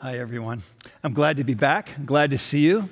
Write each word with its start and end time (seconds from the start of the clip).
Hi, 0.00 0.18
everyone. 0.18 0.62
I'm 1.02 1.14
glad 1.14 1.38
to 1.38 1.44
be 1.44 1.54
back. 1.54 1.88
Glad 2.04 2.30
to 2.32 2.38
see 2.38 2.60
you. 2.60 2.90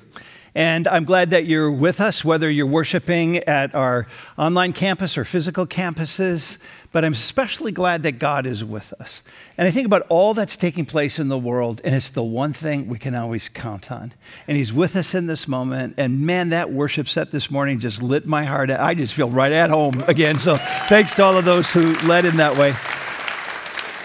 And 0.55 0.89
I'm 0.89 1.05
glad 1.05 1.31
that 1.31 1.45
you're 1.45 1.71
with 1.71 2.01
us, 2.01 2.25
whether 2.25 2.51
you're 2.51 2.67
worshiping 2.67 3.39
at 3.39 3.75
our 3.75 4.07
online 4.39 4.73
campus 4.73 5.19
or 5.19 5.25
physical 5.27 5.67
campuses. 5.67 6.57
But 6.93 7.05
I'm 7.05 7.13
especially 7.13 7.73
glad 7.73 8.05
that 8.05 8.13
God 8.13 8.47
is 8.47 8.65
with 8.65 8.95
us. 8.99 9.23
And 9.59 9.69
I 9.69 9.71
think 9.71 9.85
about 9.85 10.07
all 10.09 10.33
that's 10.33 10.57
taking 10.57 10.87
place 10.87 11.19
in 11.19 11.29
the 11.29 11.39
world, 11.39 11.83
and 11.85 11.95
it's 11.95 12.09
the 12.09 12.23
one 12.23 12.55
thing 12.55 12.89
we 12.89 12.99
can 12.99 13.15
always 13.15 13.51
count 13.51 13.93
on. 13.93 14.15
And 14.49 14.57
He's 14.57 14.73
with 14.73 14.97
us 14.97 15.15
in 15.15 15.27
this 15.27 15.47
moment. 15.47 15.97
And 15.99 16.23
man, 16.23 16.49
that 16.51 16.73
worship 16.73 17.07
set 17.07 17.33
this 17.33 17.51
morning 17.51 17.81
just 17.81 18.03
lit 18.03 18.25
my 18.25 18.45
heart. 18.45 18.71
I 18.71 18.95
just 18.95 19.13
feel 19.13 19.29
right 19.29 19.53
at 19.53 19.69
home 19.69 20.01
again. 20.09 20.39
So 20.39 20.57
thanks 20.89 21.15
to 21.17 21.23
all 21.23 21.37
of 21.37 21.45
those 21.45 21.71
who 21.71 21.95
led 22.01 22.25
in 22.25 22.39
that 22.39 22.57
way. 22.57 22.75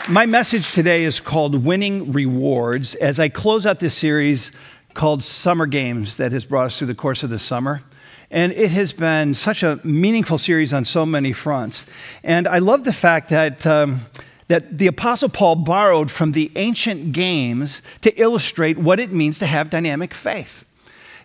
My 0.07 0.25
message 0.25 0.71
today 0.71 1.03
is 1.03 1.19
called 1.19 1.63
Winning 1.63 2.11
Rewards 2.11 2.95
as 2.95 3.19
I 3.19 3.29
close 3.29 3.65
out 3.67 3.79
this 3.79 3.95
series 3.95 4.51
called 4.95 5.23
Summer 5.23 5.67
Games 5.67 6.15
that 6.15 6.31
has 6.31 6.45
brought 6.45 6.67
us 6.67 6.77
through 6.77 6.87
the 6.87 6.95
course 6.95 7.21
of 7.21 7.29
the 7.29 7.37
summer. 7.37 7.83
And 8.31 8.51
it 8.53 8.71
has 8.71 8.91
been 8.91 9.33
such 9.35 9.61
a 9.61 9.79
meaningful 9.83 10.37
series 10.39 10.73
on 10.73 10.85
so 10.85 11.05
many 11.05 11.31
fronts. 11.31 11.85
And 12.23 12.47
I 12.47 12.59
love 12.59 12.85
the 12.85 12.93
fact 12.93 13.29
that. 13.29 13.67
Um, 13.67 14.01
that 14.47 14.79
the 14.79 14.87
Apostle 14.87 15.29
Paul 15.29 15.57
borrowed 15.57 16.09
from 16.09 16.31
the 16.31 16.51
ancient 16.55 17.11
games 17.11 17.83
to 18.01 18.11
illustrate 18.19 18.79
what 18.79 18.99
it 18.99 19.11
means 19.11 19.37
to 19.37 19.45
have 19.45 19.69
dynamic 19.69 20.11
faith. 20.11 20.65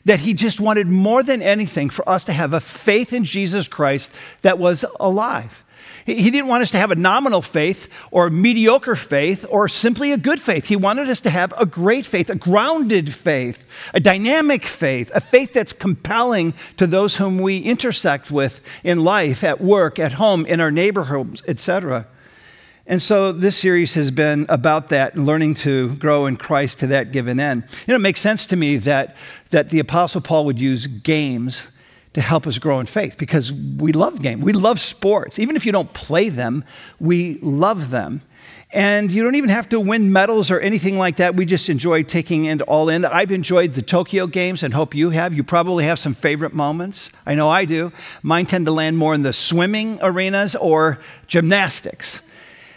That 0.04 0.20
he 0.20 0.34
just 0.34 0.60
wanted 0.60 0.88
more 0.88 1.23
than 1.23 1.41
anything 1.41 1.88
for 1.88 2.06
us 2.06 2.23
to 2.24 2.34
have 2.34 2.52
a 2.52 2.60
faith 2.60 3.15
in 3.15 3.24
Jesus 3.24 3.66
Christ 3.66 4.10
that 4.43 4.59
was 4.59 4.84
alive. 5.01 5.63
He 6.04 6.30
didn't 6.30 6.48
want 6.48 6.62
us 6.62 6.70
to 6.72 6.78
have 6.78 6.90
a 6.90 6.96
nominal 6.96 7.40
faith 7.40 7.88
or 8.10 8.28
mediocre 8.28 8.95
faith 8.95 9.46
or 9.48 9.68
simply 9.68 10.12
a 10.12 10.18
good 10.18 10.38
faith. 10.40 10.66
He 10.66 10.76
wanted 10.76 11.08
us 11.08 11.20
to 11.22 11.30
have 11.30 11.54
a 11.56 11.64
great 11.64 12.04
faith, 12.04 12.28
a 12.28 12.34
grounded 12.34 13.14
faith, 13.14 13.66
a 13.95 14.00
dynamic 14.00 14.66
faith, 14.66 15.10
a 15.14 15.20
faith 15.20 15.54
that's 15.54 15.73
compelling 15.73 16.52
to 16.76 16.87
those 16.87 17.16
whom 17.16 17.38
we 17.38 17.59
intersect 17.59 18.30
with 18.30 18.60
in 18.82 19.02
life, 19.02 19.42
at 19.42 19.62
work, 19.62 19.98
at 19.98 20.12
home, 20.12 20.45
in 20.45 20.60
our 20.60 20.70
neighborhoods, 20.70 21.42
etc. 21.48 22.07
And 22.86 23.01
so 23.01 23.32
this 23.32 23.57
series 23.57 23.95
has 23.95 24.10
been 24.10 24.45
about 24.51 24.88
that, 24.90 25.16
learning 25.16 25.54
to 25.54 25.96
grow 25.96 26.26
in 26.26 26.36
Christ 26.36 26.80
to 26.80 26.86
that 26.88 27.12
given 27.12 27.40
end. 27.40 27.64
You 27.86 27.92
know, 27.92 27.96
it 27.96 28.01
makes 28.01 28.20
sense 28.20 28.45
to 28.46 28.57
me 28.57 28.76
that, 28.76 29.16
that 29.51 29.70
the 29.70 29.79
Apostle 29.79 30.20
Paul 30.20 30.45
would 30.45 30.60
use 30.60 30.86
games 30.86 31.68
to 32.15 32.20
help 32.20 32.46
us 32.46 32.59
grow 32.59 32.80
in 32.80 32.87
faith 32.87 33.18
because 33.18 33.52
we 33.52 33.93
love 33.93 34.23
games. 34.23 34.43
We 34.43 34.52
love 34.52 34.80
sports. 34.80 35.38
Even 35.38 35.57
if 35.57 35.66
you 35.66 35.73
don't 35.73 35.93
play 35.93 36.29
them, 36.29 36.65
we 36.98 37.38
love 37.43 37.90
them. 37.90 38.23
And 38.70 39.12
you 39.12 39.23
don't 39.23 39.37
even 39.37 39.51
have 39.51 39.68
to 39.68 39.79
win 39.79 40.12
medals 40.12 40.51
or 40.51 40.59
anything 40.59 40.98
like 40.98 41.16
that. 41.16 41.37
We 41.37 41.45
just 41.45 41.68
enjoy 41.68 42.02
taking 42.02 42.46
it 42.46 42.60
all 42.62 42.88
in. 42.88 43.04
I've 43.04 43.30
enjoyed 43.30 43.74
the 43.74 43.82
Tokyo 43.82 44.26
Games 44.26 44.65
and 44.65 44.74
hope 44.74 44.95
you 44.96 45.10
have. 45.10 45.32
You 45.32 45.45
probably 45.45 45.85
have 45.85 46.01
some 46.01 46.15
favorite 46.15 46.54
moments. 46.54 47.12
I 47.24 47.37
know 47.37 47.48
I 47.48 47.66
do. 47.66 47.92
Mine 48.23 48.46
tend 48.46 48.66
to 48.66 48.73
land 48.73 48.98
more 48.98 49.15
in 49.15 49.23
the 49.23 49.32
swimming 49.32 49.98
arenas 50.02 50.57
or 50.57 50.98
gymnastics 51.29 52.20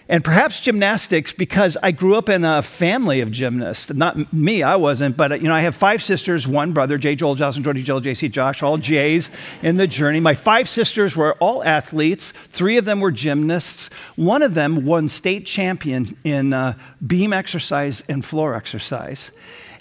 and 0.10 0.24
perhaps 0.24 0.62
gymnastics 0.62 1.34
because 1.34 1.78
I 1.84 1.92
grew 1.92 2.16
up 2.16 2.30
in 2.30 2.46
a 2.46 2.62
family 2.62 3.20
of 3.20 3.32
gymnasts. 3.32 3.94
Not 3.94 4.32
me, 4.32 4.64
I 4.64 4.76
wasn't, 4.76 5.18
but 5.18 5.42
you 5.42 5.48
know, 5.48 5.54
I 5.54 5.62
have 5.62 5.76
five 5.76 6.02
sisters, 6.02 6.48
one 6.48 6.72
brother, 6.72 6.98
J. 6.98 7.16
Joel, 7.16 7.36
Jocelyn, 7.36 7.64
Jordy, 7.64 7.84
Jill, 7.84 8.02
JC, 8.02 8.32
Josh, 8.32 8.64
all 8.64 8.78
J's 8.78 9.30
in 9.62 9.78
the 9.78 9.88
journey. 9.88 10.20
My 10.20 10.34
five 10.34 10.70
sisters 10.70 11.16
were 11.16 11.34
all 11.36 11.64
athletes. 11.64 12.32
Three 12.50 12.78
of 12.78 12.86
them 12.86 13.00
were 13.00 13.12
gymnasts. 13.12 13.90
One 14.16 14.42
of 14.42 14.54
them 14.54 14.86
won 14.86 15.10
state 15.10 15.46
champion 15.46 16.18
in 16.24 16.54
uh, 16.54 16.74
beam 17.06 17.34
exercise 17.34 18.02
and 18.08 18.24
floor 18.24 18.56
exercise. 18.56 19.32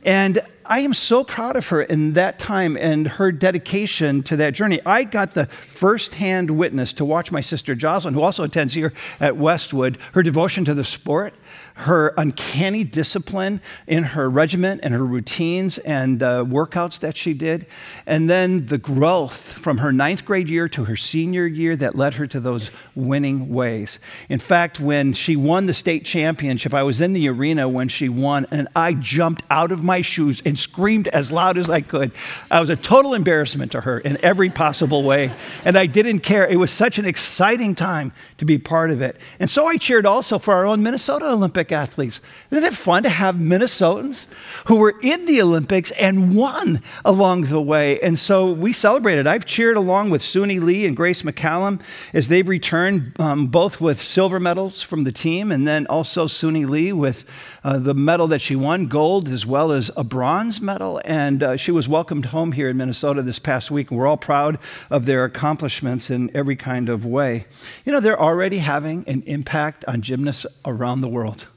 And 0.07 0.39
I 0.65 0.81
am 0.81 0.95
so 0.95 1.25
proud 1.25 1.57
of 1.57 1.69
her 1.69 1.83
in 1.83 2.13
that 2.13 2.39
time 2.39 2.77
and 2.77 3.09
her 3.09 3.33
dedication 3.33 4.23
to 4.25 4.37
that 4.37 4.55
journey. 4.55 4.81
I 4.87 5.03
got 5.03 5.35
the 5.35 5.47
firsthand 5.47 6.53
witness 6.53 6.93
to 6.95 7.05
watch 7.05 7.33
my 7.33 7.41
sister 7.41 7.75
Jocelyn, 7.75 8.15
who 8.15 8.23
also 8.23 8.45
attends 8.45 8.75
here 8.75 8.93
at 9.19 9.37
Westwood, 9.37 9.99
her 10.13 10.23
devotion 10.23 10.65
to 10.65 10.75
the 10.75 10.85
sport 10.85 11.35
her 11.77 12.15
uncanny 12.17 12.85
discipline 12.85 13.61
in 13.87 14.03
her 14.03 14.31
regiment 14.31 14.81
and 14.83 14.95
her 14.95 15.05
routines 15.05 15.77
and 15.79 16.23
uh, 16.23 16.43
workouts 16.43 16.99
that 17.01 17.19
she 17.19 17.35
did, 17.35 17.67
and 18.07 18.31
then 18.31 18.67
the 18.67 18.79
growth 18.79 19.53
from 19.53 19.79
her 19.79 19.93
ninth 19.93 20.25
grade 20.25 20.49
year 20.49 20.69
to 20.69 20.85
her 20.85 20.97
senior 20.97 21.47
year 21.47 21.77
that 21.77 21.95
led 21.95 22.15
her 22.15 22.27
to 22.27 22.41
those 22.41 22.71
winning 22.95 23.51
ways. 23.51 23.99
In 24.31 24.39
fact, 24.39 24.81
when 24.81 25.13
she 25.13 25.37
won 25.37 25.67
the 25.67 25.75
state 25.75 26.07
championship, 26.07 26.73
I 26.73 26.83
was 26.83 26.99
in 27.03 27.13
the 27.13 27.29
arena 27.29 27.69
when 27.69 27.89
she 27.89 28.09
won, 28.09 28.47
and 28.51 28.69
I 28.75 28.95
jumped 28.95 29.43
out 29.51 29.71
of 29.71 29.85
my 29.85 30.01
shoes 30.01 30.41
and 30.47 30.59
screamed 30.59 31.09
as 31.09 31.31
loud 31.31 31.59
as 31.59 31.69
I 31.69 31.83
could. 31.83 32.13
I 32.51 32.59
was 32.59 32.71
a 32.71 32.77
total 32.77 33.13
embarrassment 33.13 33.73
to 33.73 33.83
her 33.83 33.99
in 33.99 34.17
every 34.25 34.49
possible 34.49 35.03
way, 35.03 35.31
and 35.63 35.77
I 35.77 35.85
didn't 35.85 36.21
care. 36.21 36.47
It 36.47 36.57
was 36.57 36.71
such 36.71 36.99
an 36.99 37.05
exciting 37.05 37.75
time 37.75 38.13
to 38.39 38.47
be 38.47 38.57
part 38.57 38.91
of 38.91 39.03
it. 39.03 39.21
And 39.39 39.51
so 39.51 39.67
I 39.67 39.77
cheered 39.77 40.07
also 40.07 40.39
for 40.39 40.55
our 40.55 40.65
own 40.65 40.83
Minnesota 40.83 41.27
Olympic 41.27 41.66
Olympic 41.67 41.73
athletes. 41.73 42.21
Isn't 42.51 42.65
it 42.65 42.75
fun 42.75 43.03
to 43.03 43.09
have 43.09 43.37
Minnesotans 43.37 44.27
who 44.67 44.77
were 44.77 44.95
in 45.03 45.27
the 45.27 45.43
Olympics 45.43 45.91
and 45.93 46.35
won 46.35 46.81
along 47.05 47.43
the 47.43 47.61
way? 47.61 48.01
And 48.01 48.19
so 48.19 48.53
we 48.53 48.73
celebrated. 48.73 49.27
I've 49.27 49.45
cheered 49.45 49.77
along 49.77 50.11
with 50.11 50.23
Suni 50.23 50.61
Lee 50.61 50.87
and 50.87 50.97
Grace 50.97 51.23
McCallum 51.23 51.81
as 52.13 52.29
they've 52.29 52.49
returned, 52.49 53.19
um, 53.19 53.49
both 53.49 53.81
with 53.81 54.01
silver 54.01 54.39
medals 54.39 54.83
from 54.83 55.05
the 55.05 55.13
team, 55.13 55.51
and 55.51 55.67
then 55.67 55.87
also 55.87 56.27
Suni 56.27 56.69
Lee 56.69 56.93
with 56.93 57.25
uh, 57.65 57.79
the 57.79 57.95
medal 57.95 58.29
that 58.29 58.41
she 58.41 58.55
won, 58.55 58.87
gold, 58.87 59.29
as 59.29 59.45
well 59.45 59.73
as 59.73 59.91
a 59.97 60.05
bronze 60.05 60.61
medal. 60.61 61.01
And 61.05 61.43
uh, 61.43 61.57
she 61.57 61.73
was 61.73 61.89
welcomed 61.89 62.27
home 62.27 62.53
here 62.53 62.71
in 62.71 62.77
Minnesota 62.77 63.23
this 63.23 63.39
past 63.39 63.71
week. 63.71 63.91
We're 63.91 64.07
all 64.07 64.17
proud 64.17 64.59
of 64.91 65.07
their 65.07 65.25
accomplishments 65.25 66.11
in 66.11 66.31
every 66.35 66.57
kind 66.57 66.89
of 66.89 67.05
way. 67.05 67.47
You 67.85 67.93
know, 67.93 68.01
they're 68.01 68.21
already 68.21 68.59
having 68.59 69.05
an 69.09 69.23
impact 69.27 69.85
on 69.89 70.03
gymnasts 70.03 70.47
around 70.65 71.01
the 71.01 71.09
world. 71.09 71.49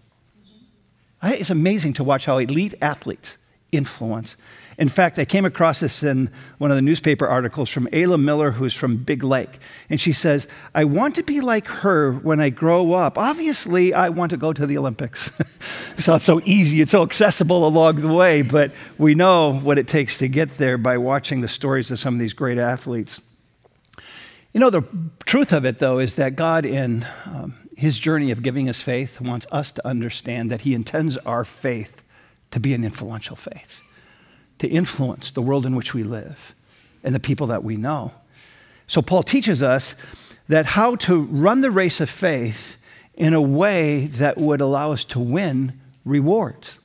It's 1.22 1.50
amazing 1.50 1.94
to 1.94 2.04
watch 2.04 2.26
how 2.26 2.38
elite 2.38 2.76
athletes 2.82 3.38
influence. 3.72 4.36
In 4.80 4.88
fact, 4.88 5.20
I 5.20 5.26
came 5.26 5.44
across 5.44 5.82
this 5.82 6.04
in 6.04 6.32
one 6.58 6.72
of 6.72 6.78
the 6.78 6.82
newspaper 6.82 7.28
articles 7.28 7.70
from 7.70 7.88
Ayla 7.88 8.20
Miller, 8.20 8.52
who's 8.52 8.74
from 8.74 8.96
Big 8.96 9.24
Lake. 9.26 9.60
And 9.90 10.00
she 10.00 10.14
says, 10.14 10.48
I 10.74 10.86
want 10.86 11.16
to 11.16 11.24
be 11.24 11.42
like 11.42 11.68
her 11.68 12.14
when 12.14 12.40
I 12.40 12.50
grow 12.50 12.94
up. 12.94 13.18
Obviously, 13.18 13.94
I 13.94 14.08
want 14.08 14.30
to 14.30 14.38
go 14.38 14.54
to 14.54 14.66
the 14.66 14.78
Olympics. 14.78 15.32
it's 15.98 16.08
not 16.08 16.22
so 16.22 16.42
easy, 16.46 16.80
it's 16.80 16.94
so 16.94 17.04
accessible 17.04 17.68
along 17.68 17.98
the 17.98 18.08
way, 18.08 18.42
but 18.42 18.72
we 18.98 19.16
know 19.16 19.54
what 19.54 19.78
it 19.78 19.90
takes 19.90 20.18
to 20.20 20.30
get 20.30 20.58
there 20.58 20.78
by 20.78 20.98
watching 20.98 21.42
the 21.42 21.50
stories 21.50 21.92
of 21.92 22.00
some 22.00 22.14
of 22.14 22.20
these 22.22 22.34
great 22.34 22.58
athletes. 22.58 23.20
You 24.54 24.62
know, 24.62 24.70
the 24.70 24.84
truth 25.26 25.52
of 25.52 25.66
it, 25.66 25.80
though, 25.80 26.00
is 26.00 26.16
that 26.16 26.38
God, 26.38 26.66
in 26.66 27.06
um, 27.26 27.54
his 27.80 27.98
journey 27.98 28.30
of 28.30 28.44
giving 28.44 28.68
us 28.68 28.82
faith 28.82 29.22
wants 29.22 29.48
us 29.52 29.72
to 29.72 29.88
understand 29.88 30.52
that 30.52 30.62
he 30.62 30.74
intends 30.74 31.18
our 31.20 31.46
faith 31.46 32.04
to 32.52 32.60
be 32.60 32.74
an 32.74 32.84
influential 32.84 33.38
faith, 33.38 33.82
to 34.58 34.68
influence 34.68 35.32
the 35.32 35.42
world 35.42 35.66
in 35.66 35.76
which 35.76 35.94
we 35.94 36.04
live 36.04 36.54
and 37.04 37.16
the 37.16 37.20
people 37.20 37.48
that 37.48 37.64
we 37.64 37.78
know. 37.78 38.14
So, 38.88 39.02
Paul 39.02 39.24
teaches 39.24 39.62
us 39.62 39.96
that 40.50 40.66
how 40.66 40.96
to 40.98 41.22
run 41.22 41.62
the 41.62 41.72
race 41.72 42.02
of 42.02 42.10
faith 42.10 42.78
in 43.14 43.34
a 43.34 43.42
way 43.42 44.08
that 44.08 44.38
would 44.38 44.60
allow 44.60 44.92
us 44.92 45.04
to 45.06 45.20
win 45.20 45.80
rewards. 46.04 46.80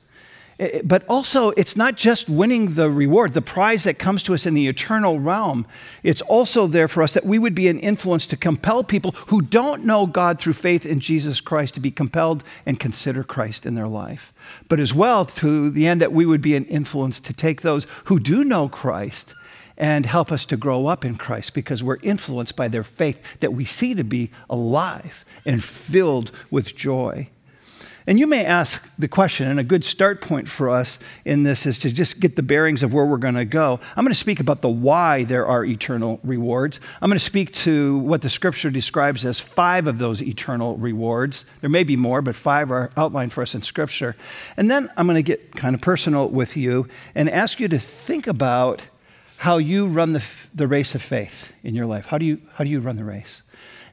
Eh, 0.59 0.69
eh, 0.73 0.81
but 0.83 1.03
also, 1.09 1.49
it's 1.51 1.75
not 1.75 1.95
just 1.95 2.29
winning 2.29 2.75
the 2.75 2.89
reward, 2.89 3.33
the 3.33 3.41
prize 3.41 3.83
that 3.83 3.99
comes 3.99 4.23
to 4.23 4.33
us 4.33 4.45
in 4.45 4.53
the 4.53 4.67
eternal 4.67 5.19
realm. 5.19 5.67
It's 6.03 6.21
also 6.21 6.67
there 6.67 6.87
for 6.87 7.03
us 7.03 7.13
that 7.13 7.25
we 7.25 7.39
would 7.39 7.55
be 7.55 7.67
an 7.67 7.79
influence 7.79 8.25
to 8.27 8.37
compel 8.37 8.83
people 8.83 9.11
who 9.27 9.41
don't 9.41 9.83
know 9.83 10.05
God 10.05 10.39
through 10.39 10.53
faith 10.53 10.85
in 10.85 10.99
Jesus 10.99 11.41
Christ 11.41 11.73
to 11.73 11.79
be 11.79 11.91
compelled 11.91 12.43
and 12.65 12.79
consider 12.79 13.23
Christ 13.23 13.65
in 13.65 13.75
their 13.75 13.87
life. 13.87 14.33
But 14.69 14.79
as 14.79 14.93
well, 14.93 15.25
to 15.25 15.69
the 15.69 15.87
end 15.87 16.01
that 16.01 16.13
we 16.13 16.25
would 16.25 16.41
be 16.41 16.55
an 16.55 16.65
influence 16.65 17.19
to 17.21 17.33
take 17.33 17.61
those 17.61 17.85
who 18.05 18.19
do 18.19 18.43
know 18.43 18.69
Christ 18.69 19.33
and 19.77 20.05
help 20.05 20.31
us 20.31 20.45
to 20.45 20.55
grow 20.55 20.87
up 20.87 21.03
in 21.03 21.17
Christ 21.17 21.53
because 21.53 21.83
we're 21.83 21.99
influenced 22.01 22.55
by 22.55 22.69
their 22.69 22.83
faith 22.83 23.39
that 23.41 23.53
we 23.53 23.65
see 23.65 23.93
to 23.93 24.05
be 24.05 24.31
alive 24.49 25.25
and 25.45 25.61
filled 25.61 26.31
with 26.49 26.75
joy. 26.75 27.29
And 28.07 28.19
you 28.19 28.27
may 28.27 28.45
ask 28.45 28.87
the 28.99 29.07
question, 29.07 29.47
and 29.47 29.59
a 29.59 29.63
good 29.63 29.83
start 29.83 30.21
point 30.21 30.47
for 30.47 30.69
us 30.69 30.99
in 31.23 31.41
this 31.41 31.65
is 31.65 31.79
to 31.79 31.91
just 31.91 32.19
get 32.19 32.35
the 32.35 32.43
bearings 32.43 32.83
of 32.83 32.93
where 32.93 33.05
we're 33.05 33.17
going 33.17 33.35
to 33.35 33.45
go. 33.45 33.79
I'm 33.95 34.05
going 34.05 34.13
to 34.13 34.19
speak 34.19 34.39
about 34.39 34.61
the 34.61 34.69
why 34.69 35.23
there 35.23 35.47
are 35.47 35.65
eternal 35.65 36.19
rewards. 36.23 36.79
I'm 37.01 37.09
going 37.09 37.17
to 37.17 37.25
speak 37.25 37.51
to 37.53 37.97
what 37.99 38.21
the 38.21 38.29
scripture 38.29 38.69
describes 38.69 39.25
as 39.25 39.39
five 39.39 39.87
of 39.87 39.97
those 39.97 40.21
eternal 40.21 40.77
rewards. 40.77 41.45
There 41.61 41.69
may 41.69 41.83
be 41.83 41.95
more, 41.95 42.21
but 42.21 42.35
five 42.35 42.69
are 42.69 42.91
outlined 42.95 43.33
for 43.33 43.41
us 43.41 43.55
in 43.55 43.63
scripture. 43.63 44.15
And 44.55 44.69
then 44.69 44.91
I'm 44.97 45.07
going 45.07 45.15
to 45.15 45.23
get 45.23 45.55
kind 45.55 45.73
of 45.73 45.81
personal 45.81 46.29
with 46.29 46.55
you 46.55 46.87
and 47.15 47.27
ask 47.27 47.59
you 47.59 47.67
to 47.69 47.79
think 47.79 48.27
about 48.27 48.85
how 49.37 49.57
you 49.57 49.87
run 49.87 50.13
the, 50.13 50.23
the 50.53 50.67
race 50.67 50.93
of 50.93 51.01
faith 51.01 51.51
in 51.63 51.73
your 51.73 51.85
life. 51.85 52.05
How 52.05 52.19
do 52.19 52.25
you, 52.25 52.39
how 52.53 52.63
do 52.63 52.69
you 52.69 52.79
run 52.79 52.95
the 52.97 53.03
race? 53.03 53.41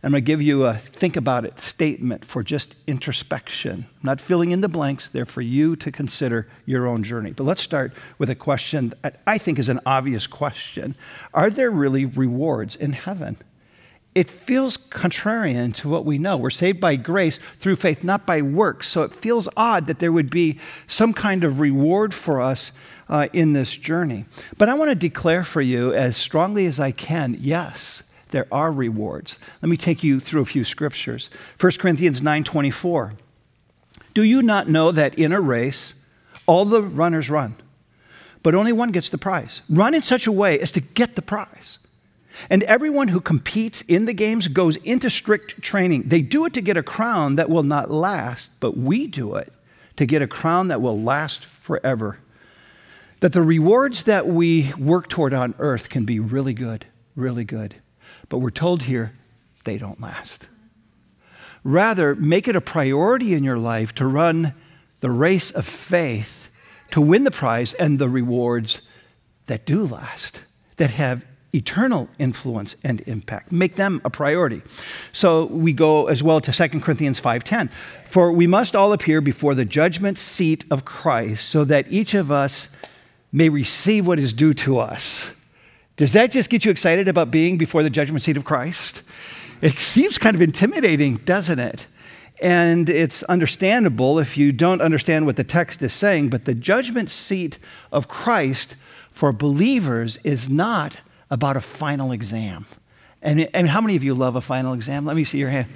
I'm 0.04 0.10
going 0.10 0.24
to 0.24 0.26
give 0.26 0.42
you 0.42 0.66
a 0.66 0.74
think 0.74 1.16
about 1.16 1.44
it 1.44 1.60
statement 1.60 2.24
for 2.24 2.42
just 2.42 2.74
introspection. 2.88 3.86
I'm 3.88 4.00
not 4.02 4.20
filling 4.20 4.50
in 4.50 4.60
the 4.60 4.68
blanks, 4.68 5.08
they're 5.08 5.24
for 5.24 5.42
you 5.42 5.76
to 5.76 5.92
consider 5.92 6.48
your 6.66 6.88
own 6.88 7.04
journey. 7.04 7.30
But 7.30 7.44
let's 7.44 7.62
start 7.62 7.92
with 8.18 8.28
a 8.28 8.34
question 8.34 8.92
that 9.02 9.20
I 9.28 9.38
think 9.38 9.60
is 9.60 9.68
an 9.68 9.78
obvious 9.86 10.26
question 10.26 10.96
Are 11.32 11.50
there 11.50 11.70
really 11.70 12.04
rewards 12.04 12.74
in 12.74 12.94
heaven? 12.94 13.36
It 14.14 14.28
feels 14.28 14.76
contrarian 14.76 15.72
to 15.76 15.88
what 15.88 16.04
we 16.04 16.18
know. 16.18 16.36
We're 16.36 16.50
saved 16.50 16.80
by 16.80 16.96
grace 16.96 17.38
through 17.60 17.76
faith, 17.76 18.04
not 18.04 18.26
by 18.26 18.42
works. 18.42 18.88
So 18.88 19.04
it 19.04 19.14
feels 19.14 19.48
odd 19.56 19.86
that 19.86 20.00
there 20.00 20.12
would 20.12 20.30
be 20.30 20.58
some 20.86 21.14
kind 21.14 21.44
of 21.44 21.60
reward 21.60 22.12
for 22.12 22.40
us 22.40 22.72
uh, 23.08 23.28
in 23.32 23.54
this 23.54 23.74
journey. 23.74 24.26
But 24.58 24.68
I 24.68 24.74
want 24.74 24.90
to 24.90 24.94
declare 24.94 25.44
for 25.44 25.62
you 25.62 25.94
as 25.94 26.16
strongly 26.16 26.66
as 26.66 26.78
I 26.78 26.90
can 26.90 27.36
yes, 27.38 28.02
there 28.32 28.48
are 28.50 28.72
rewards. 28.72 29.38
Let 29.62 29.68
me 29.68 29.76
take 29.76 30.02
you 30.02 30.20
through 30.20 30.42
a 30.42 30.46
few 30.46 30.64
scriptures. 30.64 31.30
1 31.58 31.78
Corinthians 31.78 32.20
9:24. 32.20 33.12
Do 34.14 34.22
you 34.22 34.42
not 34.42 34.68
know 34.68 34.90
that 34.90 35.14
in 35.14 35.32
a 35.32 35.40
race 35.40 35.94
all 36.46 36.64
the 36.64 36.82
runners 36.82 37.30
run, 37.30 37.54
but 38.42 38.54
only 38.54 38.72
one 38.72 38.90
gets 38.90 39.08
the 39.08 39.18
prize? 39.18 39.62
Run 39.70 39.94
in 39.94 40.02
such 40.02 40.26
a 40.26 40.32
way 40.32 40.58
as 40.58 40.72
to 40.72 40.80
get 40.80 41.14
the 41.14 41.22
prize. 41.22 41.78
And 42.50 42.62
everyone 42.64 43.08
who 43.08 43.20
competes 43.20 43.82
in 43.82 44.06
the 44.06 44.14
games 44.14 44.48
goes 44.48 44.76
into 44.76 45.10
strict 45.10 45.60
training. 45.62 46.04
They 46.06 46.22
do 46.22 46.44
it 46.46 46.54
to 46.54 46.60
get 46.60 46.76
a 46.76 46.82
crown 46.82 47.36
that 47.36 47.50
will 47.50 47.62
not 47.62 47.90
last, 47.90 48.50
but 48.60 48.76
we 48.76 49.06
do 49.06 49.34
it 49.34 49.52
to 49.96 50.06
get 50.06 50.22
a 50.22 50.26
crown 50.26 50.68
that 50.68 50.80
will 50.80 51.00
last 51.00 51.44
forever. 51.44 52.18
That 53.20 53.32
the 53.32 53.42
rewards 53.42 54.04
that 54.04 54.26
we 54.26 54.72
work 54.78 55.08
toward 55.08 55.32
on 55.34 55.54
earth 55.58 55.88
can 55.88 56.04
be 56.04 56.18
really 56.18 56.54
good, 56.54 56.86
really 57.14 57.44
good. 57.44 57.76
But 58.32 58.38
we're 58.38 58.48
told 58.48 58.84
here 58.84 59.12
they 59.64 59.76
don't 59.76 60.00
last. 60.00 60.48
Rather, 61.62 62.14
make 62.14 62.48
it 62.48 62.56
a 62.56 62.62
priority 62.62 63.34
in 63.34 63.44
your 63.44 63.58
life 63.58 63.94
to 63.96 64.06
run 64.06 64.54
the 65.00 65.10
race 65.10 65.50
of 65.50 65.66
faith 65.66 66.48
to 66.92 67.00
win 67.02 67.24
the 67.24 67.30
prize 67.30 67.74
and 67.74 67.98
the 67.98 68.08
rewards 68.08 68.80
that 69.48 69.66
do 69.66 69.82
last, 69.82 70.44
that 70.76 70.92
have 70.92 71.26
eternal 71.54 72.08
influence 72.18 72.74
and 72.82 73.02
impact. 73.02 73.52
Make 73.52 73.76
them 73.76 74.00
a 74.02 74.08
priority. 74.08 74.62
So 75.12 75.44
we 75.44 75.74
go 75.74 76.06
as 76.06 76.22
well 76.22 76.40
to 76.40 76.52
2 76.52 76.80
Corinthians 76.80 77.20
5:10. 77.20 77.68
For 78.06 78.32
we 78.32 78.46
must 78.46 78.74
all 78.74 78.94
appear 78.94 79.20
before 79.20 79.54
the 79.54 79.66
judgment 79.66 80.16
seat 80.16 80.64
of 80.70 80.86
Christ 80.86 81.50
so 81.50 81.64
that 81.64 81.84
each 81.90 82.14
of 82.14 82.32
us 82.32 82.70
may 83.30 83.50
receive 83.50 84.06
what 84.06 84.18
is 84.18 84.32
due 84.32 84.54
to 84.54 84.78
us. 84.78 85.32
Does 85.96 86.12
that 86.14 86.30
just 86.30 86.48
get 86.50 86.64
you 86.64 86.70
excited 86.70 87.08
about 87.08 87.30
being 87.30 87.58
before 87.58 87.82
the 87.82 87.90
judgment 87.90 88.22
seat 88.22 88.36
of 88.36 88.44
Christ? 88.44 89.02
It 89.60 89.74
seems 89.74 90.18
kind 90.18 90.34
of 90.34 90.42
intimidating, 90.42 91.16
doesn't 91.18 91.58
it? 91.58 91.86
And 92.40 92.88
it's 92.88 93.22
understandable 93.24 94.18
if 94.18 94.36
you 94.36 94.50
don't 94.50 94.80
understand 94.80 95.26
what 95.26 95.36
the 95.36 95.44
text 95.44 95.80
is 95.82 95.92
saying, 95.92 96.30
but 96.30 96.44
the 96.44 96.54
judgment 96.54 97.08
seat 97.10 97.58
of 97.92 98.08
Christ 98.08 98.74
for 99.10 99.32
believers 99.32 100.16
is 100.24 100.48
not 100.48 101.00
about 101.30 101.56
a 101.56 101.60
final 101.60 102.10
exam. 102.10 102.66
And, 103.22 103.48
and 103.54 103.68
how 103.68 103.80
many 103.80 103.94
of 103.94 104.02
you 104.02 104.14
love 104.14 104.34
a 104.34 104.40
final 104.40 104.72
exam? 104.72 105.04
Let 105.04 105.14
me 105.14 105.22
see 105.22 105.38
your 105.38 105.50
hand. 105.50 105.68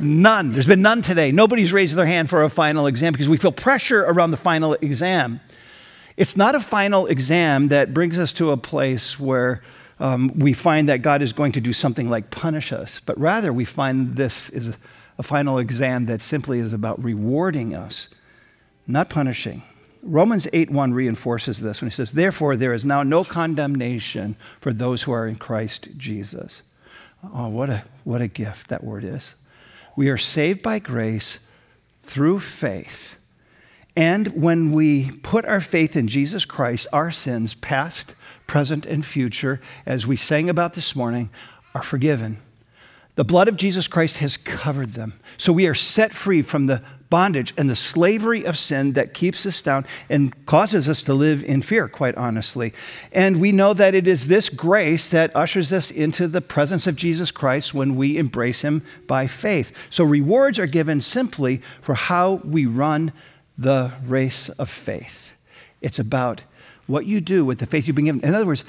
None. 0.00 0.50
There's 0.50 0.66
been 0.66 0.82
none 0.82 1.02
today. 1.02 1.30
Nobody's 1.30 1.72
raised 1.72 1.94
their 1.94 2.06
hand 2.06 2.28
for 2.28 2.42
a 2.42 2.48
final 2.48 2.86
exam 2.86 3.12
because 3.12 3.28
we 3.28 3.36
feel 3.36 3.52
pressure 3.52 4.02
around 4.02 4.32
the 4.32 4.36
final 4.36 4.72
exam. 4.74 5.40
It's 6.20 6.36
not 6.36 6.54
a 6.54 6.60
final 6.60 7.06
exam 7.06 7.68
that 7.68 7.94
brings 7.94 8.18
us 8.18 8.34
to 8.34 8.50
a 8.50 8.58
place 8.58 9.18
where 9.18 9.62
um, 9.98 10.30
we 10.38 10.52
find 10.52 10.86
that 10.90 11.00
God 11.00 11.22
is 11.22 11.32
going 11.32 11.52
to 11.52 11.62
do 11.62 11.72
something 11.72 12.10
like 12.10 12.30
punish 12.30 12.74
us, 12.74 13.00
but 13.00 13.18
rather 13.18 13.54
we 13.54 13.64
find 13.64 14.16
this 14.16 14.50
is 14.50 14.76
a, 15.18 15.22
final 15.22 15.56
exam 15.56 16.04
that 16.06 16.20
simply 16.20 16.58
is 16.58 16.74
about 16.74 17.02
rewarding 17.02 17.74
us, 17.74 18.08
not 18.86 19.08
punishing. 19.08 19.62
Romans 20.02 20.46
8:1 20.52 20.92
reinforces 20.92 21.60
this 21.60 21.80
when 21.80 21.88
he 21.88 21.94
says, 21.94 22.12
"Therefore 22.12 22.54
there 22.54 22.74
is 22.74 22.84
now 22.84 23.02
no 23.02 23.24
condemnation 23.24 24.36
for 24.58 24.74
those 24.74 25.04
who 25.04 25.12
are 25.12 25.26
in 25.26 25.36
Christ 25.36 25.88
Jesus." 25.96 26.60
Oh, 27.22 27.48
what 27.48 27.70
a 27.70 27.84
what 28.04 28.20
a 28.20 28.28
gift 28.28 28.68
that 28.68 28.84
word 28.84 29.04
is. 29.04 29.34
We 29.96 30.10
are 30.10 30.18
saved 30.18 30.62
by 30.62 30.80
grace 30.80 31.38
through 32.02 32.40
faith 32.40 33.16
and 34.00 34.28
when 34.28 34.72
we 34.72 35.10
put 35.10 35.44
our 35.44 35.60
faith 35.60 35.94
in 35.94 36.08
Jesus 36.08 36.46
Christ, 36.46 36.86
our 36.90 37.10
sins, 37.10 37.52
past, 37.52 38.14
present, 38.46 38.86
and 38.86 39.04
future, 39.04 39.60
as 39.84 40.06
we 40.06 40.16
sang 40.16 40.48
about 40.48 40.72
this 40.72 40.96
morning, 40.96 41.28
are 41.74 41.82
forgiven. 41.82 42.38
The 43.16 43.24
blood 43.24 43.46
of 43.46 43.58
Jesus 43.58 43.86
Christ 43.86 44.16
has 44.16 44.38
covered 44.38 44.94
them. 44.94 45.20
So 45.36 45.52
we 45.52 45.66
are 45.66 45.74
set 45.74 46.14
free 46.14 46.40
from 46.40 46.64
the 46.64 46.82
bondage 47.10 47.52
and 47.58 47.68
the 47.68 47.76
slavery 47.76 48.42
of 48.46 48.56
sin 48.56 48.94
that 48.94 49.12
keeps 49.12 49.44
us 49.44 49.60
down 49.60 49.84
and 50.08 50.46
causes 50.46 50.88
us 50.88 51.02
to 51.02 51.12
live 51.12 51.44
in 51.44 51.60
fear, 51.60 51.86
quite 51.86 52.14
honestly. 52.14 52.72
And 53.12 53.38
we 53.38 53.52
know 53.52 53.74
that 53.74 53.94
it 53.94 54.06
is 54.06 54.28
this 54.28 54.48
grace 54.48 55.08
that 55.08 55.36
ushers 55.36 55.74
us 55.74 55.90
into 55.90 56.26
the 56.26 56.40
presence 56.40 56.86
of 56.86 56.96
Jesus 56.96 57.30
Christ 57.30 57.74
when 57.74 57.96
we 57.96 58.16
embrace 58.16 58.62
him 58.62 58.82
by 59.06 59.26
faith. 59.26 59.76
So 59.90 60.04
rewards 60.04 60.58
are 60.58 60.66
given 60.66 61.02
simply 61.02 61.60
for 61.82 61.94
how 61.94 62.40
we 62.44 62.64
run 62.64 63.12
the 63.56 63.92
race 64.04 64.48
of 64.50 64.70
faith. 64.70 65.34
It's 65.80 65.98
about 65.98 66.42
what 66.86 67.06
you 67.06 67.20
do 67.20 67.44
with 67.44 67.58
the 67.58 67.66
faith 67.66 67.86
you've 67.86 67.96
been 67.96 68.06
given. 68.06 68.24
In 68.24 68.34
other 68.34 68.46
words, 68.46 68.64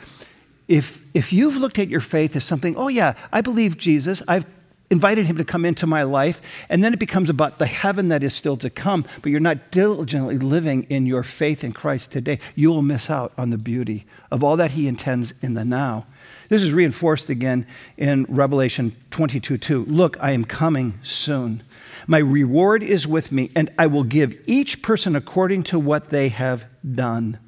if, 0.68 1.04
if 1.13 1.33
you've 1.33 1.57
looked 1.57 1.80
at 1.80 1.89
your 1.89 2.01
faith 2.01 2.36
as 2.36 2.44
something, 2.44 2.75
oh, 2.78 2.88
yeah, 2.88 3.13
I 3.31 3.42
believe 3.42 3.78
Jesus, 3.78 4.22
I've 4.28 4.45
invited 4.89 5.25
him 5.25 5.38
to 5.38 5.45
come 5.45 5.66
into 5.66 5.88
my 5.88 6.04
life, 6.04 6.42
and 6.69 6.83
then 6.83 6.94
it 6.94 7.00
becomes 7.00 7.30
about 7.30 7.57
the 7.57 7.66
heaven 7.66 8.10
that 8.10 8.24
is 8.24 8.33
still 8.33 8.57
to 8.57 8.69
come, 8.69 9.06
but 9.22 9.31
you're 9.31 9.39
not 9.39 9.72
diligently 9.72 10.38
living 10.38 10.83
in 10.83 11.06
your 11.06 11.24
faith 11.24 11.63
in 11.63 11.72
Christ 11.72 12.12
today, 12.12 12.39
you 12.56 12.69
will 12.69 12.81
miss 12.81 13.10
out 13.10 13.31
on 13.38 13.50
the 13.50 13.57
beauty 13.57 14.06
of 14.30 14.44
all 14.44 14.57
that 14.57 14.72
he 14.72 14.88
intends 14.88 15.33
in 15.42 15.54
the 15.54 15.66
now. 15.66 16.06
This 16.51 16.63
is 16.63 16.74
reinforced 16.74 17.30
again 17.30 17.65
in 17.95 18.25
Revelation 18.27 18.94
22 19.12 19.57
2. 19.57 19.86
Look, 19.86 20.18
I 20.19 20.31
am 20.31 20.44
coming 20.44 21.00
soon. 21.01 21.63
My 22.07 22.18
reward 22.18 22.83
is 22.83 23.07
with 23.07 23.31
me, 23.31 23.51
and 23.56 23.69
I 23.80 23.88
will 23.88 24.03
give 24.03 24.38
each 24.48 24.81
person 24.81 25.15
according 25.15 25.63
to 25.63 25.80
what 25.80 26.09
they 26.09 26.27
have 26.27 26.65
done. 26.83 27.39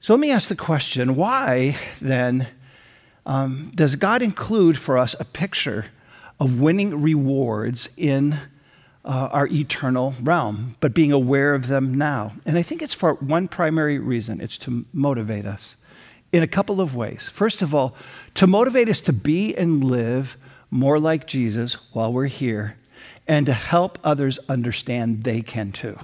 So 0.00 0.14
let 0.14 0.18
me 0.18 0.32
ask 0.32 0.48
the 0.48 0.56
question 0.56 1.14
why 1.14 1.76
then 2.00 2.48
um, 3.24 3.70
does 3.72 3.94
God 3.94 4.20
include 4.20 4.76
for 4.76 4.98
us 4.98 5.14
a 5.20 5.24
picture 5.24 5.84
of 6.40 6.58
winning 6.58 7.00
rewards 7.00 7.88
in 7.96 8.36
uh, 9.04 9.28
our 9.30 9.46
eternal 9.46 10.16
realm, 10.20 10.74
but 10.80 10.92
being 10.92 11.12
aware 11.12 11.54
of 11.54 11.68
them 11.68 11.94
now? 11.94 12.32
And 12.44 12.58
I 12.58 12.62
think 12.62 12.82
it's 12.82 12.94
for 12.94 13.14
one 13.14 13.46
primary 13.46 14.00
reason 14.00 14.40
it's 14.40 14.58
to 14.58 14.86
motivate 14.92 15.46
us 15.46 15.76
in 16.36 16.42
a 16.42 16.46
couple 16.46 16.82
of 16.82 16.94
ways. 16.94 17.30
First 17.30 17.62
of 17.62 17.74
all, 17.74 17.96
to 18.34 18.46
motivate 18.46 18.90
us 18.90 19.00
to 19.00 19.12
be 19.12 19.56
and 19.56 19.82
live 19.82 20.36
more 20.70 21.00
like 21.00 21.26
Jesus 21.26 21.74
while 21.94 22.12
we're 22.12 22.26
here 22.26 22.76
and 23.26 23.46
to 23.46 23.54
help 23.54 23.98
others 24.04 24.38
understand 24.46 25.24
they 25.24 25.40
can 25.40 25.72
too. 25.72 25.98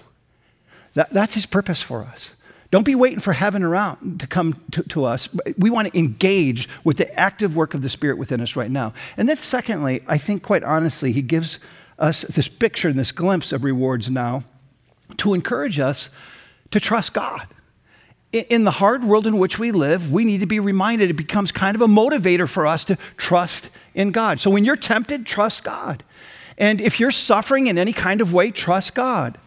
That, 0.95 1.11
that's 1.11 1.35
his 1.35 1.45
purpose 1.45 1.83
for 1.83 2.03
us. 2.03 2.35
Don't 2.71 2.87
be 2.87 2.95
waiting 2.95 3.21
for 3.21 3.35
heaven 3.35 3.63
around 3.63 4.21
to 4.21 4.27
come 4.27 4.59
to, 4.71 4.83
to, 4.85 5.05
us. 5.05 5.29
We 5.59 5.69
want 5.69 5.93
to 5.93 5.99
engage 5.99 6.67
with 6.83 6.97
the 6.97 7.15
active 7.21 7.55
work 7.55 7.75
of 7.75 7.83
the 7.83 7.91
Spirit 7.91 8.17
within 8.17 8.41
us 8.41 8.57
right 8.57 8.71
now. 8.71 8.95
And 9.19 9.29
then, 9.29 9.37
secondly, 9.37 10.03
I 10.09 10.17
think 10.17 10.43
quite 10.43 10.65
honestly, 10.65 11.13
he 11.13 11.21
gives 11.21 11.59
us 11.99 12.23
this 12.23 12.49
picture 12.49 12.89
and 12.89 12.99
this 12.99 13.13
glimpse 13.13 13.53
of 13.53 13.65
rewards 13.65 14.09
now 14.09 14.45
to 15.19 15.35
encourage 15.35 15.79
us 15.79 16.09
to 16.71 16.81
trust 16.81 17.13
God 17.13 17.47
in 18.33 18.65
the 18.65 18.71
hard 18.71 19.05
world 19.05 19.27
in 19.27 19.39
which 19.39 19.59
we 19.59 19.73
live, 19.73 20.11
we 20.11 20.25
need 20.25 20.41
to 20.41 20.47
be 20.47 20.59
reminded 20.59 21.11
it 21.11 21.15
becomes 21.15 21.53
kind 21.53 21.75
of 21.75 21.83
a 21.83 21.87
motivator 21.87 22.49
for 22.49 22.67
us 22.67 22.83
to 22.85 22.97
trust 23.17 23.69
in 23.95 24.11
God. 24.11 24.41
So 24.41 24.51
when 24.51 24.65
you're 24.65 24.77
tempted, 24.77 25.27
trust 25.27 25.65
God. 25.65 26.03
And 26.57 26.81
if 26.81 26.99
you're 26.99 27.11
suffering 27.11 27.67
in 27.67 27.77
any 27.77 27.93
kind 27.93 28.21
of 28.21 28.33
way, 28.33 28.51
trust 28.51 28.95
God. 28.95 29.39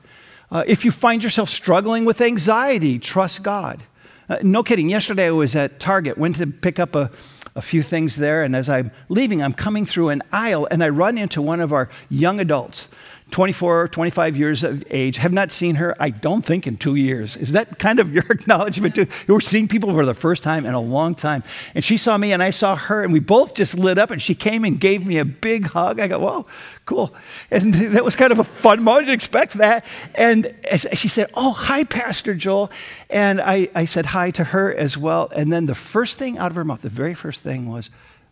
Uh, 0.51 0.63
if 0.67 0.85
you 0.85 0.91
find 0.91 1.23
yourself 1.23 1.49
struggling 1.49 2.05
with 2.05 2.21
anxiety, 2.21 2.99
trust 2.99 3.41
God. 3.41 3.81
Uh, 4.29 4.37
no 4.43 4.63
kidding. 4.63 4.89
Yesterday 4.89 5.27
I 5.27 5.31
was 5.31 5.55
at 5.55 5.79
Target, 5.79 6.17
went 6.17 6.35
to 6.37 6.47
pick 6.47 6.79
up 6.79 6.95
a, 6.95 7.09
a 7.55 7.61
few 7.61 7.81
things 7.81 8.17
there, 8.17 8.43
and 8.43 8.55
as 8.55 8.69
I'm 8.69 8.91
leaving, 9.09 9.41
I'm 9.41 9.53
coming 9.53 9.85
through 9.85 10.09
an 10.09 10.21
aisle 10.31 10.67
and 10.69 10.83
I 10.83 10.89
run 10.89 11.17
into 11.17 11.41
one 11.41 11.59
of 11.59 11.73
our 11.73 11.89
young 12.09 12.39
adults 12.39 12.87
24, 13.31 13.81
or 13.81 13.87
25 13.87 14.37
years 14.37 14.63
of 14.63 14.83
age, 14.89 15.17
have 15.17 15.33
not 15.33 15.51
seen 15.51 15.75
her, 15.75 15.95
I 15.99 16.09
don't 16.09 16.43
think, 16.43 16.67
in 16.67 16.77
two 16.77 16.95
years. 16.95 17.35
Is 17.35 17.51
that 17.51 17.79
kind 17.79 17.99
of 17.99 18.11
your 18.13 18.25
acknowledgement 18.29 18.95
too? 18.95 19.07
We're 19.27 19.39
seeing 19.39 19.67
people 19.67 19.91
for 19.91 20.05
the 20.05 20.13
first 20.13 20.43
time 20.43 20.65
in 20.65 20.73
a 20.73 20.79
long 20.79 21.15
time. 21.15 21.43
And 21.73 21.83
she 21.83 21.97
saw 21.97 22.17
me 22.17 22.31
and 22.31 22.41
I 22.41 22.51
saw 22.51 22.75
her, 22.75 23.03
and 23.03 23.11
we 23.11 23.19
both 23.19 23.55
just 23.55 23.75
lit 23.75 23.97
up, 23.97 24.11
and 24.11 24.21
she 24.21 24.35
came 24.35 24.63
and 24.63 24.79
gave 24.79 25.05
me 25.05 25.17
a 25.17 25.25
big 25.25 25.67
hug. 25.67 25.99
I 25.99 26.07
go, 26.07 26.19
"Whoa, 26.19 26.45
cool. 26.85 27.13
And 27.51 27.73
that 27.93 28.05
was 28.05 28.15
kind 28.15 28.31
of 28.31 28.39
a 28.39 28.43
fun 28.43 28.83
moment. 28.83 29.03
I 29.03 29.11
didn't 29.11 29.15
expect 29.15 29.53
that. 29.53 29.85
And 30.13 30.53
she 30.93 31.07
said, 31.07 31.29
Oh, 31.33 31.51
hi, 31.51 31.83
Pastor 31.83 32.33
Joel. 32.35 32.71
And 33.09 33.41
I, 33.41 33.69
I 33.75 33.85
said 33.85 34.07
hi 34.07 34.31
to 34.31 34.45
her 34.45 34.73
as 34.73 34.97
well. 34.97 35.29
And 35.35 35.51
then 35.51 35.65
the 35.65 35.75
first 35.75 36.17
thing 36.17 36.37
out 36.37 36.51
of 36.51 36.55
her 36.55 36.63
mouth, 36.63 36.81
the 36.81 36.89
very 36.89 37.13
first 37.13 37.41
thing 37.41 37.67
was, 37.67 37.89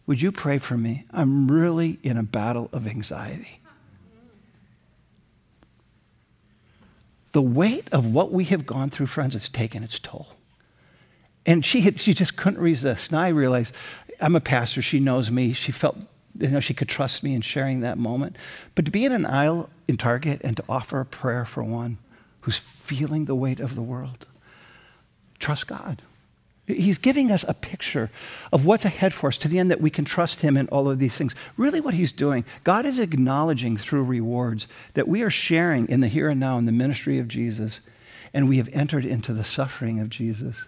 Would 0.07 0.21
you 0.21 0.31
pray 0.31 0.57
for 0.57 0.77
me? 0.77 1.05
I'm 1.11 1.49
really 1.49 1.99
in 2.03 2.17
a 2.17 2.23
battle 2.23 2.69
of 2.71 2.87
anxiety. 2.87 3.62
The 7.33 7.41
weight 7.41 7.89
of 7.91 8.05
what 8.05 8.31
we 8.31 8.45
have 8.45 8.65
gone 8.65 8.89
through, 8.89 9.07
friends, 9.07 9.33
has 9.33 9.49
taken 9.49 9.83
its 9.83 9.99
toll. 9.99 10.29
And 11.45 11.65
she, 11.65 11.81
had, 11.81 11.99
she 11.99 12.13
just 12.13 12.37
couldn't 12.37 12.61
resist. 12.61 13.11
Now 13.11 13.21
I 13.21 13.29
realize 13.29 13.73
I'm 14.21 14.35
a 14.35 14.39
pastor. 14.39 14.81
She 14.81 14.99
knows 14.99 15.29
me. 15.29 15.51
She 15.51 15.71
felt, 15.71 15.97
you 16.39 16.49
know, 16.49 16.59
she 16.59 16.73
could 16.73 16.87
trust 16.87 17.23
me 17.23 17.33
in 17.35 17.41
sharing 17.41 17.81
that 17.81 17.97
moment. 17.97 18.37
But 18.75 18.85
to 18.85 18.91
be 18.91 19.03
in 19.03 19.11
an 19.11 19.25
aisle 19.25 19.69
in 19.87 19.97
Target 19.97 20.41
and 20.43 20.55
to 20.57 20.63
offer 20.69 20.99
a 20.99 21.05
prayer 21.05 21.43
for 21.43 21.63
one 21.63 21.97
who's 22.41 22.57
feeling 22.57 23.25
the 23.25 23.35
weight 23.35 23.59
of 23.59 23.75
the 23.75 23.81
world, 23.81 24.25
trust 25.39 25.67
God. 25.67 26.01
He's 26.65 26.97
giving 26.97 27.29
us 27.29 27.43
a 27.47 27.53
picture 27.53 28.09
of 28.53 28.65
what's 28.65 28.85
ahead 28.85 29.13
for 29.13 29.27
us 29.27 29.37
to 29.39 29.49
the 29.49 29.59
end 29.59 29.69
that 29.69 29.81
we 29.81 29.89
can 29.89 30.05
trust 30.05 30.39
Him 30.39 30.55
in 30.55 30.69
all 30.69 30.89
of 30.89 30.97
these 30.97 31.15
things. 31.15 31.35
Really, 31.57 31.81
what 31.81 31.93
He's 31.93 32.13
doing, 32.13 32.45
God 32.63 32.85
is 32.85 32.99
acknowledging 32.99 33.75
through 33.75 34.03
rewards 34.03 34.67
that 34.93 35.07
we 35.07 35.23
are 35.23 35.29
sharing 35.29 35.89
in 35.89 35.99
the 35.99 36.07
here 36.07 36.29
and 36.29 36.39
now 36.39 36.57
in 36.57 36.65
the 36.65 36.71
ministry 36.71 37.19
of 37.19 37.27
Jesus, 37.27 37.81
and 38.33 38.47
we 38.47 38.57
have 38.57 38.69
entered 38.71 39.03
into 39.03 39.33
the 39.33 39.43
suffering 39.43 39.99
of 39.99 40.09
Jesus. 40.09 40.67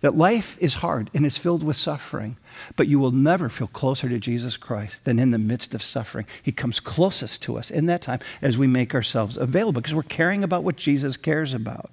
That 0.00 0.16
life 0.16 0.58
is 0.60 0.74
hard 0.74 1.10
and 1.14 1.24
it's 1.24 1.38
filled 1.38 1.62
with 1.62 1.76
suffering, 1.76 2.36
but 2.76 2.88
you 2.88 2.98
will 2.98 3.10
never 3.10 3.48
feel 3.48 3.68
closer 3.68 4.08
to 4.08 4.18
Jesus 4.18 4.58
Christ 4.58 5.04
than 5.04 5.18
in 5.18 5.30
the 5.30 5.38
midst 5.38 5.74
of 5.74 5.82
suffering. 5.82 6.26
He 6.42 6.52
comes 6.52 6.80
closest 6.80 7.42
to 7.42 7.56
us 7.56 7.70
in 7.70 7.86
that 7.86 8.02
time 8.02 8.20
as 8.42 8.58
we 8.58 8.66
make 8.66 8.94
ourselves 8.94 9.38
available 9.38 9.80
because 9.80 9.94
we're 9.94 10.02
caring 10.02 10.44
about 10.44 10.62
what 10.62 10.76
Jesus 10.76 11.16
cares 11.16 11.54
about. 11.54 11.90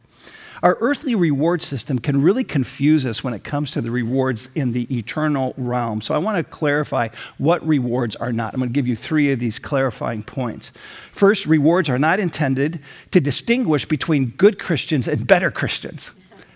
Our 0.64 0.78
earthly 0.80 1.16
reward 1.16 1.64
system 1.64 1.98
can 1.98 2.22
really 2.22 2.44
confuse 2.44 3.04
us 3.06 3.24
when 3.24 3.34
it 3.34 3.44
comes 3.44 3.72
to 3.72 3.82
the 3.82 3.90
rewards 3.90 4.48
in 4.54 4.74
the 4.74 4.96
eternal 4.96 5.56
realm. 5.58 6.02
So 6.02 6.14
I 6.14 6.20
want 6.20 6.38
to 6.38 6.44
clarify 6.44 7.10
what 7.40 7.66
rewards 7.66 8.16
are 8.16 8.32
not. 8.32 8.54
I'm 8.54 8.60
going 8.60 8.70
to 8.70 8.74
give 8.74 8.88
you 8.88 8.96
three 8.96 9.32
of 9.32 9.40
these 9.40 9.58
clarifying 9.58 10.22
points. 10.22 10.72
First, 11.12 11.48
rewards 11.48 11.90
are 11.90 11.98
not 11.98 12.20
intended 12.20 12.80
to 13.10 13.20
distinguish 13.20 13.86
between 13.86 14.34
good 14.38 14.60
Christians 14.60 15.08
and 15.08 15.26
better 15.26 15.50
Christians. 15.50 16.12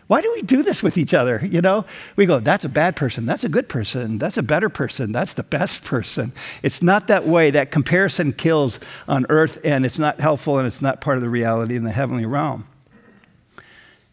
Why 0.06 0.22
do 0.22 0.32
we 0.34 0.44
do 0.44 0.62
this 0.62 0.84
with 0.84 1.00
each 1.00 1.16
other? 1.16 1.44
You 1.44 1.62
know, 1.62 1.86
we 2.16 2.28
go, 2.28 2.40
that's 2.40 2.64
a 2.64 2.70
bad 2.70 2.96
person, 2.96 3.26
that's 3.26 3.44
a 3.44 3.50
good 3.50 3.68
person, 3.68 4.20
that's 4.20 4.38
a 4.38 4.44
better 4.44 4.70
person, 4.70 5.12
that's 5.12 5.34
the 5.34 5.42
best 5.42 5.84
person. 5.84 6.32
It's 6.62 6.84
not 6.84 7.08
that 7.08 7.26
way. 7.26 7.50
That 7.50 7.72
comparison 7.72 8.34
kills 8.34 8.78
on 9.08 9.26
earth, 9.30 9.60
and 9.64 9.84
it's 9.84 9.98
not 9.98 10.20
helpful, 10.20 10.60
and 10.60 10.68
it's 10.68 10.82
not 10.82 11.02
part 11.02 11.18
of 11.18 11.24
the 11.24 11.30
reality 11.30 11.76
in 11.76 11.84
the 11.84 11.92
heavenly 11.92 12.28
realm. 12.28 12.68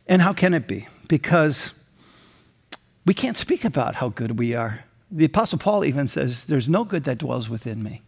And 0.07 0.23
how 0.23 0.33
can 0.33 0.55
it 0.55 0.67
be? 0.67 0.89
Because 1.09 1.73
we 3.05 3.15
can't 3.15 3.37
speak 3.37 3.65
about 3.65 3.97
how 3.97 4.09
good 4.09 4.39
we 4.39 4.55
are. 4.55 4.85
The 5.11 5.25
Apostle 5.25 5.59
Paul 5.59 5.85
even 5.85 6.09
says, 6.09 6.45
There's 6.45 6.69
no 6.69 6.85
good 6.85 7.05
that 7.05 7.19
dwells 7.19 7.49
within 7.49 7.83
me. 7.83 8.03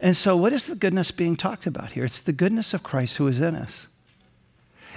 And 0.00 0.16
so, 0.16 0.36
what 0.36 0.52
is 0.52 0.66
the 0.66 0.76
goodness 0.76 1.10
being 1.10 1.36
talked 1.36 1.66
about 1.66 1.92
here? 1.92 2.04
It's 2.04 2.18
the 2.18 2.32
goodness 2.32 2.74
of 2.74 2.82
Christ 2.82 3.16
who 3.16 3.26
is 3.28 3.40
in 3.40 3.54
us. 3.54 3.88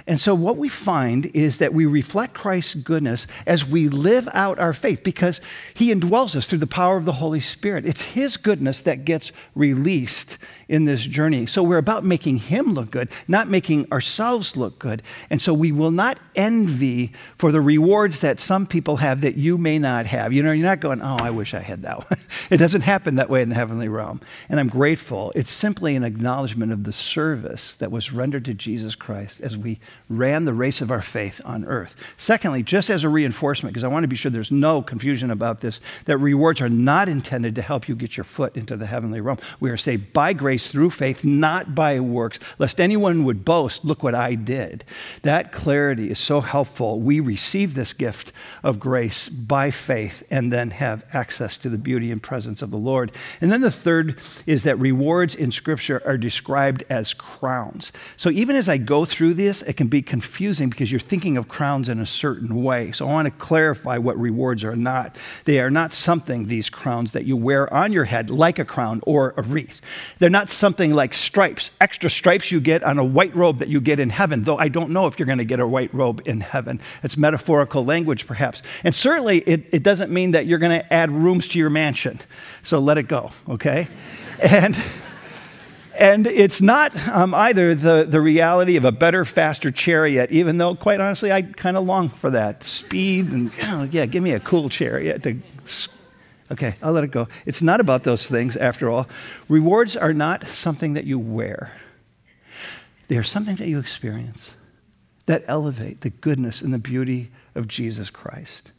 And 0.06 0.20
so, 0.20 0.34
what 0.34 0.56
we 0.56 0.68
find 0.68 1.26
is 1.26 1.58
that 1.58 1.74
we 1.74 1.86
reflect 1.86 2.34
Christ's 2.34 2.74
goodness 2.74 3.26
as 3.46 3.66
we 3.66 3.88
live 3.88 4.28
out 4.32 4.58
our 4.58 4.72
faith 4.72 5.02
because 5.02 5.40
He 5.74 5.92
indwells 5.92 6.36
us 6.36 6.46
through 6.46 6.58
the 6.58 6.66
power 6.66 6.96
of 6.96 7.04
the 7.04 7.12
Holy 7.12 7.40
Spirit. 7.40 7.86
It's 7.86 8.02
His 8.02 8.36
goodness 8.36 8.80
that 8.82 9.04
gets 9.04 9.32
released 9.54 10.38
in 10.70 10.84
this 10.84 11.04
journey. 11.04 11.44
So, 11.46 11.62
we're 11.62 11.78
about 11.78 12.04
making 12.04 12.38
Him 12.38 12.74
look 12.74 12.90
good, 12.90 13.10
not 13.28 13.48
making 13.48 13.90
ourselves 13.92 14.56
look 14.56 14.78
good. 14.78 15.02
And 15.28 15.42
so, 15.42 15.52
we 15.52 15.72
will 15.72 15.90
not 15.90 16.16
envy 16.36 17.12
for 17.36 17.50
the 17.50 17.60
rewards 17.60 18.20
that 18.20 18.40
some 18.40 18.66
people 18.66 18.98
have 18.98 19.20
that 19.20 19.36
you 19.36 19.58
may 19.58 19.78
not 19.78 20.06
have. 20.06 20.32
You 20.32 20.42
know, 20.44 20.52
you're 20.52 20.64
not 20.64 20.80
going, 20.80 21.02
oh, 21.02 21.18
I 21.20 21.30
wish 21.30 21.52
I 21.54 21.60
had 21.60 21.82
that 21.82 21.98
one. 22.08 22.20
it 22.50 22.56
doesn't 22.58 22.82
happen 22.82 23.16
that 23.16 23.28
way 23.28 23.42
in 23.42 23.48
the 23.48 23.56
heavenly 23.56 23.88
realm. 23.88 24.20
And 24.48 24.60
I'm 24.60 24.68
grateful. 24.68 25.32
It's 25.34 25.50
simply 25.50 25.96
an 25.96 26.04
acknowledgement 26.04 26.70
of 26.70 26.84
the 26.84 26.92
service 26.92 27.74
that 27.74 27.90
was 27.90 28.12
rendered 28.12 28.44
to 28.44 28.54
Jesus 28.54 28.94
Christ 28.94 29.40
as 29.40 29.58
we 29.58 29.80
ran 30.08 30.44
the 30.44 30.54
race 30.54 30.80
of 30.80 30.92
our 30.92 31.02
faith 31.02 31.40
on 31.44 31.64
earth. 31.64 31.96
Secondly, 32.16 32.62
just 32.62 32.90
as 32.90 33.02
a 33.02 33.08
reinforcement, 33.08 33.74
because 33.74 33.84
I 33.84 33.88
want 33.88 34.04
to 34.04 34.08
be 34.08 34.16
sure 34.16 34.30
there's 34.30 34.52
no 34.52 34.82
confusion 34.82 35.32
about 35.32 35.62
this, 35.62 35.80
that 36.04 36.18
rewards 36.18 36.60
are 36.60 36.68
not 36.68 37.08
intended 37.08 37.56
to 37.56 37.62
help 37.62 37.88
you 37.88 37.96
get 37.96 38.16
your 38.16 38.24
foot 38.24 38.56
into 38.56 38.76
the 38.76 38.86
heavenly 38.86 39.20
realm. 39.20 39.38
We 39.58 39.70
are 39.70 39.76
saved 39.76 40.12
by 40.12 40.32
grace 40.32 40.59
through 40.66 40.90
faith, 40.90 41.24
not 41.24 41.74
by 41.74 42.00
works, 42.00 42.38
lest 42.58 42.80
anyone 42.80 43.24
would 43.24 43.44
boast, 43.44 43.84
look 43.84 44.02
what 44.02 44.14
I 44.14 44.34
did. 44.34 44.84
That 45.22 45.52
clarity 45.52 46.10
is 46.10 46.18
so 46.18 46.40
helpful. 46.40 47.00
We 47.00 47.20
receive 47.20 47.74
this 47.74 47.92
gift 47.92 48.32
of 48.62 48.80
grace 48.80 49.28
by 49.28 49.70
faith 49.70 50.22
and 50.30 50.52
then 50.52 50.70
have 50.70 51.04
access 51.12 51.56
to 51.58 51.68
the 51.68 51.78
beauty 51.78 52.10
and 52.10 52.22
presence 52.22 52.62
of 52.62 52.70
the 52.70 52.76
Lord. 52.76 53.12
And 53.40 53.50
then 53.50 53.60
the 53.60 53.70
third 53.70 54.18
is 54.46 54.64
that 54.64 54.78
rewards 54.78 55.34
in 55.34 55.50
Scripture 55.50 56.02
are 56.04 56.18
described 56.18 56.84
as 56.88 57.14
crowns. 57.14 57.92
So 58.16 58.30
even 58.30 58.56
as 58.56 58.68
I 58.68 58.76
go 58.76 59.04
through 59.04 59.34
this, 59.34 59.62
it 59.62 59.76
can 59.76 59.88
be 59.88 60.02
confusing 60.02 60.70
because 60.70 60.90
you're 60.90 61.00
thinking 61.00 61.36
of 61.36 61.48
crowns 61.48 61.88
in 61.88 61.98
a 61.98 62.06
certain 62.06 62.62
way. 62.62 62.92
So 62.92 63.06
I 63.06 63.12
want 63.12 63.26
to 63.26 63.32
clarify 63.32 63.98
what 63.98 64.18
rewards 64.18 64.64
are 64.64 64.76
not. 64.76 65.16
They 65.44 65.60
are 65.60 65.70
not 65.70 65.92
something, 65.92 66.46
these 66.46 66.70
crowns, 66.70 67.12
that 67.12 67.24
you 67.24 67.36
wear 67.36 67.72
on 67.72 67.92
your 67.92 68.04
head 68.04 68.30
like 68.30 68.58
a 68.58 68.64
crown 68.64 69.00
or 69.06 69.34
a 69.36 69.42
wreath. 69.42 69.80
They're 70.18 70.30
something 70.52 70.92
like 70.92 71.14
stripes, 71.14 71.70
extra 71.80 72.10
stripes 72.10 72.50
you 72.50 72.60
get 72.60 72.82
on 72.82 72.98
a 72.98 73.04
white 73.04 73.34
robe 73.34 73.58
that 73.58 73.68
you 73.68 73.80
get 73.80 74.00
in 74.00 74.10
heaven, 74.10 74.44
though 74.44 74.58
I 74.58 74.68
don't 74.68 74.90
know 74.90 75.06
if 75.06 75.18
you're 75.18 75.26
going 75.26 75.38
to 75.38 75.44
get 75.44 75.60
a 75.60 75.66
white 75.66 75.92
robe 75.94 76.22
in 76.24 76.40
heaven. 76.40 76.80
It's 77.02 77.16
metaphorical 77.16 77.84
language, 77.84 78.26
perhaps. 78.26 78.62
And 78.84 78.94
certainly 78.94 79.38
it, 79.40 79.66
it 79.72 79.82
doesn't 79.82 80.10
mean 80.10 80.32
that 80.32 80.46
you're 80.46 80.58
going 80.58 80.78
to 80.78 80.92
add 80.92 81.10
rooms 81.10 81.48
to 81.48 81.58
your 81.58 81.70
mansion. 81.70 82.20
So 82.62 82.78
let 82.78 82.98
it 82.98 83.08
go, 83.08 83.30
okay? 83.48 83.88
and 84.42 84.76
and 86.00 86.26
it's 86.26 86.62
not 86.62 86.96
um, 87.08 87.34
either 87.34 87.74
the, 87.74 88.06
the 88.08 88.22
reality 88.22 88.76
of 88.76 88.86
a 88.86 88.92
better, 88.92 89.26
faster 89.26 89.70
chariot, 89.70 90.30
even 90.32 90.56
though, 90.56 90.74
quite 90.74 90.98
honestly, 90.98 91.30
I 91.30 91.42
kind 91.42 91.76
of 91.76 91.84
long 91.84 92.08
for 92.08 92.30
that 92.30 92.64
speed 92.64 93.30
and, 93.32 93.52
oh, 93.64 93.86
yeah, 93.90 94.06
give 94.06 94.22
me 94.22 94.32
a 94.32 94.40
cool 94.40 94.70
chariot 94.70 95.22
to. 95.24 95.36
Okay, 96.50 96.74
I'll 96.82 96.92
let 96.92 97.04
it 97.04 97.12
go. 97.12 97.28
It's 97.46 97.62
not 97.62 97.80
about 97.80 98.02
those 98.02 98.26
things, 98.26 98.56
after 98.56 98.90
all. 98.90 99.08
Rewards 99.48 99.96
are 99.96 100.12
not 100.12 100.44
something 100.44 100.94
that 100.94 101.04
you 101.04 101.18
wear, 101.18 101.72
they 103.08 103.16
are 103.16 103.22
something 103.22 103.56
that 103.56 103.68
you 103.68 103.78
experience 103.78 104.54
that 105.26 105.44
elevate 105.46 106.00
the 106.00 106.10
goodness 106.10 106.60
and 106.60 106.74
the 106.74 106.78
beauty 106.78 107.30
of 107.54 107.68
Jesus 107.68 108.10
Christ. 108.10 108.72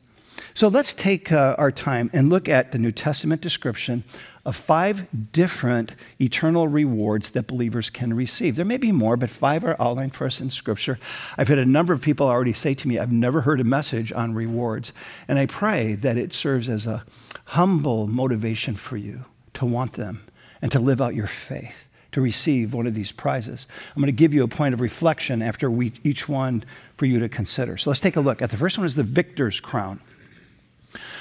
So 0.54 0.68
let's 0.68 0.92
take 0.92 1.32
uh, 1.32 1.56
our 1.58 1.72
time 1.72 2.10
and 2.13 2.30
look 2.30 2.50
at 2.50 2.72
the 2.72 2.78
New 2.78 2.92
Testament 2.92 3.42
description 3.42 4.04
of 4.46 4.56
five 4.56 5.08
different 5.32 5.96
eternal 6.20 6.68
rewards 6.68 7.32
that 7.32 7.48
believers 7.48 7.90
can 7.90 8.13
receive. 8.13 8.56
There 8.56 8.66
may 8.66 8.78
be 8.78 8.92
more, 8.92 9.16
but 9.16 9.30
five 9.30 9.63
are 9.63 9.80
outlined 9.80 10.13
for 10.13 10.25
us 10.25 10.42
in 10.42 10.50
Scripture. 10.50 11.00
I've 11.38 11.48
had 11.48 11.60
a 11.60 11.66
number 11.66 11.94
of 11.94 12.01
people 12.01 12.28
already 12.28 12.54
say 12.54 12.74
to 12.74 12.88
me, 12.88 13.00
I've 13.00 13.12
never 13.12 13.42
heard 13.42 13.62
a 13.62 13.66
message 13.66 14.12
on 14.12 14.34
rewards. 14.34 14.92
And 15.28 15.40
I 15.40 15.46
pray 15.46 15.94
that 15.96 16.18
it 16.18 16.34
serves 16.34 16.68
as 16.68 16.86
a 16.86 17.06
humble 17.51 18.08
motivation 18.08 18.75
for 18.75 18.96
you 18.96 19.25
to 19.53 19.65
want 19.65 19.93
them 19.93 20.22
and 20.62 20.72
to 20.72 20.79
live 20.79 21.01
out 21.01 21.15
your 21.15 21.27
faith. 21.27 21.88
To 22.13 22.22
receive 22.22 22.74
one 22.74 22.88
of 22.88 22.93
these 22.93 23.13
prizes. 23.13 23.67
I'm 23.96 24.01
going 24.01 24.08
to 24.08 24.12
give 24.12 24.34
you 24.34 24.43
a 24.43 24.48
point 24.50 24.74
of 24.74 24.81
reflection 24.81 25.41
after 25.41 25.72
we, 25.72 25.93
each 26.03 26.27
one 26.27 26.65
for 26.98 27.05
you 27.05 27.20
to 27.20 27.29
consider. 27.29 27.77
So 27.77 27.89
let's 27.89 28.01
take 28.01 28.17
a 28.17 28.22
look 28.22 28.41
at 28.41 28.51
the 28.51 28.58
first 28.58 28.77
one 28.77 28.86
is 28.86 28.96
the 28.96 29.03
victor's 29.03 29.62
crown. 29.62 30.01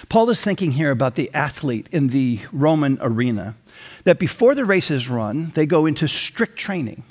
Paul 0.08 0.30
is 0.30 0.42
thinking 0.42 0.72
here 0.72 0.90
about 0.90 1.14
the 1.14 1.32
athlete 1.32 1.88
in 1.92 2.08
the 2.08 2.40
Roman 2.50 2.98
arena, 3.00 3.54
that 4.02 4.18
before 4.18 4.56
the 4.56 4.64
race 4.64 4.90
is 4.90 5.08
run, 5.08 5.52
they 5.54 5.64
go 5.64 5.86
into 5.86 6.08
strict 6.08 6.56
training. 6.58 7.04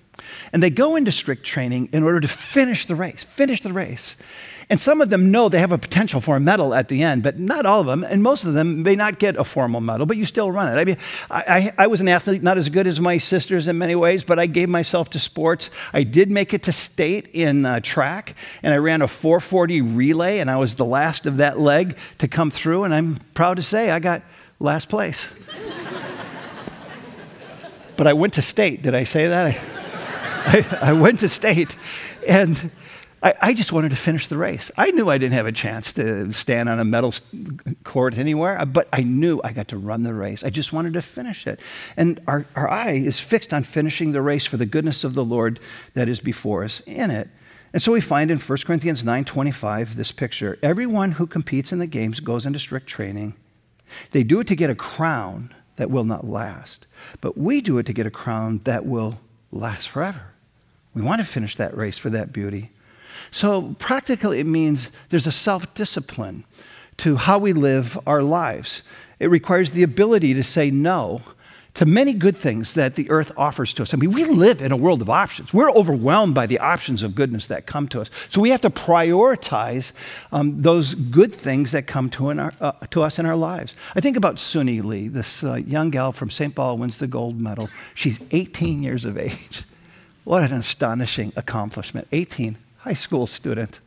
And 0.51 0.61
they 0.61 0.69
go 0.69 0.97
into 0.97 1.13
strict 1.13 1.45
training 1.45 1.87
in 1.93 2.03
order 2.03 2.19
to 2.19 2.27
finish 2.27 2.85
the 2.85 2.95
race, 2.95 3.23
finish 3.23 3.61
the 3.61 3.71
race. 3.71 4.17
And 4.71 4.79
some 4.79 5.01
of 5.01 5.09
them 5.09 5.31
know 5.31 5.49
they 5.49 5.59
have 5.59 5.71
a 5.71 5.79
potential 5.79 6.21
for 6.21 6.35
a 6.35 6.39
medal 6.39 6.75
at 6.75 6.89
the 6.89 7.01
end, 7.01 7.23
but 7.23 7.39
not 7.39 7.65
all 7.65 7.81
of 7.81 7.87
them. 7.87 8.03
And 8.03 8.21
most 8.21 8.43
of 8.43 8.53
them 8.53 8.83
may 8.83 8.95
not 8.95 9.17
get 9.17 9.35
a 9.35 9.43
formal 9.43 9.81
medal, 9.81 10.05
but 10.05 10.15
you 10.15 10.27
still 10.27 10.51
run 10.51 10.71
it. 10.71 10.79
I 10.79 10.85
mean, 10.85 10.97
I, 11.31 11.73
I, 11.77 11.83
I, 11.85 11.87
was 11.87 12.01
an 12.01 12.07
athlete, 12.07 12.43
not 12.43 12.55
as 12.55 12.69
good 12.69 12.85
as 12.85 12.99
my 12.99 13.17
sisters 13.17 13.67
in 13.67 13.79
many 13.79 13.95
ways, 13.95 14.23
but 14.23 14.37
I 14.37 14.45
gave 14.45 14.69
myself 14.69 15.09
to 15.11 15.19
sports. 15.19 15.71
I 15.91 16.03
did 16.03 16.29
make 16.29 16.53
it 16.53 16.61
to 16.63 16.71
state 16.71 17.29
in 17.33 17.65
uh, 17.65 17.79
track, 17.79 18.35
and 18.61 18.71
I 18.71 18.77
ran 18.77 19.01
a 19.01 19.07
440 19.07 19.81
relay, 19.81 20.37
and 20.37 20.51
I 20.51 20.57
was 20.57 20.75
the 20.75 20.85
last 20.85 21.25
of 21.25 21.37
that 21.37 21.59
leg 21.59 21.97
to 22.19 22.27
come 22.27 22.51
through. 22.51 22.83
And 22.83 22.93
I'm 22.93 23.15
proud 23.33 23.55
to 23.55 23.63
say 23.63 23.89
I 23.89 23.97
got 23.97 24.21
last 24.59 24.87
place. 24.87 25.33
but 27.97 28.05
I 28.05 28.13
went 28.13 28.33
to 28.33 28.43
state. 28.43 28.83
Did 28.83 28.93
I 28.93 29.03
say 29.03 29.27
that? 29.29 29.47
I, 29.47 30.77
I, 30.81 30.89
I 30.89 30.93
went 30.93 31.21
to 31.21 31.29
state. 31.29 31.75
And 32.27 32.69
I, 33.21 33.33
I, 33.41 33.53
just 33.53 33.73
wanted 33.73 33.89
to 33.89 33.97
finish 33.97 34.27
the 34.27 34.37
race. 34.37 34.71
I 34.77 34.91
knew 34.91 35.09
I 35.09 35.17
didn't 35.17 35.33
have 35.33 35.45
a 35.45 35.51
chance 35.51 35.91
to 35.93 36.31
stand 36.31 36.69
on 36.69 36.79
a 36.79 36.85
medal 36.85 37.13
court 37.83 38.17
anywhere, 38.17 38.59
uh, 38.59 38.65
but 38.65 38.87
I 38.93 39.03
knew 39.03 39.41
I 39.43 39.51
got 39.51 39.67
to 39.69 39.77
run 39.77 40.03
the 40.03 40.13
race. 40.13 40.43
I 40.43 40.49
just 40.49 40.71
wanted 40.71 40.93
to 40.93 41.01
finish 41.01 41.45
it. 41.45 41.59
And 41.97 42.21
our, 42.27 42.45
our 42.55 42.69
eye 42.69 42.91
is 42.91 43.19
fixed 43.19 43.53
on 43.53 43.63
finishing 43.63 44.13
the 44.13 44.21
race 44.21 44.45
for 44.45 44.57
the 44.57 44.65
goodness 44.65 45.03
of 45.03 45.15
the 45.15 45.25
Lord 45.25 45.59
that 45.95 46.07
is 46.07 46.21
before 46.21 46.63
us 46.63 46.79
in 46.81 47.11
it. 47.11 47.29
And 47.73 47.81
so 47.81 47.91
we 47.91 48.01
find 48.01 48.31
in 48.31 48.39
1 48.39 48.57
Corinthians 48.65 49.03
9:25 49.03 49.95
this 49.95 50.11
picture. 50.11 50.57
Everyone 50.63 51.13
who 51.13 51.27
competes 51.27 51.71
in 51.71 51.79
the 51.79 51.87
games 51.87 52.19
goes 52.19 52.45
into 52.45 52.57
strict 52.57 52.87
training. 52.87 53.35
They 54.11 54.23
do 54.23 54.39
it 54.39 54.47
to 54.47 54.55
get 54.55 54.69
a 54.69 54.75
crown 54.75 55.53
that 55.75 55.91
will 55.91 56.03
not 56.03 56.25
last, 56.25 56.85
but 57.21 57.37
we 57.37 57.61
do 57.61 57.77
it 57.77 57.85
to 57.85 57.93
get 57.93 58.07
a 58.07 58.11
crown 58.11 58.61
that 58.63 58.85
will 58.85 59.19
last 59.51 59.89
forever. 59.89 60.33
We 60.93 61.01
want 61.01 61.21
to 61.21 61.27
finish 61.27 61.55
that 61.55 61.75
race 61.75 61.97
for 61.97 62.09
that 62.09 62.33
beauty. 62.33 62.71
So, 63.31 63.75
practically, 63.79 64.39
it 64.39 64.45
means 64.45 64.91
there's 65.09 65.27
a 65.27 65.31
self 65.31 65.73
discipline 65.73 66.45
to 66.97 67.15
how 67.15 67.37
we 67.37 67.53
live 67.53 67.97
our 68.05 68.21
lives. 68.21 68.83
It 69.19 69.27
requires 69.27 69.71
the 69.71 69.83
ability 69.83 70.33
to 70.33 70.43
say 70.43 70.71
no 70.71 71.21
to 71.75 71.85
many 71.85 72.13
good 72.13 72.35
things 72.35 72.73
that 72.73 72.95
the 72.95 73.09
earth 73.09 73.31
offers 73.37 73.73
to 73.73 73.83
us. 73.83 73.93
I 73.93 73.97
mean, 73.97 74.11
we 74.11 74.25
live 74.25 74.61
in 74.61 74.71
a 74.71 74.77
world 74.77 75.01
of 75.01 75.09
options. 75.09 75.53
We're 75.53 75.71
overwhelmed 75.71 76.35
by 76.35 76.45
the 76.45 76.59
options 76.59 77.03
of 77.03 77.15
goodness 77.15 77.47
that 77.47 77.67
come 77.67 77.87
to 77.89 78.01
us. 78.01 78.09
So 78.29 78.41
we 78.41 78.49
have 78.49 78.61
to 78.61 78.69
prioritize 78.69 79.93
um, 80.31 80.61
those 80.61 80.93
good 80.93 81.33
things 81.33 81.71
that 81.71 81.87
come 81.87 82.09
to, 82.11 82.31
our, 82.31 82.53
uh, 82.59 82.71
to, 82.91 83.03
us 83.03 83.19
in 83.19 83.25
our 83.25 83.35
lives. 83.35 83.75
I 83.95 84.01
think 84.01 84.17
about 84.17 84.35
Suni 84.35 84.83
Lee, 84.83 85.07
this 85.07 85.43
uh, 85.43 85.55
young 85.55 85.89
gal 85.89 86.11
from 86.11 86.29
St. 86.29 86.53
Paul 86.53 86.77
wins 86.77 86.97
the 86.97 87.07
gold 87.07 87.39
medal. 87.39 87.69
She's 87.93 88.19
18 88.31 88.83
years 88.83 89.05
of 89.05 89.17
age. 89.17 89.63
What 90.25 90.51
an 90.51 90.57
astonishing 90.57 91.31
accomplishment. 91.35 92.07
18, 92.11 92.57
high 92.79 92.93
school 92.93 93.27
student. 93.27 93.79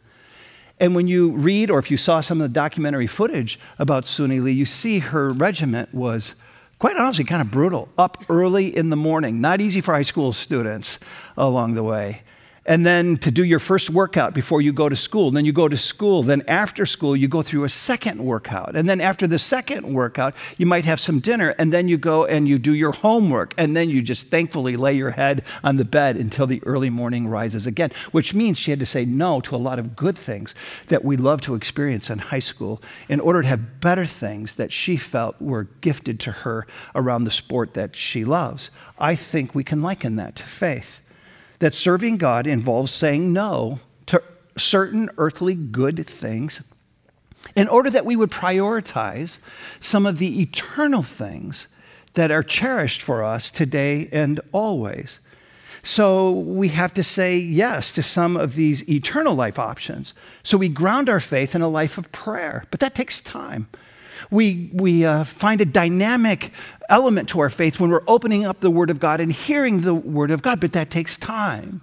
And 0.80 0.94
when 0.94 1.06
you 1.06 1.32
read, 1.32 1.70
or 1.70 1.78
if 1.78 1.90
you 1.90 1.96
saw 1.96 2.20
some 2.20 2.40
of 2.40 2.50
the 2.50 2.52
documentary 2.52 3.06
footage 3.06 3.58
about 3.78 4.04
Suni 4.04 4.42
Lee, 4.42 4.52
you 4.52 4.66
see 4.66 4.98
her 4.98 5.30
regiment 5.30 5.94
was 5.94 6.34
quite 6.78 6.96
honestly 6.96 7.24
kind 7.24 7.40
of 7.40 7.50
brutal. 7.50 7.88
Up 7.96 8.24
early 8.28 8.74
in 8.76 8.90
the 8.90 8.96
morning, 8.96 9.40
not 9.40 9.60
easy 9.60 9.80
for 9.80 9.94
high 9.94 10.02
school 10.02 10.32
students 10.32 10.98
along 11.36 11.74
the 11.74 11.82
way 11.82 12.22
and 12.64 12.86
then 12.86 13.16
to 13.18 13.30
do 13.30 13.42
your 13.42 13.58
first 13.58 13.90
workout 13.90 14.34
before 14.34 14.60
you 14.60 14.72
go 14.72 14.88
to 14.88 14.94
school. 14.94 15.28
And 15.28 15.36
then 15.36 15.44
you 15.44 15.52
go 15.52 15.68
to 15.68 15.76
school. 15.76 16.22
Then 16.22 16.42
after 16.46 16.86
school, 16.86 17.16
you 17.16 17.26
go 17.26 17.42
through 17.42 17.64
a 17.64 17.68
second 17.68 18.24
workout. 18.24 18.76
And 18.76 18.88
then 18.88 19.00
after 19.00 19.26
the 19.26 19.38
second 19.38 19.92
workout, 19.92 20.34
you 20.58 20.66
might 20.66 20.84
have 20.84 21.00
some 21.00 21.18
dinner. 21.18 21.54
And 21.58 21.72
then 21.72 21.88
you 21.88 21.98
go 21.98 22.24
and 22.24 22.48
you 22.48 22.58
do 22.58 22.72
your 22.72 22.92
homework. 22.92 23.52
And 23.58 23.76
then 23.76 23.90
you 23.90 24.00
just 24.00 24.28
thankfully 24.28 24.76
lay 24.76 24.94
your 24.94 25.10
head 25.10 25.42
on 25.64 25.76
the 25.76 25.84
bed 25.84 26.16
until 26.16 26.46
the 26.46 26.62
early 26.64 26.90
morning 26.90 27.26
rises 27.26 27.66
again, 27.66 27.90
which 28.12 28.32
means 28.32 28.58
she 28.58 28.70
had 28.70 28.80
to 28.80 28.86
say 28.86 29.04
no 29.04 29.40
to 29.40 29.56
a 29.56 29.58
lot 29.58 29.80
of 29.80 29.96
good 29.96 30.16
things 30.16 30.54
that 30.86 31.04
we 31.04 31.16
love 31.16 31.40
to 31.42 31.56
experience 31.56 32.10
in 32.10 32.18
high 32.18 32.38
school 32.38 32.80
in 33.08 33.18
order 33.18 33.42
to 33.42 33.48
have 33.48 33.80
better 33.80 34.06
things 34.06 34.54
that 34.54 34.72
she 34.72 34.96
felt 34.96 35.40
were 35.40 35.64
gifted 35.80 36.20
to 36.20 36.30
her 36.30 36.66
around 36.94 37.24
the 37.24 37.30
sport 37.30 37.74
that 37.74 37.96
she 37.96 38.24
loves. 38.24 38.70
I 38.98 39.16
think 39.16 39.52
we 39.52 39.64
can 39.64 39.82
liken 39.82 40.14
that 40.16 40.36
to 40.36 40.44
faith 40.44 41.01
that 41.62 41.76
serving 41.76 42.16
God 42.16 42.48
involves 42.48 42.90
saying 42.90 43.32
no 43.32 43.78
to 44.06 44.20
certain 44.58 45.08
earthly 45.16 45.54
good 45.54 46.04
things 46.08 46.60
in 47.54 47.68
order 47.68 47.88
that 47.88 48.04
we 48.04 48.16
would 48.16 48.32
prioritize 48.32 49.38
some 49.78 50.04
of 50.04 50.18
the 50.18 50.42
eternal 50.42 51.04
things 51.04 51.68
that 52.14 52.32
are 52.32 52.42
cherished 52.42 53.00
for 53.00 53.22
us 53.22 53.48
today 53.48 54.08
and 54.10 54.40
always. 54.50 55.20
So 55.84 56.32
we 56.32 56.66
have 56.70 56.92
to 56.94 57.04
say 57.04 57.38
yes 57.38 57.92
to 57.92 58.02
some 58.02 58.36
of 58.36 58.56
these 58.56 58.88
eternal 58.88 59.36
life 59.36 59.56
options. 59.56 60.14
So 60.42 60.58
we 60.58 60.68
ground 60.68 61.08
our 61.08 61.20
faith 61.20 61.54
in 61.54 61.62
a 61.62 61.68
life 61.68 61.96
of 61.96 62.10
prayer, 62.10 62.64
but 62.72 62.80
that 62.80 62.96
takes 62.96 63.20
time. 63.20 63.68
We, 64.32 64.70
we 64.72 65.04
uh, 65.04 65.24
find 65.24 65.60
a 65.60 65.66
dynamic 65.66 66.52
element 66.88 67.28
to 67.28 67.40
our 67.40 67.50
faith 67.50 67.78
when 67.78 67.90
we're 67.90 68.02
opening 68.08 68.46
up 68.46 68.60
the 68.60 68.70
Word 68.70 68.88
of 68.88 68.98
God 68.98 69.20
and 69.20 69.30
hearing 69.30 69.82
the 69.82 69.94
Word 69.94 70.30
of 70.30 70.40
God, 70.40 70.58
but 70.58 70.72
that 70.72 70.88
takes 70.88 71.18
time. 71.18 71.82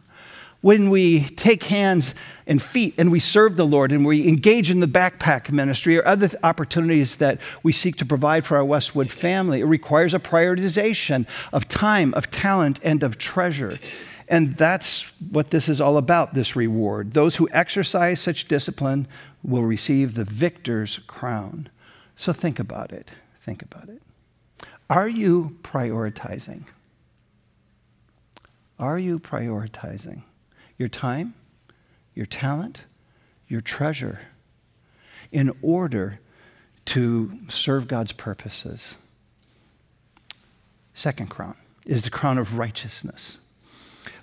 When 0.62 0.90
we 0.90 1.26
take 1.26 1.66
hands 1.66 2.16
and 2.48 2.60
feet 2.60 2.96
and 2.98 3.12
we 3.12 3.20
serve 3.20 3.56
the 3.56 3.68
Lord 3.68 3.92
and 3.92 4.04
we 4.04 4.28
engage 4.28 4.72
in 4.72 4.80
the 4.80 4.88
backpack 4.88 5.52
ministry 5.52 5.96
or 5.96 6.06
other 6.08 6.28
opportunities 6.42 7.18
that 7.18 7.40
we 7.62 7.72
seek 7.72 7.98
to 7.98 8.06
provide 8.06 8.46
for 8.46 8.58
our 8.58 8.66
Westwood 8.66 9.12
family, 9.12 9.62
it 9.62 9.66
requires 9.66 10.16
a 10.16 10.20
prioritization 10.20 11.28
of 11.54 11.68
time, 11.68 12.16
of 12.16 12.32
talent, 12.32 12.80
and 12.84 13.04
of 13.04 13.20
treasure. 13.20 13.80
And 14.28 14.58
that's 14.58 15.04
what 15.30 15.52
this 15.52 15.70
is 15.70 15.80
all 15.80 15.98
about 15.98 16.34
this 16.34 16.56
reward. 16.56 17.14
Those 17.14 17.36
who 17.36 17.48
exercise 17.52 18.20
such 18.20 18.48
discipline 18.48 19.08
will 19.44 19.64
receive 19.64 20.16
the 20.16 20.26
victor's 20.26 20.98
crown. 21.06 21.70
So 22.20 22.34
think 22.34 22.60
about 22.60 22.92
it. 22.92 23.12
Think 23.38 23.62
about 23.62 23.88
it. 23.88 24.02
Are 24.90 25.08
you 25.08 25.58
prioritizing? 25.64 26.66
Are 28.78 29.00
you 29.00 29.20
prioritizing 29.20 30.24
your 30.78 30.90
time, 30.90 31.34
your 32.14 32.26
talent, 32.26 32.82
your 33.48 33.62
treasure 33.62 34.20
in 35.32 35.56
order 35.62 36.20
to 36.88 37.40
serve 37.48 37.88
God's 37.88 38.12
purposes? 38.12 38.98
Second 40.94 41.30
crown 41.30 41.56
is 41.86 42.02
the 42.02 42.10
crown 42.10 42.38
of 42.38 42.58
righteousness. 42.58 43.38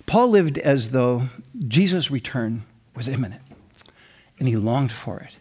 Paul 0.05 0.27
lived 0.27 0.59
as 0.59 0.91
though 0.91 1.29
Jesus' 1.67 2.11
return 2.11 2.61
was 2.93 3.07
imminent, 3.07 3.41
and 4.37 4.47
he 4.47 4.55
longed 4.55 4.91
for 4.91 5.19
it. 5.19 5.37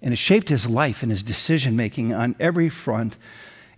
And 0.00 0.12
it 0.12 0.16
shaped 0.16 0.48
his 0.48 0.66
life 0.66 1.02
and 1.02 1.10
his 1.10 1.22
decision 1.22 1.76
making 1.76 2.14
on 2.14 2.36
every 2.38 2.68
front. 2.68 3.16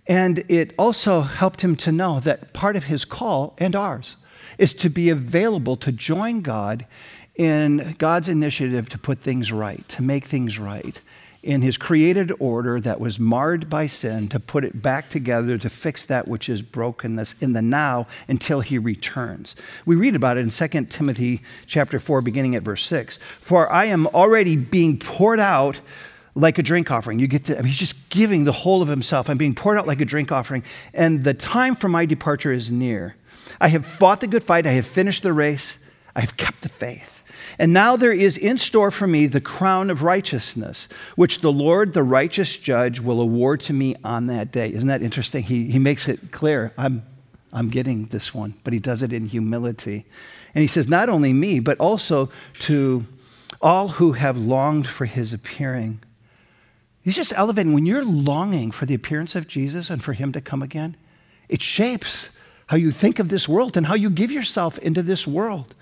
And 0.07 0.43
it 0.47 0.73
also 0.77 1.21
helped 1.21 1.61
him 1.61 1.75
to 1.77 1.91
know 1.91 2.19
that 2.19 2.53
part 2.53 2.75
of 2.75 2.85
his 2.85 3.05
call 3.05 3.55
and 3.57 3.75
ours 3.75 4.17
is 4.57 4.73
to 4.73 4.89
be 4.89 5.09
available 5.09 5.77
to 5.77 5.91
join 5.91 6.41
God 6.41 6.85
in 7.35 7.95
God's 7.97 8.27
initiative 8.27 8.89
to 8.89 8.97
put 8.97 9.19
things 9.19 9.51
right, 9.51 9.87
to 9.89 10.01
make 10.03 10.25
things 10.25 10.59
right 10.59 11.01
in 11.43 11.61
his 11.61 11.77
created 11.77 12.31
order 12.39 12.79
that 12.79 12.99
was 12.99 13.19
marred 13.19 13.69
by 13.69 13.87
sin 13.87 14.27
to 14.29 14.39
put 14.39 14.63
it 14.63 14.81
back 14.81 15.09
together 15.09 15.57
to 15.57 15.69
fix 15.69 16.05
that 16.05 16.27
which 16.27 16.47
is 16.47 16.61
brokenness 16.61 17.33
in 17.41 17.53
the 17.53 17.61
now 17.61 18.05
until 18.27 18.61
he 18.61 18.77
returns. 18.77 19.55
We 19.85 19.95
read 19.95 20.15
about 20.15 20.37
it 20.37 20.41
in 20.41 20.49
2 20.51 20.85
Timothy 20.85 21.41
chapter 21.65 21.99
4 21.99 22.21
beginning 22.21 22.55
at 22.55 22.63
verse 22.63 22.85
6. 22.85 23.17
For 23.17 23.71
I 23.71 23.85
am 23.85 24.07
already 24.07 24.55
being 24.55 24.99
poured 24.99 25.39
out 25.39 25.81
like 26.35 26.57
a 26.57 26.63
drink 26.63 26.91
offering. 26.91 27.19
You 27.19 27.27
get 27.27 27.49
I 27.49 27.55
mean, 27.55 27.65
he's 27.65 27.77
just 27.77 28.09
giving 28.09 28.45
the 28.45 28.51
whole 28.51 28.81
of 28.81 28.87
himself. 28.87 29.29
I'm 29.29 29.37
being 29.37 29.55
poured 29.55 29.77
out 29.77 29.87
like 29.87 30.01
a 30.01 30.05
drink 30.05 30.31
offering, 30.31 30.63
and 30.93 31.23
the 31.23 31.33
time 31.33 31.75
for 31.75 31.87
my 31.87 32.05
departure 32.05 32.51
is 32.51 32.71
near. 32.71 33.15
I 33.59 33.67
have 33.67 33.85
fought 33.85 34.21
the 34.21 34.27
good 34.27 34.43
fight, 34.43 34.65
I 34.65 34.71
have 34.71 34.85
finished 34.85 35.23
the 35.23 35.33
race, 35.33 35.77
I 36.15 36.21
have 36.21 36.37
kept 36.37 36.61
the 36.61 36.69
faith. 36.69 37.23
And 37.59 37.73
now 37.73 37.95
there 37.95 38.13
is 38.13 38.37
in 38.37 38.57
store 38.57 38.91
for 38.91 39.05
me 39.05 39.27
the 39.27 39.41
crown 39.41 39.89
of 39.89 40.03
righteousness, 40.03 40.87
which 41.15 41.41
the 41.41 41.51
Lord, 41.51 41.93
the 41.93 42.03
righteous 42.03 42.57
judge, 42.57 42.99
will 42.99 43.21
award 43.21 43.59
to 43.61 43.73
me 43.73 43.95
on 44.03 44.27
that 44.27 44.51
day. 44.51 44.71
Isn't 44.71 44.87
that 44.87 45.01
interesting? 45.01 45.43
He, 45.43 45.69
he 45.69 45.77
makes 45.77 46.07
it 46.07 46.31
clear 46.31 46.73
I'm, 46.77 47.03
I'm 47.51 47.69
getting 47.69 48.05
this 48.05 48.33
one, 48.33 48.55
but 48.63 48.73
he 48.73 48.79
does 48.79 49.01
it 49.01 49.13
in 49.13 49.27
humility. 49.27 50.05
And 50.55 50.61
he 50.61 50.67
says, 50.67 50.87
not 50.87 51.09
only 51.09 51.33
me, 51.33 51.59
but 51.59 51.77
also 51.79 52.31
to 52.61 53.05
all 53.61 53.89
who 53.89 54.13
have 54.13 54.37
longed 54.37 54.87
for 54.87 55.05
his 55.05 55.33
appearing. 55.33 55.99
He's 57.03 57.15
just 57.15 57.33
elevating. 57.35 57.73
When 57.73 57.85
you're 57.85 58.05
longing 58.05 58.71
for 58.71 58.85
the 58.85 58.93
appearance 58.93 59.35
of 59.35 59.47
Jesus 59.47 59.89
and 59.89 60.03
for 60.03 60.13
him 60.13 60.31
to 60.33 60.41
come 60.41 60.61
again, 60.61 60.95
it 61.49 61.61
shapes 61.61 62.29
how 62.67 62.77
you 62.77 62.91
think 62.91 63.19
of 63.19 63.29
this 63.29 63.49
world 63.49 63.75
and 63.75 63.87
how 63.87 63.95
you 63.95 64.09
give 64.09 64.31
yourself 64.31 64.77
into 64.79 65.03
this 65.03 65.27
world. 65.27 65.75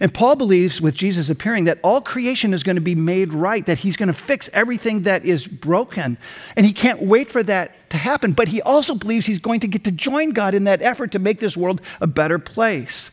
And 0.00 0.14
Paul 0.14 0.34
believes 0.34 0.80
with 0.80 0.94
Jesus 0.94 1.28
appearing 1.28 1.64
that 1.64 1.78
all 1.82 2.00
creation 2.00 2.54
is 2.54 2.62
going 2.62 2.76
to 2.76 2.80
be 2.80 2.94
made 2.94 3.34
right, 3.34 3.64
that 3.66 3.80
he's 3.80 3.98
going 3.98 4.06
to 4.06 4.14
fix 4.14 4.48
everything 4.54 5.02
that 5.02 5.26
is 5.26 5.46
broken. 5.46 6.16
And 6.56 6.64
he 6.64 6.72
can't 6.72 7.02
wait 7.02 7.30
for 7.30 7.42
that 7.42 7.90
to 7.90 7.98
happen. 7.98 8.32
But 8.32 8.48
he 8.48 8.62
also 8.62 8.94
believes 8.94 9.26
he's 9.26 9.40
going 9.40 9.60
to 9.60 9.68
get 9.68 9.84
to 9.84 9.92
join 9.92 10.30
God 10.30 10.54
in 10.54 10.64
that 10.64 10.80
effort 10.80 11.12
to 11.12 11.18
make 11.18 11.38
this 11.40 11.54
world 11.54 11.82
a 12.00 12.06
better 12.06 12.38
place. 12.38 13.10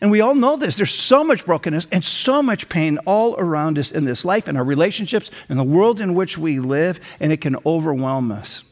And 0.00 0.10
we 0.10 0.20
all 0.20 0.34
know 0.34 0.56
this. 0.56 0.76
There's 0.76 0.94
so 0.94 1.24
much 1.24 1.44
brokenness 1.44 1.88
and 1.90 2.04
so 2.04 2.40
much 2.40 2.68
pain 2.68 2.98
all 2.98 3.34
around 3.36 3.78
us 3.78 3.90
in 3.90 4.04
this 4.04 4.24
life, 4.24 4.46
in 4.46 4.56
our 4.56 4.64
relationships, 4.64 5.30
in 5.48 5.56
the 5.56 5.64
world 5.64 6.00
in 6.00 6.14
which 6.14 6.38
we 6.38 6.60
live, 6.60 7.00
and 7.18 7.32
it 7.32 7.40
can 7.40 7.56
overwhelm 7.66 8.30
us. 8.30 8.62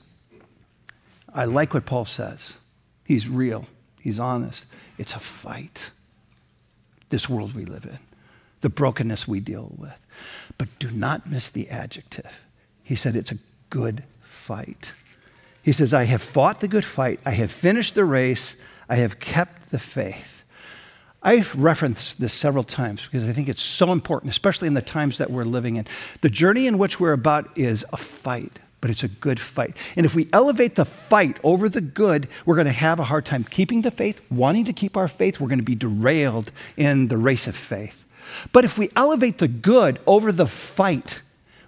I 1.35 1.45
like 1.45 1.75
what 1.75 1.85
Paul 1.85 2.05
says. 2.05 2.55
He's 3.05 3.29
real, 3.29 3.67
he's 4.01 4.21
honest. 4.21 4.67
It's 4.99 5.15
a 5.15 5.19
fight, 5.19 5.91
this 7.11 7.29
world 7.29 7.55
we 7.55 7.65
live 7.65 7.85
in, 7.85 7.99
the 8.61 8.69
brokenness 8.69 9.27
we 9.27 9.41
deal 9.41 9.73
with. 9.77 9.99
But 10.59 10.69
do 10.79 10.91
not 10.91 11.29
miss 11.29 11.51
the 11.51 11.69
adjective. 11.69 12.41
He 12.83 12.95
said 12.95 13.17
it's 13.17 13.33
a 13.33 13.39
good 13.69 14.05
fight. 14.23 14.93
He 15.63 15.73
says, 15.73 15.93
I 15.93 16.05
have 16.05 16.23
fought 16.23 16.61
the 16.61 16.69
good 16.69 16.85
fight, 16.85 17.19
I 17.27 17.33
have 17.33 17.51
finished 17.51 17.97
the 17.97 18.05
race, 18.05 18.55
I 18.89 18.97
have 18.97 19.19
kept 19.19 19.71
the 19.73 19.81
faith. 19.81 20.36
I've 21.27 21.57
referenced 21.57 22.21
this 22.21 22.33
several 22.33 22.63
times 22.63 23.05
because 23.05 23.29
I 23.29 23.33
think 23.33 23.49
it's 23.49 23.61
so 23.61 23.91
important, 23.91 24.31
especially 24.31 24.69
in 24.69 24.75
the 24.75 24.81
times 24.81 25.19
that 25.19 25.29
we're 25.29 25.45
living 25.45 25.75
in. 25.75 25.85
The 26.21 26.31
journey 26.31 26.69
in 26.69 26.79
which 26.79 27.01
we're 27.01 27.13
about 27.13 27.51
is 27.59 27.85
a 27.93 27.97
fight, 27.97 28.61
but 28.81 28.93
it's 28.93 29.03
a 29.03 29.09
good 29.09 29.41
fight. 29.41 29.77
And 29.97 30.07
if 30.07 30.15
we 30.15 30.29
elevate 30.33 30.77
the 30.77 30.85
fight 30.85 31.39
over 31.43 31.69
the 31.69 31.81
good, 31.81 32.29
we're 32.45 32.55
going 32.55 32.69
to 32.69 32.73
have 32.73 33.01
a 33.01 33.05
hard 33.05 33.27
time 33.27 33.43
keeping 33.43 33.83
the 33.83 33.91
faith, 33.91 34.25
wanting 34.31 34.67
to 34.67 34.73
keep 34.73 34.97
our 34.97 35.09
faith. 35.09 35.41
We're 35.41 35.49
going 35.49 35.59
to 35.59 35.65
be 35.65 35.75
derailed 35.75 36.53
in 36.77 37.09
the 37.09 37.19
race 37.19 37.49
of 37.49 37.57
faith. 37.57 38.05
But 38.53 38.65
if 38.65 38.79
we 38.79 38.89
elevate 38.95 39.39
the 39.39 39.49
good 39.49 39.99
over 40.07 40.31
the 40.31 40.47
fight, 40.47 41.23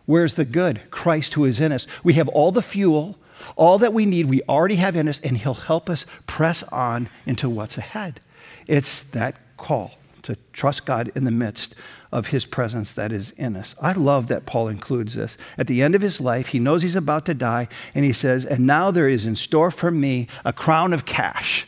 where's 0.06 0.36
the 0.36 0.44
good? 0.44 0.88
Christ 0.92 1.34
who 1.34 1.44
is 1.44 1.58
in 1.58 1.72
us. 1.72 1.84
We 2.04 2.12
have 2.12 2.28
all 2.28 2.52
the 2.52 2.62
fuel, 2.62 3.18
All 3.56 3.78
that 3.78 3.92
we 3.92 4.06
need, 4.06 4.26
we 4.26 4.42
already 4.48 4.76
have 4.76 4.96
in 4.96 5.08
us, 5.08 5.20
and 5.20 5.36
He'll 5.38 5.54
help 5.54 5.90
us 5.90 6.06
press 6.26 6.62
on 6.64 7.08
into 7.26 7.48
what's 7.48 7.78
ahead. 7.78 8.20
It's 8.66 9.02
that 9.02 9.36
call 9.58 9.92
to 10.22 10.36
trust 10.52 10.86
God 10.86 11.10
in 11.14 11.24
the 11.24 11.30
midst 11.30 11.74
of 12.10 12.28
his 12.28 12.46
presence 12.46 12.90
that 12.92 13.12
is 13.12 13.32
in 13.32 13.56
us. 13.56 13.74
I 13.80 13.92
love 13.92 14.28
that 14.28 14.46
Paul 14.46 14.68
includes 14.68 15.14
this. 15.14 15.36
At 15.56 15.66
the 15.66 15.82
end 15.82 15.94
of 15.94 16.02
his 16.02 16.20
life, 16.20 16.48
he 16.48 16.58
knows 16.58 16.82
he's 16.82 16.94
about 16.94 17.26
to 17.26 17.34
die, 17.34 17.68
and 17.94 18.04
he 18.04 18.12
says, 18.12 18.44
And 18.44 18.66
now 18.66 18.90
there 18.90 19.08
is 19.08 19.24
in 19.24 19.36
store 19.36 19.70
for 19.70 19.90
me 19.90 20.28
a 20.44 20.52
crown 20.52 20.92
of 20.92 21.04
cash. 21.04 21.66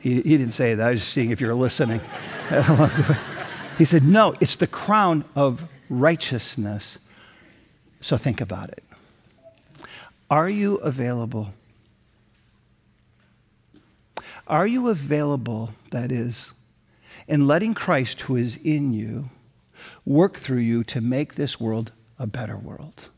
He, 0.00 0.16
he 0.16 0.36
didn't 0.36 0.50
say 0.50 0.74
that, 0.74 0.86
I 0.86 0.90
was 0.90 1.00
just 1.00 1.12
seeing 1.12 1.30
if 1.30 1.40
you're 1.40 1.54
listening. 1.54 2.00
he 3.78 3.84
said, 3.84 4.04
No, 4.04 4.34
it's 4.40 4.54
the 4.54 4.66
crown 4.66 5.24
of 5.34 5.64
righteousness. 5.88 6.98
So 8.00 8.16
think 8.16 8.40
about 8.40 8.70
it. 8.70 8.84
Are 10.30 10.48
you 10.48 10.76
available? 10.76 11.52
Are 14.48 14.66
you 14.66 14.88
available, 14.88 15.74
that 15.90 16.10
is, 16.10 16.54
in 17.26 17.46
letting 17.46 17.74
Christ, 17.74 18.22
who 18.22 18.36
is 18.36 18.56
in 18.56 18.94
you, 18.94 19.28
work 20.06 20.38
through 20.38 20.58
you 20.58 20.82
to 20.84 21.02
make 21.02 21.34
this 21.34 21.60
world 21.60 21.92
a 22.18 22.26
better 22.26 22.56
world, 22.56 23.10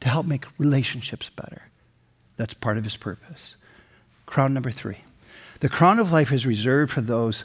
to 0.00 0.08
help 0.08 0.26
make 0.26 0.44
relationships 0.58 1.30
better. 1.30 1.62
That's 2.36 2.52
part 2.52 2.76
of 2.76 2.84
his 2.84 2.96
purpose. 2.96 3.56
Crown 4.26 4.52
number 4.52 4.70
three. 4.70 4.98
The 5.60 5.68
crown 5.70 5.98
of 5.98 6.12
life 6.12 6.30
is 6.30 6.46
reserved 6.46 6.92
for 6.92 7.00
those, 7.00 7.44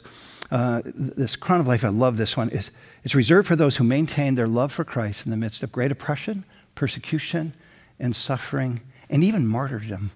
uh, 0.50 0.82
this 0.84 1.36
crown 1.36 1.60
of 1.60 1.66
life, 1.66 1.84
I 1.84 1.88
love 1.88 2.18
this 2.18 2.36
one, 2.36 2.50
is 2.50 2.70
it's 3.02 3.14
reserved 3.14 3.48
for 3.48 3.56
those 3.56 3.76
who 3.76 3.84
maintain 3.84 4.34
their 4.34 4.48
love 4.48 4.72
for 4.72 4.84
Christ 4.84 5.24
in 5.24 5.30
the 5.30 5.38
midst 5.38 5.62
of 5.62 5.72
great 5.72 5.90
oppression, 5.90 6.44
persecution, 6.74 7.54
and 7.98 8.14
suffering, 8.14 8.82
and 9.08 9.24
even 9.24 9.46
martyrdom 9.46 10.10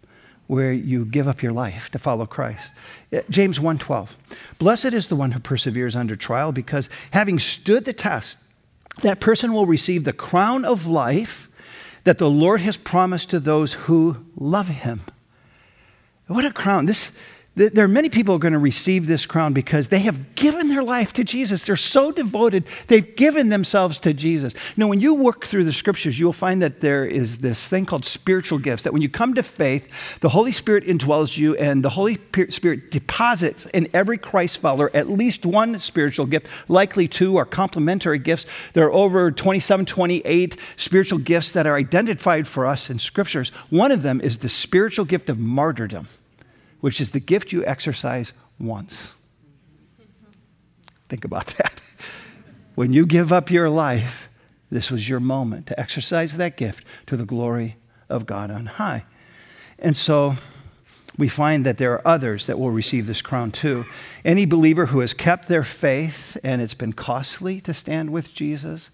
where 0.46 0.72
you 0.72 1.04
give 1.04 1.26
up 1.26 1.42
your 1.42 1.52
life 1.52 1.90
to 1.90 1.98
follow 1.98 2.26
Christ. 2.26 2.72
Eh, 3.12 3.22
James 3.30 3.58
1:12. 3.58 4.16
Blessed 4.58 4.92
is 4.92 5.06
the 5.06 5.16
one 5.16 5.32
who 5.32 5.40
perseveres 5.40 5.96
under 5.96 6.16
trial 6.16 6.52
because 6.52 6.88
having 7.12 7.38
stood 7.38 7.84
the 7.84 7.92
test, 7.92 8.38
that 9.02 9.20
person 9.20 9.52
will 9.52 9.66
receive 9.66 10.04
the 10.04 10.12
crown 10.12 10.64
of 10.64 10.86
life 10.86 11.48
that 12.04 12.18
the 12.18 12.30
Lord 12.30 12.60
has 12.60 12.76
promised 12.76 13.30
to 13.30 13.40
those 13.40 13.72
who 13.72 14.24
love 14.36 14.68
him. 14.68 15.00
What 16.26 16.44
a 16.44 16.52
crown. 16.52 16.86
This 16.86 17.10
there 17.56 17.84
are 17.84 17.88
many 17.88 18.08
people 18.08 18.34
are 18.34 18.38
going 18.38 18.52
to 18.52 18.58
receive 18.58 19.06
this 19.06 19.26
crown 19.26 19.52
because 19.52 19.86
they 19.86 20.00
have 20.00 20.34
given 20.34 20.68
their 20.68 20.82
life 20.82 21.12
to 21.12 21.22
Jesus. 21.22 21.64
They're 21.64 21.76
so 21.76 22.10
devoted, 22.10 22.66
they've 22.88 23.14
given 23.14 23.48
themselves 23.48 23.96
to 23.98 24.12
Jesus. 24.12 24.54
Now, 24.76 24.88
when 24.88 25.00
you 25.00 25.14
work 25.14 25.46
through 25.46 25.62
the 25.62 25.72
scriptures, 25.72 26.18
you'll 26.18 26.32
find 26.32 26.60
that 26.62 26.80
there 26.80 27.06
is 27.06 27.38
this 27.38 27.64
thing 27.68 27.86
called 27.86 28.04
spiritual 28.04 28.58
gifts. 28.58 28.82
That 28.82 28.92
when 28.92 29.02
you 29.02 29.08
come 29.08 29.34
to 29.34 29.42
faith, 29.44 29.88
the 30.18 30.30
Holy 30.30 30.50
Spirit 30.50 30.84
indwells 30.84 31.36
you, 31.36 31.54
and 31.54 31.84
the 31.84 31.90
Holy 31.90 32.18
Spirit 32.48 32.90
deposits 32.90 33.66
in 33.66 33.88
every 33.94 34.18
Christ 34.18 34.58
follower 34.58 34.90
at 34.92 35.08
least 35.08 35.46
one 35.46 35.78
spiritual 35.78 36.26
gift, 36.26 36.48
likely 36.68 37.06
two 37.06 37.36
are 37.36 37.44
complementary 37.44 38.18
gifts. 38.18 38.46
There 38.72 38.86
are 38.86 38.92
over 38.92 39.30
27, 39.30 39.86
28 39.86 40.56
spiritual 40.76 41.18
gifts 41.20 41.52
that 41.52 41.68
are 41.68 41.76
identified 41.76 42.48
for 42.48 42.66
us 42.66 42.90
in 42.90 42.98
scriptures. 42.98 43.50
One 43.70 43.92
of 43.92 44.02
them 44.02 44.20
is 44.20 44.38
the 44.38 44.48
spiritual 44.48 45.04
gift 45.04 45.30
of 45.30 45.38
martyrdom 45.38 46.08
which 46.84 47.00
is 47.00 47.12
the 47.12 47.18
gift 47.18 47.50
you 47.50 47.64
exercise 47.64 48.34
once. 48.60 49.14
Think 51.08 51.24
about 51.24 51.46
that. 51.56 51.80
When 52.74 52.92
you 52.92 53.06
give 53.06 53.32
up 53.32 53.50
your 53.50 53.70
life, 53.70 54.28
this 54.70 54.90
was 54.90 55.08
your 55.08 55.18
moment 55.18 55.66
to 55.68 55.80
exercise 55.80 56.34
that 56.34 56.58
gift 56.58 56.84
to 57.06 57.16
the 57.16 57.24
glory 57.24 57.76
of 58.10 58.26
God 58.26 58.50
on 58.50 58.66
high. 58.66 59.06
And 59.78 59.96
so 59.96 60.36
we 61.16 61.26
find 61.26 61.64
that 61.64 61.78
there 61.78 61.94
are 61.94 62.06
others 62.06 62.44
that 62.48 62.58
will 62.58 62.70
receive 62.70 63.06
this 63.06 63.22
crown 63.22 63.50
too. 63.50 63.86
Any 64.22 64.44
believer 64.44 64.86
who 64.86 65.00
has 65.00 65.14
kept 65.14 65.48
their 65.48 65.64
faith 65.64 66.36
and 66.44 66.60
it's 66.60 66.74
been 66.74 66.92
costly 66.92 67.62
to 67.62 67.72
stand 67.72 68.10
with 68.10 68.34
Jesus 68.34 68.90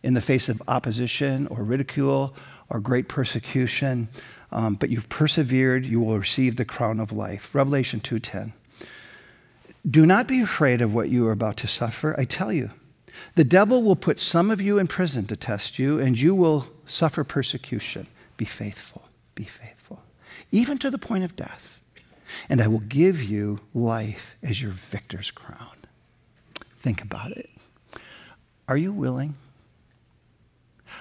in 0.00 0.14
the 0.14 0.22
face 0.22 0.48
of 0.48 0.62
opposition 0.68 1.48
or 1.48 1.64
ridicule 1.64 2.36
or 2.70 2.78
great 2.78 3.08
persecution, 3.08 4.08
um, 4.52 4.74
but 4.74 4.90
you've 4.90 5.08
persevered, 5.08 5.86
you 5.86 6.00
will 6.00 6.18
receive 6.18 6.56
the 6.56 6.64
crown 6.64 7.00
of 7.00 7.10
life. 7.12 7.54
Revelation 7.54 8.00
2:10. 8.00 8.52
Do 9.88 10.06
not 10.06 10.28
be 10.28 10.40
afraid 10.40 10.80
of 10.80 10.94
what 10.94 11.08
you 11.08 11.26
are 11.26 11.32
about 11.32 11.56
to 11.58 11.66
suffer. 11.66 12.14
I 12.18 12.24
tell 12.24 12.52
you, 12.52 12.70
the 13.34 13.44
devil 13.44 13.82
will 13.82 13.96
put 13.96 14.20
some 14.20 14.50
of 14.50 14.60
you 14.60 14.78
in 14.78 14.86
prison 14.86 15.26
to 15.26 15.36
test 15.36 15.78
you, 15.78 15.98
and 15.98 16.18
you 16.18 16.34
will 16.34 16.66
suffer 16.86 17.24
persecution. 17.24 18.06
Be 18.36 18.44
faithful, 18.44 19.08
be 19.34 19.44
faithful, 19.44 20.02
even 20.50 20.78
to 20.78 20.90
the 20.90 20.98
point 20.98 21.24
of 21.24 21.34
death. 21.34 21.80
And 22.48 22.60
I 22.60 22.68
will 22.68 22.80
give 22.80 23.22
you 23.22 23.60
life 23.74 24.36
as 24.42 24.62
your 24.62 24.70
victor's 24.70 25.30
crown. 25.30 25.76
Think 26.80 27.02
about 27.02 27.32
it. 27.32 27.50
Are 28.68 28.76
you 28.76 28.92
willing? 28.92 29.34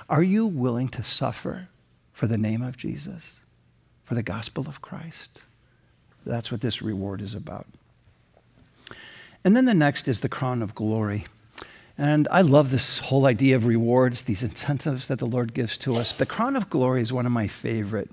Are 0.10 0.24
you 0.24 0.46
willing 0.48 0.90
to 0.90 1.04
suffer 1.04 1.70
for 2.14 2.28
the 2.28 2.38
name 2.38 2.62
of 2.62 2.78
Jesus? 2.78 3.41
For 4.12 4.16
the 4.16 4.22
gospel 4.22 4.68
of 4.68 4.82
Christ. 4.82 5.40
That's 6.26 6.52
what 6.52 6.60
this 6.60 6.82
reward 6.82 7.22
is 7.22 7.34
about. 7.34 7.66
And 9.46 9.56
then 9.56 9.64
the 9.64 9.74
next 9.74 10.06
is 10.10 10.20
the 10.20 10.28
crown 10.28 10.62
of 10.62 10.76
glory. 10.76 11.28
And 11.98 12.28
I 12.30 12.42
love 12.42 12.72
this 12.72 12.98
whole 12.98 13.26
idea 13.26 13.56
of 13.56 13.66
rewards, 13.66 14.24
these 14.24 14.44
incentives 14.44 15.08
that 15.08 15.20
the 15.20 15.26
Lord 15.26 15.54
gives 15.54 15.78
to 15.78 15.96
us. 15.96 16.12
The 16.12 16.26
crown 16.26 16.58
of 16.58 16.70
glory 16.70 17.02
is 17.02 17.14
one 17.14 17.26
of 17.26 17.32
my 17.32 17.48
favorite 17.48 18.10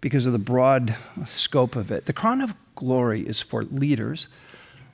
because 0.00 0.24
of 0.24 0.32
the 0.32 0.38
broad 0.38 0.96
scope 1.26 1.76
of 1.76 1.90
it. 1.90 2.06
The 2.06 2.14
crown 2.14 2.40
of 2.40 2.54
glory 2.74 3.20
is 3.20 3.42
for 3.42 3.64
leaders, 3.64 4.28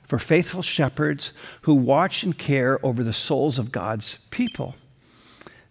for 0.03 0.19
faithful 0.19 0.63
shepherds 0.63 1.33
who 1.61 1.77
watch 1.77 2.25
and 2.25 2.37
care 2.37 2.85
over 2.85 3.05
the 3.05 3.13
souls 3.13 3.57
of 3.57 3.71
God's 3.71 4.19
people. 4.31 4.75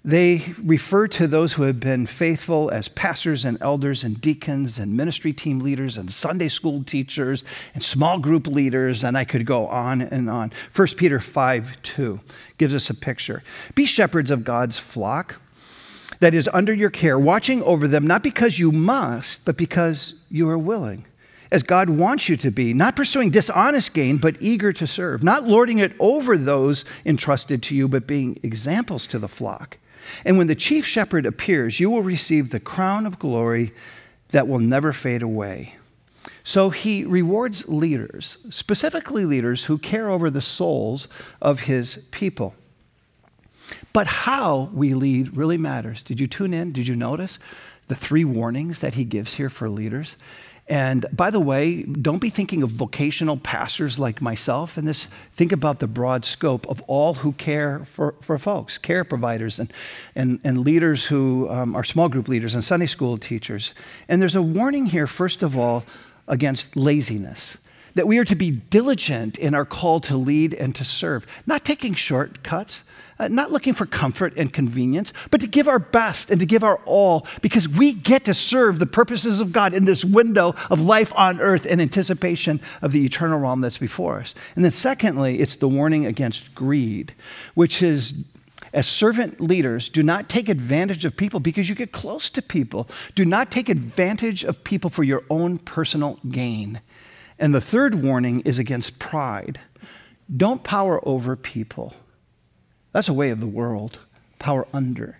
They 0.03 0.53
refer 0.63 1.07
to 1.09 1.27
those 1.27 1.53
who 1.53 1.63
have 1.63 1.81
been 1.81 2.05
faithful 2.05 2.69
as 2.71 2.88
pastors 2.88 3.43
and 3.43 3.57
elders 3.59 4.03
and 4.03 4.19
deacons 4.19 4.79
and 4.79 4.95
ministry 4.95 5.33
team 5.33 5.59
leaders 5.59 5.97
and 5.97 6.09
Sunday 6.09 6.47
school 6.47 6.83
teachers 6.85 7.43
and 7.73 7.83
small 7.83 8.17
group 8.17 8.47
leaders, 8.47 9.03
and 9.03 9.17
I 9.17 9.25
could 9.25 9.45
go 9.45 9.67
on 9.67 10.01
and 10.01 10.29
on. 10.29 10.53
1 10.73 10.88
Peter 10.95 11.19
5 11.19 11.81
2 11.81 12.19
gives 12.57 12.73
us 12.73 12.89
a 12.89 12.93
picture. 12.93 13.43
Be 13.75 13.85
shepherds 13.85 14.31
of 14.31 14.45
God's 14.45 14.79
flock 14.79 15.41
that 16.21 16.33
is 16.33 16.49
under 16.53 16.73
your 16.73 16.89
care, 16.89 17.19
watching 17.19 17.62
over 17.63 17.88
them, 17.88 18.07
not 18.07 18.23
because 18.23 18.57
you 18.57 18.71
must, 18.71 19.43
but 19.43 19.57
because 19.57 20.13
you 20.29 20.47
are 20.47 20.57
willing 20.57 21.05
as 21.51 21.63
God 21.63 21.89
wants 21.89 22.29
you 22.29 22.38
to 22.38 22.51
be, 22.51 22.73
not 22.73 22.95
pursuing 22.95 23.31
dishonest 23.31 23.93
gain, 23.93 24.17
but 24.17 24.38
eager 24.39 24.71
to 24.73 24.85
serve, 24.85 25.23
not 25.23 25.47
lording 25.47 25.79
it 25.79 25.93
over 25.99 26.38
those 26.38 26.85
entrusted 27.05 27.63
to 27.63 27.75
you, 27.75 27.88
but 27.88 28.07
being 28.07 28.39
examples 28.43 29.07
to 29.07 29.19
the 29.19 29.27
flock. 29.27 29.77
And 30.23 30.38
when 30.38 30.47
the 30.47 30.55
chief 30.55 30.85
shepherd 30.85 31.25
appears, 31.25 31.79
you 31.79 31.89
will 31.89 32.03
receive 32.03 32.49
the 32.49 32.59
crown 32.59 33.05
of 33.05 33.19
glory 33.19 33.71
that 34.29 34.47
will 34.47 34.59
never 34.59 34.93
fade 34.93 35.21
away. 35.21 35.75
So 36.43 36.69
he 36.69 37.03
rewards 37.03 37.67
leaders, 37.67 38.38
specifically 38.49 39.25
leaders 39.25 39.65
who 39.65 39.77
care 39.77 40.09
over 40.09 40.29
the 40.29 40.41
souls 40.41 41.07
of 41.41 41.62
his 41.62 42.07
people. 42.12 42.55
But 43.93 44.07
how 44.07 44.69
we 44.73 44.93
lead 44.93 45.35
really 45.38 45.57
matters. 45.57 46.01
Did 46.01 46.19
you 46.19 46.27
tune 46.27 46.53
in? 46.53 46.71
Did 46.71 46.88
you 46.88 46.95
notice 46.95 47.38
the 47.88 47.95
three 47.95 48.25
warnings 48.25 48.79
that 48.79 48.95
he 48.95 49.03
gives 49.03 49.35
here 49.35 49.49
for 49.49 49.69
leaders? 49.69 50.15
And 50.69 51.08
by 51.12 51.32
the 51.32 51.39
way, 51.39 51.82
don't 51.82 52.19
be 52.19 52.29
thinking 52.29 52.62
of 52.62 52.69
vocational 52.69 53.38
pastors 53.38 53.97
like 53.97 54.21
myself 54.21 54.77
in 54.77 54.86
this. 54.86 55.08
Think 55.36 55.51
about 55.51 55.79
the 55.79 55.88
broad 55.88 56.25
scope 56.25 56.67
of 56.67 56.79
all 56.84 57.15
who 57.15 57.32
care 57.34 57.86
for, 57.86 58.13
for 58.21 58.38
folks, 58.38 58.77
care 58.77 59.03
providers, 59.03 59.60
and, 59.60 59.73
and, 60.15 60.39
and 60.43 60.60
leaders 60.60 61.05
who 61.05 61.49
um, 61.49 61.75
are 61.75 61.84
small 61.84 62.08
group 62.08 62.27
leaders 62.27 62.53
and 62.53 62.63
Sunday 62.63 62.86
school 62.86 63.17
teachers. 63.17 63.73
And 64.08 64.21
there's 64.21 64.36
a 64.36 64.43
warning 64.43 64.86
here, 64.86 65.08
first 65.08 65.41
of 65.41 65.58
all, 65.58 65.86
against 66.27 66.75
laziness 66.75 67.58
that 67.95 68.08
we 68.08 68.19
are 68.19 68.25
to 68.25 68.36
be 68.36 68.51
diligent 68.51 69.39
in 69.39 69.55
our 69.55 69.65
call 69.65 69.99
to 69.99 70.15
lead 70.15 70.53
and 70.53 70.75
to 70.75 70.86
serve, 70.86 71.25
not 71.47 71.65
taking 71.65 71.95
shortcuts, 71.95 72.84
uh, 73.19 73.27
not 73.27 73.51
looking 73.51 73.73
for 73.73 73.86
comfort 73.86 74.34
and 74.38 74.53
convenience, 74.53 75.12
but 75.29 75.41
to 75.41 75.47
give 75.47 75.67
our 75.67 75.79
best 75.79 76.29
and 76.29 76.39
to 76.39 76.45
give 76.45 76.63
our 76.63 76.79
all 76.86 77.27
because 77.41 77.67
we 77.67 77.91
get 77.91 78.25
to 78.25 78.34
serve 78.34 78.79
the 78.79 78.86
purposes 78.86 79.39
of 79.39 79.51
God 79.51 79.73
in 79.73 79.86
this 79.86 80.05
window 80.05 80.55
of 80.69 80.79
life 80.79 81.12
on 81.15 81.41
earth 81.41 81.65
in 81.65 81.82
anticipation 81.82 82.62
of 82.82 82.91
the 82.91 83.05
eternal 83.05 83.39
realm 83.39 83.62
that's 83.62 83.77
before 83.77 84.19
us. 84.19 84.34
And 84.55 84.63
then, 84.63 84.71
secondly, 84.71 85.39
it's 85.39 85.58
the 85.58 85.67
warning 85.67 86.05
against 86.05 86.55
greed, 86.55 87.13
which 87.53 87.82
is 87.82 88.13
as 88.71 88.88
servant 88.88 89.41
leaders, 89.41 89.89
do 89.89 90.03
not 90.03 90.29
take 90.29 90.47
advantage 90.47 91.03
of 91.03 91.17
people 91.17 91.39
because 91.39 91.69
you 91.69 91.75
get 91.75 91.91
close 91.91 92.29
to 92.29 92.41
people. 92.41 92.88
Do 93.15 93.25
not 93.25 93.49
take 93.49 93.67
advantage 93.67 94.43
of 94.43 94.63
people 94.63 94.89
for 94.89 95.03
your 95.03 95.23
own 95.29 95.58
personal 95.58 96.19
gain. 96.29 96.82
And 97.39 97.55
the 97.55 97.62
third 97.62 97.95
warning 97.95 98.41
is 98.41 98.60
against 98.60 98.99
pride. 98.99 99.60
Don't 100.36 100.63
power 100.63 100.99
over 101.08 101.36
people. 101.36 101.95
That's 102.91 103.10
a 103.10 103.13
way 103.13 103.30
of 103.30 103.39
the 103.39 103.47
world. 103.47 103.99
Power 104.39 104.67
under, 104.73 105.19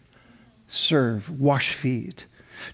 serve, 0.68 1.30
wash 1.30 1.74
feet. 1.74 2.26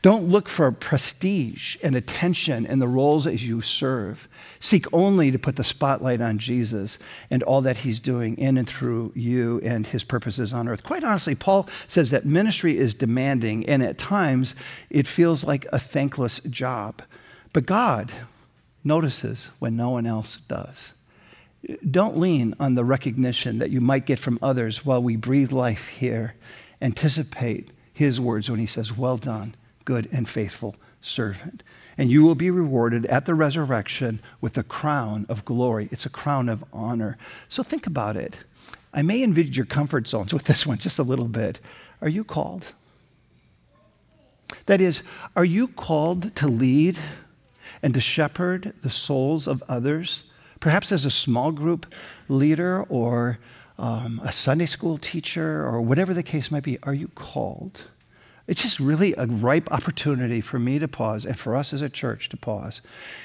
Don't 0.01 0.29
look 0.29 0.49
for 0.49 0.71
prestige 0.71 1.77
and 1.83 1.95
attention 1.95 2.65
in 2.65 2.79
the 2.79 2.87
roles 2.87 3.27
as 3.27 3.47
you 3.47 3.61
serve. 3.61 4.27
Seek 4.59 4.91
only 4.93 5.31
to 5.31 5.39
put 5.39 5.55
the 5.55 5.63
spotlight 5.63 6.21
on 6.21 6.37
Jesus 6.37 6.97
and 7.29 7.43
all 7.43 7.61
that 7.61 7.77
he's 7.77 7.99
doing 7.99 8.37
in 8.37 8.57
and 8.57 8.67
through 8.67 9.11
you 9.15 9.61
and 9.63 9.87
his 9.87 10.03
purposes 10.03 10.53
on 10.53 10.67
earth. 10.67 10.83
Quite 10.83 11.03
honestly, 11.03 11.35
Paul 11.35 11.69
says 11.87 12.09
that 12.11 12.25
ministry 12.25 12.77
is 12.77 12.93
demanding, 12.93 13.67
and 13.67 13.83
at 13.83 13.97
times 13.97 14.55
it 14.89 15.07
feels 15.07 15.43
like 15.43 15.65
a 15.71 15.79
thankless 15.79 16.39
job. 16.49 17.01
But 17.53 17.65
God 17.65 18.11
notices 18.83 19.49
when 19.59 19.75
no 19.75 19.91
one 19.91 20.05
else 20.05 20.37
does. 20.47 20.93
Don't 21.89 22.17
lean 22.17 22.53
on 22.59 22.75
the 22.75 22.85
recognition 22.85 23.59
that 23.59 23.71
you 23.71 23.81
might 23.81 24.05
get 24.05 24.19
from 24.19 24.39
others 24.41 24.85
while 24.85 25.01
we 25.01 25.15
breathe 25.15 25.51
life 25.51 25.87
here. 25.87 26.35
Anticipate 26.81 27.71
his 27.91 28.19
words 28.19 28.49
when 28.49 28.59
he 28.59 28.65
says, 28.65 28.95
Well 28.95 29.17
done 29.17 29.55
good 29.85 30.09
and 30.11 30.27
faithful 30.27 30.75
servant. 31.01 31.63
And 31.97 32.09
you 32.09 32.23
will 32.23 32.35
be 32.35 32.51
rewarded 32.51 33.05
at 33.05 33.25
the 33.25 33.35
resurrection 33.35 34.19
with 34.41 34.57
a 34.57 34.63
crown 34.63 35.25
of 35.29 35.45
glory. 35.45 35.87
It's 35.91 36.05
a 36.05 36.09
crown 36.09 36.49
of 36.49 36.65
honor. 36.73 37.17
So 37.47 37.63
think 37.63 37.87
about 37.87 38.17
it. 38.17 38.39
I 38.93 39.01
may 39.01 39.23
invade 39.23 39.55
your 39.55 39.65
comfort 39.65 40.07
zones 40.07 40.33
with 40.33 40.43
this 40.43 40.65
one 40.65 40.77
just 40.77 40.99
a 40.99 41.03
little 41.03 41.27
bit. 41.27 41.59
Are 42.01 42.09
you 42.09 42.23
called? 42.23 42.73
That 44.65 44.81
is, 44.81 45.03
are 45.35 45.45
you 45.45 45.67
called 45.67 46.35
to 46.35 46.47
lead 46.47 46.97
and 47.81 47.93
to 47.93 48.01
shepherd 48.01 48.73
the 48.81 48.89
souls 48.89 49.47
of 49.47 49.63
others? 49.69 50.23
Perhaps 50.65 50.91
as 50.91 51.05
a 51.05 51.11
small 51.11 51.51
group 51.51 51.93
leader 52.27 52.81
or 52.89 53.37
um, 53.77 54.19
a 54.23 54.31
Sunday 54.31 54.65
school 54.65 54.97
teacher 54.97 55.63
or 55.63 55.79
whatever 55.79 56.11
the 56.11 56.23
case 56.23 56.49
might 56.49 56.63
be. 56.63 56.79
Are 56.81 56.93
you 56.95 57.09
called? 57.09 57.83
It's 58.47 58.63
just 58.63 58.79
really 58.79 59.13
a 59.15 59.27
ripe 59.27 59.71
opportunity 59.71 60.41
for 60.41 60.57
me 60.57 60.79
to 60.79 60.87
pause 60.87 61.23
and 61.23 61.37
for 61.37 61.55
us 61.55 61.71
as 61.71 61.83
a 61.83 61.87
church 61.87 62.29
to 62.29 62.37
pause 62.37 62.81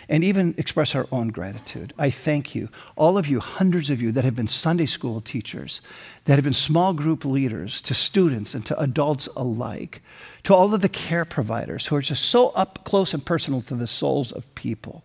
and 0.07 0.23
even 0.23 0.55
express 0.59 0.95
our 0.95 1.09
own 1.11 1.29
gratitude. 1.29 1.95
I 1.99 2.11
thank 2.11 2.55
you, 2.55 2.69
all 2.95 3.17
of 3.17 3.27
you, 3.27 3.41
hundreds 3.41 3.89
of 3.89 4.03
you 4.03 4.13
that 4.13 4.25
have 4.25 4.37
been 4.37 4.47
Sunday 4.47 4.85
school 4.85 5.23
teachers, 5.23 5.81
that 6.27 6.35
have 6.35 6.45
been 6.45 6.53
small 6.53 6.93
group 6.93 7.25
leaders 7.25 7.81
to 7.81 7.95
students 7.95 8.53
and 8.53 8.67
to 8.67 8.79
adults 8.79 9.31
alike, 9.35 10.03
to 10.45 10.55
all 10.55 10.75
of 10.75 10.83
the 10.83 10.91
care 10.91 11.25
providers 11.25 11.87
who 11.87 11.97
are 11.97 12.03
just 12.03 12.27
so 12.27 12.51
up 12.51 12.85
close 12.85 13.15
and 13.15 13.25
personal 13.25 13.63
to 13.63 13.77
the 13.77 13.87
souls 13.87 14.31
of 14.31 14.55
people. 14.55 15.05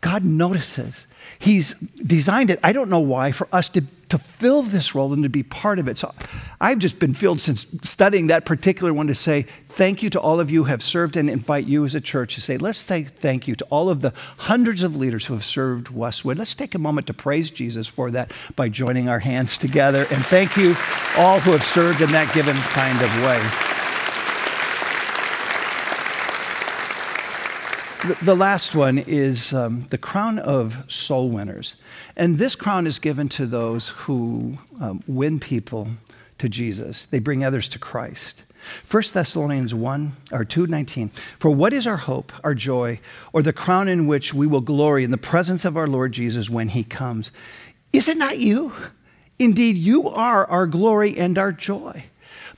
God 0.00 0.24
notices. 0.24 1.06
He's 1.38 1.74
designed 2.04 2.50
it, 2.50 2.60
I 2.62 2.72
don't 2.72 2.90
know 2.90 3.00
why, 3.00 3.32
for 3.32 3.48
us 3.52 3.68
to, 3.70 3.82
to 4.10 4.18
fill 4.18 4.62
this 4.62 4.94
role 4.94 5.12
and 5.12 5.22
to 5.22 5.28
be 5.28 5.42
part 5.42 5.78
of 5.78 5.88
it. 5.88 5.98
So 5.98 6.14
I've 6.60 6.78
just 6.78 6.98
been 6.98 7.14
filled 7.14 7.40
since 7.40 7.66
studying 7.82 8.28
that 8.28 8.44
particular 8.44 8.92
one 8.92 9.08
to 9.08 9.14
say 9.14 9.46
thank 9.66 10.02
you 10.02 10.10
to 10.10 10.20
all 10.20 10.38
of 10.38 10.50
you 10.50 10.64
who 10.64 10.70
have 10.70 10.82
served 10.82 11.16
and 11.16 11.28
invite 11.28 11.66
you 11.66 11.84
as 11.84 11.94
a 11.94 12.00
church 12.00 12.36
to 12.36 12.40
say, 12.40 12.56
let's 12.56 12.78
say 12.78 13.04
thank 13.04 13.48
you 13.48 13.56
to 13.56 13.64
all 13.66 13.88
of 13.88 14.00
the 14.02 14.12
hundreds 14.38 14.82
of 14.82 14.96
leaders 14.96 15.26
who 15.26 15.34
have 15.34 15.44
served 15.44 15.88
Westwood. 15.88 16.38
Let's 16.38 16.54
take 16.54 16.74
a 16.74 16.78
moment 16.78 17.06
to 17.08 17.14
praise 17.14 17.50
Jesus 17.50 17.86
for 17.86 18.10
that 18.12 18.32
by 18.54 18.68
joining 18.68 19.08
our 19.08 19.20
hands 19.20 19.58
together. 19.58 20.06
And 20.10 20.24
thank 20.26 20.56
you 20.56 20.76
all 21.16 21.40
who 21.40 21.52
have 21.52 21.64
served 21.64 22.00
in 22.00 22.12
that 22.12 22.32
given 22.34 22.56
kind 22.56 23.02
of 23.02 23.10
way. 23.22 23.75
The 28.22 28.36
last 28.36 28.76
one 28.76 28.98
is 28.98 29.52
um, 29.52 29.88
the 29.90 29.98
crown 29.98 30.38
of 30.38 30.84
soul 30.88 31.28
winners. 31.28 31.74
And 32.16 32.38
this 32.38 32.54
crown 32.54 32.86
is 32.86 33.00
given 33.00 33.28
to 33.30 33.46
those 33.46 33.88
who 33.88 34.58
um, 34.80 35.02
win 35.08 35.40
people 35.40 35.88
to 36.38 36.48
Jesus. 36.48 37.06
They 37.06 37.18
bring 37.18 37.42
others 37.42 37.66
to 37.68 37.80
Christ. 37.80 38.44
1 38.88 39.02
Thessalonians 39.12 39.74
1 39.74 40.12
or 40.30 40.44
2:19 40.44 41.10
For 41.40 41.50
what 41.50 41.72
is 41.72 41.84
our 41.84 41.96
hope, 41.96 42.32
our 42.44 42.54
joy, 42.54 43.00
or 43.32 43.42
the 43.42 43.52
crown 43.52 43.88
in 43.88 44.06
which 44.06 44.32
we 44.32 44.46
will 44.46 44.60
glory 44.60 45.02
in 45.02 45.10
the 45.10 45.18
presence 45.18 45.64
of 45.64 45.76
our 45.76 45.88
Lord 45.88 46.12
Jesus 46.12 46.48
when 46.48 46.68
he 46.68 46.84
comes? 46.84 47.32
Is 47.92 48.06
it 48.06 48.16
not 48.16 48.38
you? 48.38 48.72
Indeed, 49.40 49.76
you 49.76 50.08
are 50.08 50.46
our 50.46 50.68
glory 50.68 51.18
and 51.18 51.36
our 51.38 51.50
joy. 51.50 52.04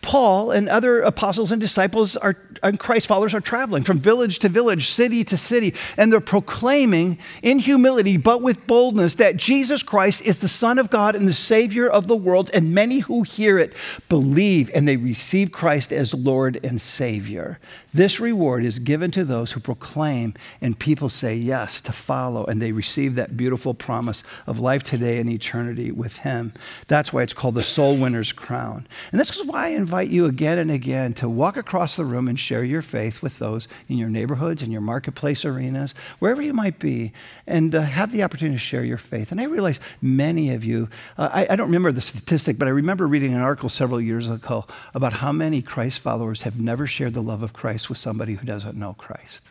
Paul 0.00 0.50
and 0.50 0.68
other 0.68 1.00
apostles 1.00 1.52
and 1.52 1.60
disciples 1.60 2.16
are, 2.16 2.36
and 2.62 2.78
Christ 2.78 3.06
followers 3.06 3.34
are 3.34 3.40
traveling 3.40 3.82
from 3.82 3.98
village 3.98 4.38
to 4.38 4.48
village, 4.48 4.88
city 4.88 5.24
to 5.24 5.36
city, 5.36 5.74
and 5.96 6.12
they're 6.12 6.20
proclaiming 6.20 7.18
in 7.42 7.58
humility 7.58 8.16
but 8.16 8.40
with 8.40 8.66
boldness 8.66 9.16
that 9.16 9.36
Jesus 9.36 9.82
Christ 9.82 10.22
is 10.22 10.38
the 10.38 10.48
Son 10.48 10.78
of 10.78 10.88
God 10.88 11.14
and 11.14 11.26
the 11.26 11.32
Savior 11.32 11.88
of 11.88 12.06
the 12.06 12.16
world. 12.16 12.50
And 12.54 12.74
many 12.74 13.00
who 13.00 13.22
hear 13.22 13.58
it 13.58 13.74
believe 14.08 14.70
and 14.74 14.86
they 14.86 14.96
receive 14.96 15.52
Christ 15.52 15.92
as 15.92 16.14
Lord 16.14 16.60
and 16.64 16.80
Savior. 16.80 17.58
This 17.92 18.20
reward 18.20 18.64
is 18.64 18.78
given 18.78 19.10
to 19.12 19.24
those 19.24 19.52
who 19.52 19.60
proclaim, 19.60 20.34
and 20.60 20.78
people 20.78 21.08
say 21.08 21.34
yes 21.34 21.80
to 21.80 21.92
follow, 21.92 22.44
and 22.44 22.62
they 22.62 22.70
receive 22.70 23.14
that 23.14 23.36
beautiful 23.36 23.74
promise 23.74 24.22
of 24.46 24.60
life 24.60 24.82
today 24.82 25.18
and 25.18 25.28
eternity 25.28 25.90
with 25.90 26.18
Him. 26.18 26.52
That's 26.86 27.12
why 27.12 27.22
it's 27.22 27.32
called 27.32 27.54
the 27.54 27.62
Soul 27.62 27.96
Winner's 27.96 28.32
Crown. 28.32 28.86
And 29.10 29.18
this 29.18 29.34
is 29.34 29.44
why 29.44 29.70
invite 29.88 30.10
you 30.10 30.26
again 30.26 30.58
and 30.58 30.70
again 30.70 31.14
to 31.14 31.26
walk 31.26 31.56
across 31.56 31.96
the 31.96 32.04
room 32.04 32.28
and 32.28 32.38
share 32.38 32.62
your 32.62 32.82
faith 32.82 33.22
with 33.22 33.38
those 33.38 33.66
in 33.88 33.96
your 33.96 34.10
neighborhoods, 34.10 34.62
in 34.62 34.70
your 34.70 34.82
marketplace 34.82 35.46
arenas, 35.46 35.94
wherever 36.18 36.42
you 36.42 36.52
might 36.52 36.78
be, 36.78 37.10
and 37.46 37.74
uh, 37.74 37.80
have 37.80 38.12
the 38.12 38.22
opportunity 38.22 38.54
to 38.54 38.62
share 38.62 38.84
your 38.84 38.98
faith. 38.98 39.32
And 39.32 39.40
I 39.40 39.44
realize 39.44 39.80
many 40.02 40.50
of 40.50 40.62
you, 40.62 40.90
uh, 41.16 41.30
I, 41.32 41.46
I 41.48 41.56
don't 41.56 41.68
remember 41.68 41.90
the 41.90 42.02
statistic, 42.02 42.58
but 42.58 42.68
I 42.68 42.70
remember 42.70 43.06
reading 43.06 43.32
an 43.32 43.40
article 43.40 43.70
several 43.70 43.98
years 43.98 44.28
ago 44.28 44.66
about 44.92 45.14
how 45.14 45.32
many 45.32 45.62
Christ 45.62 46.00
followers 46.00 46.42
have 46.42 46.60
never 46.60 46.86
shared 46.86 47.14
the 47.14 47.22
love 47.22 47.42
of 47.42 47.54
Christ 47.54 47.88
with 47.88 47.96
somebody 47.96 48.34
who 48.34 48.44
doesn't 48.44 48.76
know 48.76 48.92
Christ. 48.92 49.50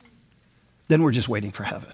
Then 0.87 1.01
we're 1.01 1.13
just 1.13 1.29
waiting 1.29 1.49
for 1.49 1.63
heaven. 1.63 1.93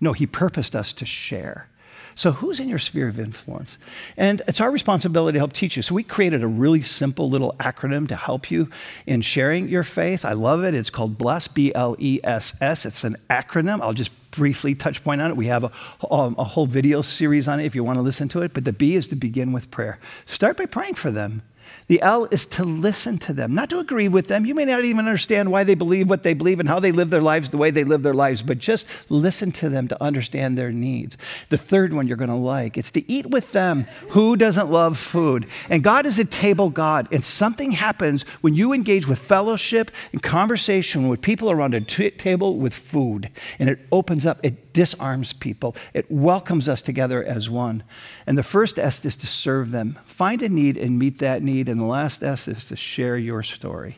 No, 0.00 0.14
He 0.14 0.26
purposed 0.26 0.74
us 0.74 0.94
to 0.94 1.04
share. 1.04 1.68
So, 2.16 2.32
who's 2.32 2.58
in 2.58 2.68
your 2.70 2.78
sphere 2.78 3.08
of 3.08 3.20
influence? 3.20 3.76
And 4.16 4.40
it's 4.48 4.58
our 4.58 4.70
responsibility 4.70 5.36
to 5.36 5.38
help 5.38 5.52
teach 5.52 5.76
you. 5.76 5.82
So, 5.82 5.94
we 5.94 6.02
created 6.02 6.42
a 6.42 6.46
really 6.46 6.80
simple 6.80 7.28
little 7.28 7.54
acronym 7.60 8.08
to 8.08 8.16
help 8.16 8.50
you 8.50 8.70
in 9.06 9.20
sharing 9.20 9.68
your 9.68 9.82
faith. 9.82 10.24
I 10.24 10.32
love 10.32 10.64
it. 10.64 10.74
It's 10.74 10.88
called 10.88 11.18
BLESS, 11.18 11.48
B 11.48 11.74
L 11.74 11.94
E 11.98 12.18
S 12.24 12.54
S. 12.58 12.86
It's 12.86 13.04
an 13.04 13.16
acronym. 13.28 13.82
I'll 13.82 13.92
just 13.92 14.10
briefly 14.30 14.74
touch 14.74 15.04
point 15.04 15.20
on 15.20 15.30
it. 15.30 15.36
We 15.36 15.46
have 15.46 15.64
a, 15.64 15.70
um, 16.10 16.34
a 16.38 16.44
whole 16.44 16.66
video 16.66 17.02
series 17.02 17.46
on 17.48 17.60
it 17.60 17.66
if 17.66 17.74
you 17.74 17.84
want 17.84 17.98
to 17.98 18.02
listen 18.02 18.30
to 18.30 18.40
it. 18.40 18.54
But 18.54 18.64
the 18.64 18.72
B 18.72 18.94
is 18.94 19.06
to 19.08 19.16
begin 19.16 19.52
with 19.52 19.70
prayer. 19.70 19.98
Start 20.24 20.56
by 20.56 20.64
praying 20.64 20.94
for 20.94 21.10
them. 21.10 21.42
The 21.88 22.02
L 22.02 22.26
is 22.32 22.46
to 22.46 22.64
listen 22.64 23.18
to 23.18 23.32
them, 23.32 23.54
not 23.54 23.70
to 23.70 23.78
agree 23.78 24.08
with 24.08 24.26
them. 24.28 24.44
You 24.44 24.54
may 24.54 24.64
not 24.64 24.84
even 24.84 25.06
understand 25.06 25.52
why 25.52 25.62
they 25.62 25.74
believe 25.74 26.10
what 26.10 26.24
they 26.24 26.34
believe 26.34 26.58
and 26.58 26.68
how 26.68 26.80
they 26.80 26.90
live 26.92 27.10
their 27.10 27.22
lives 27.22 27.50
the 27.50 27.56
way 27.56 27.70
they 27.70 27.84
live 27.84 28.02
their 28.02 28.14
lives, 28.14 28.42
but 28.42 28.58
just 28.58 28.86
listen 29.08 29.52
to 29.52 29.68
them 29.68 29.86
to 29.88 30.02
understand 30.02 30.58
their 30.58 30.72
needs. 30.72 31.16
The 31.48 31.58
third 31.58 31.92
one 31.94 32.08
you're 32.08 32.16
going 32.16 32.28
to 32.28 32.34
like, 32.34 32.76
it's 32.76 32.90
to 32.92 33.10
eat 33.10 33.26
with 33.26 33.52
them. 33.52 33.86
Who 34.10 34.36
doesn't 34.36 34.70
love 34.70 34.98
food? 34.98 35.46
And 35.70 35.84
God 35.84 36.06
is 36.06 36.18
a 36.18 36.24
table 36.24 36.70
God, 36.70 37.08
and 37.12 37.24
something 37.24 37.72
happens 37.72 38.22
when 38.40 38.54
you 38.54 38.72
engage 38.72 39.06
with 39.06 39.18
fellowship 39.18 39.90
and 40.12 40.22
conversation 40.22 41.08
with 41.08 41.22
people 41.22 41.50
around 41.50 41.74
a 41.74 41.80
t- 41.80 42.10
table 42.10 42.56
with 42.56 42.74
food, 42.74 43.30
and 43.58 43.68
it 43.68 43.78
opens 43.92 44.26
up, 44.26 44.40
it 44.42 44.65
disarms 44.76 45.32
people. 45.32 45.74
It 45.94 46.04
welcomes 46.10 46.68
us 46.68 46.82
together 46.82 47.24
as 47.24 47.48
one. 47.48 47.82
And 48.26 48.36
the 48.36 48.42
first 48.42 48.78
S 48.78 49.02
is 49.06 49.16
to 49.16 49.26
serve 49.26 49.70
them. 49.70 49.98
Find 50.04 50.42
a 50.42 50.50
need 50.50 50.76
and 50.76 50.98
meet 50.98 51.18
that 51.20 51.42
need. 51.42 51.70
And 51.70 51.80
the 51.80 51.86
last 51.86 52.22
S 52.22 52.46
is 52.46 52.66
to 52.66 52.76
share 52.76 53.16
your 53.16 53.42
story. 53.42 53.96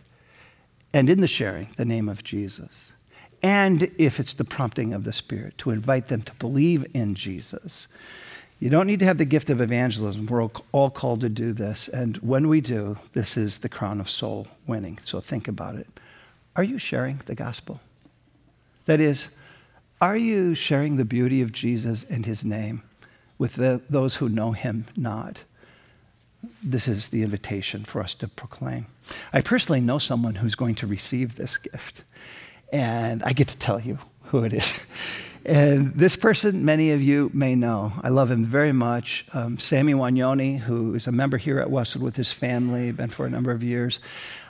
And 0.95 1.11
in 1.11 1.21
the 1.21 1.27
sharing, 1.27 1.67
the 1.77 1.85
name 1.85 2.09
of 2.09 2.23
Jesus. 2.23 2.93
And 3.43 3.91
if 3.99 4.21
it's 4.21 4.35
the 4.35 4.45
prompting 4.45 4.95
of 4.95 5.03
the 5.03 5.12
Spirit, 5.12 5.59
to 5.59 5.71
invite 5.71 6.07
them 6.07 6.23
to 6.23 6.35
believe 6.37 6.87
in 6.95 7.17
Jesus. 7.17 7.88
You 8.61 8.71
don't 8.71 8.87
need 8.87 9.01
to 9.01 9.05
have 9.05 9.19
the 9.19 9.25
gift 9.25 9.51
of 9.51 9.61
evangelism. 9.61 10.27
We're 10.27 10.49
all 10.71 10.91
called 10.91 11.23
to 11.23 11.29
do 11.29 11.53
this. 11.53 11.88
And 11.88 12.19
when 12.19 12.47
we 12.47 12.61
do, 12.61 12.99
this 13.14 13.37
is 13.37 13.59
the 13.59 13.69
crown 13.69 14.01
of 14.01 14.09
soul 14.09 14.47
winning. 14.64 15.01
So 15.03 15.19
think 15.19 15.49
about 15.49 15.75
it. 15.75 15.88
Are 16.55 16.62
you 16.62 16.79
sharing 16.79 17.21
the 17.27 17.35
gospel? 17.35 17.81
That 18.87 19.01
is, 19.01 19.29
are 20.01 20.17
you 20.17 20.55
sharing 20.55 20.97
the 20.97 21.05
beauty 21.05 21.43
of 21.43 21.53
Jesus 21.53 22.05
and 22.05 22.25
his 22.25 22.45
name 22.45 22.83
with 23.37 23.55
the, 23.55 23.83
those 23.91 24.17
who 24.17 24.29
know 24.29 24.53
him 24.53 24.87
not? 24.97 25.45
This 26.63 26.87
is 26.87 27.09
the 27.09 27.23
invitation 27.23 27.85
for 27.85 28.01
us 28.01 28.15
to 28.15 28.29
proclaim. 28.29 28.87
I 29.33 29.41
personally 29.41 29.81
know 29.81 29.99
someone 29.99 30.37
who's 30.37 30.55
going 30.55 30.77
to 30.77 30.87
receive 30.87 31.35
this 31.35 31.57
gift, 31.57 32.05
and 32.73 33.23
I 33.25 33.33
get 33.33 33.49
to 33.49 33.59
tell 33.59 33.81
you 33.81 33.99
who 34.27 34.45
it 34.45 34.53
is. 34.53 34.73
And 35.49 35.95
this 35.95 36.15
person, 36.15 36.67
many 36.67 36.91
of 36.91 37.01
you 37.01 37.31
may 37.33 37.55
know. 37.55 37.95
I 38.03 38.11
love 38.11 38.31
him 38.31 38.45
very 38.45 38.73
much. 38.73 39.25
Um, 39.33 39.57
Sammy 39.57 39.95
Wanyoni, 39.95 40.59
who 40.59 40.95
is 40.95 41.07
a 41.07 41.13
member 41.13 41.39
here 41.39 41.59
at 41.59 41.71
Westwood 41.71 42.05
with 42.05 42.17
his 42.17 42.31
family, 42.31 42.93
been 42.93 43.09
for 43.09 43.25
a 43.25 43.31
number 43.31 43.51
of 43.51 43.63
years. 43.63 43.99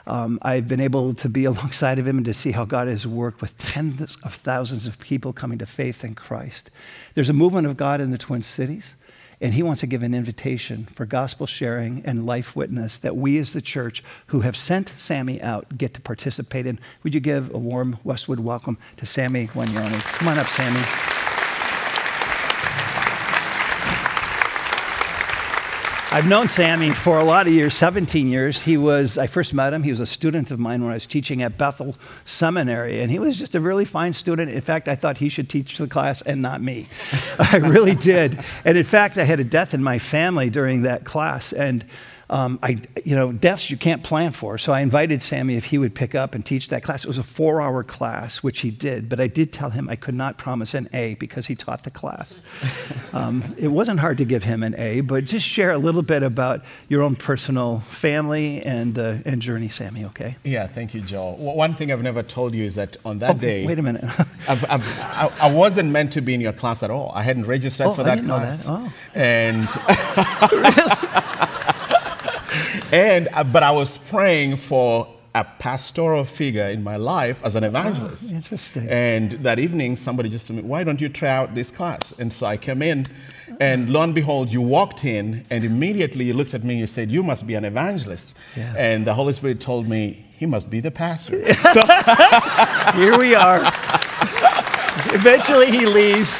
Um, 0.05 0.39
I've 0.41 0.67
been 0.67 0.81
able 0.81 1.13
to 1.13 1.29
be 1.29 1.45
alongside 1.45 1.99
of 1.99 2.07
him 2.07 2.17
and 2.17 2.25
to 2.25 2.33
see 2.33 2.51
how 2.51 2.65
God 2.65 2.89
has 2.89 3.07
worked 3.07 3.39
with 3.39 3.57
tens 3.57 4.17
of 4.23 4.33
thousands 4.33 4.87
of 4.87 4.99
people 4.99 5.31
coming 5.31 5.57
to 5.59 5.65
faith 5.65 6.03
in 6.03 6.15
Christ. 6.15 6.69
There's 7.13 7.29
a 7.29 7.33
movement 7.33 7.65
of 7.65 7.77
God 7.77 8.01
in 8.01 8.11
the 8.11 8.17
Twin 8.17 8.43
Cities. 8.43 8.93
And 9.41 9.53
he 9.53 9.63
wants 9.63 9.79
to 9.81 9.87
give 9.87 10.03
an 10.03 10.13
invitation 10.13 10.85
for 10.93 11.05
gospel 11.05 11.47
sharing 11.47 12.03
and 12.05 12.25
life 12.25 12.55
witness 12.55 12.97
that 12.97 13.15
we 13.15 13.37
as 13.37 13.53
the 13.53 13.61
church 13.61 14.03
who 14.27 14.41
have 14.41 14.57
sent 14.57 14.89
Sammy 14.97 15.41
out 15.41 15.77
get 15.77 15.93
to 15.93 16.01
participate 16.01 16.65
in. 16.65 16.79
Would 17.03 17.13
you 17.13 17.21
give 17.21 17.53
a 17.53 17.57
warm 17.57 17.97
Westwood 18.03 18.39
welcome 18.39 18.77
to 18.97 19.05
Sammy 19.05 19.47
Wanyoni? 19.47 20.01
Come 20.01 20.27
on 20.27 20.39
up, 20.39 20.47
Sammy. 20.47 21.18
I've 26.11 26.27
known 26.27 26.49
Sammy 26.49 26.89
for 26.89 27.19
a 27.19 27.23
lot 27.23 27.45
of 27.45 27.53
years, 27.53 27.75
17 27.75 28.27
years. 28.27 28.63
He 28.63 28.77
was, 28.77 29.19
I 29.19 29.27
first 29.27 29.53
met 29.53 29.73
him, 29.73 29.83
he 29.83 29.91
was 29.91 29.99
a 29.99 30.07
student 30.07 30.49
of 30.49 30.59
mine 30.59 30.81
when 30.81 30.89
I 30.89 30.95
was 30.95 31.05
teaching 31.05 31.43
at 31.43 31.55
Bethel 31.55 31.95
Seminary, 32.25 32.99
and 32.99 33.11
he 33.11 33.19
was 33.19 33.37
just 33.37 33.53
a 33.53 33.61
really 33.61 33.85
fine 33.85 34.13
student. 34.13 34.49
In 34.49 34.59
fact, 34.59 34.87
I 34.87 34.95
thought 34.95 35.19
he 35.19 35.29
should 35.29 35.51
teach 35.51 35.77
the 35.77 35.87
class 35.87 36.23
and 36.23 36.41
not 36.41 36.63
me. 36.63 36.87
I 37.39 37.57
really 37.57 37.93
did. 37.93 38.43
And 38.65 38.75
in 38.75 38.83
fact, 38.85 39.19
I 39.19 39.23
had 39.23 39.39
a 39.39 39.43
death 39.43 39.75
in 39.75 39.83
my 39.83 39.99
family 39.99 40.49
during 40.49 40.81
that 40.81 41.03
class, 41.03 41.53
and 41.53 41.85
um, 42.29 42.59
I, 42.61 42.77
you 43.03 43.15
know, 43.15 43.31
deaths 43.31 43.69
you 43.69 43.77
can't 43.77 44.03
plan 44.03 44.31
for. 44.31 44.57
So 44.57 44.71
I 44.71 44.81
invited 44.81 45.21
Sammy 45.21 45.55
if 45.55 45.65
he 45.65 45.77
would 45.77 45.95
pick 45.95 46.13
up 46.13 46.35
and 46.35 46.45
teach 46.45 46.67
that 46.67 46.83
class. 46.83 47.03
It 47.03 47.07
was 47.07 47.17
a 47.17 47.23
four 47.23 47.61
hour 47.61 47.83
class, 47.83 48.43
which 48.43 48.59
he 48.59 48.69
did, 48.69 49.09
but 49.09 49.19
I 49.19 49.27
did 49.27 49.51
tell 49.51 49.71
him 49.71 49.89
I 49.89 49.95
could 49.95 50.13
not 50.13 50.37
promise 50.37 50.73
an 50.73 50.89
A 50.93 51.15
because 51.15 51.47
he 51.47 51.55
taught 51.55 51.83
the 51.83 51.91
class. 51.91 52.41
Um, 53.11 53.55
it 53.57 53.69
wasn't 53.69 53.99
hard 54.01 54.19
to 54.19 54.25
give 54.25 54.43
him 54.43 54.61
an 54.61 54.75
A, 54.77 55.01
but 55.01 55.25
just 55.25 55.43
share 55.43 55.71
a 55.71 55.79
little 55.79 56.03
bit 56.03 56.21
about 56.21 56.63
your 56.89 57.01
own 57.01 57.15
personal 57.15 57.79
family 57.79 58.61
and, 58.61 58.99
uh, 58.99 59.15
and 59.25 59.41
journey, 59.41 59.67
Sammy, 59.67 60.05
okay? 60.05 60.35
Yeah, 60.43 60.67
thank 60.67 60.93
you, 60.93 61.01
Joel. 61.01 61.35
One 61.37 61.73
thing 61.73 61.91
I've 61.91 62.03
never 62.03 62.21
told 62.21 62.53
you 62.53 62.65
is 62.65 62.75
that 62.75 62.97
on 63.03 63.17
that 63.19 63.37
oh, 63.37 63.39
day. 63.39 63.65
Wait 63.65 63.79
a 63.79 63.81
minute. 63.81 64.03
I've, 64.47 64.63
I've, 64.69 64.99
I, 64.99 65.31
I, 65.41 65.51
wasn't 65.51 65.89
meant 65.89 66.13
to 66.13 66.21
be 66.21 66.35
in 66.35 66.41
your 66.41 66.53
class 66.53 66.83
at 66.83 66.91
all. 66.91 67.11
I 67.15 67.23
hadn't 67.23 67.47
registered 67.47 67.87
oh, 67.87 67.93
for 67.93 68.03
that 68.03 68.23
class. 68.23 68.67
Know 68.67 68.83
that. 68.83 68.91
Oh. 68.91 68.93
And. 69.15 69.67
And, 72.91 73.27
uh, 73.33 73.43
but 73.43 73.63
I 73.63 73.71
was 73.71 73.97
praying 73.97 74.57
for 74.57 75.07
a 75.35 75.43
pastoral 75.43 76.23
figure 76.23 76.65
in 76.65 76.83
my 76.83 76.95
life 76.95 77.43
as 77.43 77.55
an 77.55 77.63
evangelist. 77.63 78.31
Oh, 78.31 78.35
interesting. 78.35 78.87
And 78.89 79.31
that 79.31 79.59
evening, 79.59 79.95
somebody 79.95 80.27
just 80.29 80.47
told 80.47 80.57
me, 80.57 80.63
Why 80.63 80.83
don't 80.83 80.99
you 80.99 81.07
try 81.07 81.29
out 81.29 81.53
this 81.53 81.69
class? 81.71 82.13
And 82.17 82.33
so 82.33 82.47
I 82.47 82.57
came 82.57 82.81
in, 82.81 83.05
and 83.59 83.91
lo 83.91 84.01
and 84.01 84.15
behold, 84.15 84.51
you 84.51 84.61
walked 84.61 85.05
in, 85.05 85.45
and 85.51 85.63
immediately 85.63 86.25
you 86.25 86.33
looked 86.33 86.53
at 86.53 86.63
me 86.63 86.73
and 86.73 86.79
you 86.79 86.87
said, 86.87 87.11
You 87.11 87.21
must 87.21 87.45
be 87.45 87.53
an 87.53 87.65
evangelist. 87.65 88.35
Yeah. 88.55 88.73
And 88.75 89.05
the 89.05 89.13
Holy 89.13 89.33
Spirit 89.33 89.61
told 89.61 89.87
me, 89.87 90.25
He 90.37 90.47
must 90.47 90.69
be 90.69 90.79
the 90.79 90.91
pastor. 90.91 91.53
so 91.53 91.85
here 92.95 93.17
we 93.17 93.35
are. 93.35 93.61
Eventually, 95.13 95.71
he 95.71 95.85
leaves. 95.85 96.39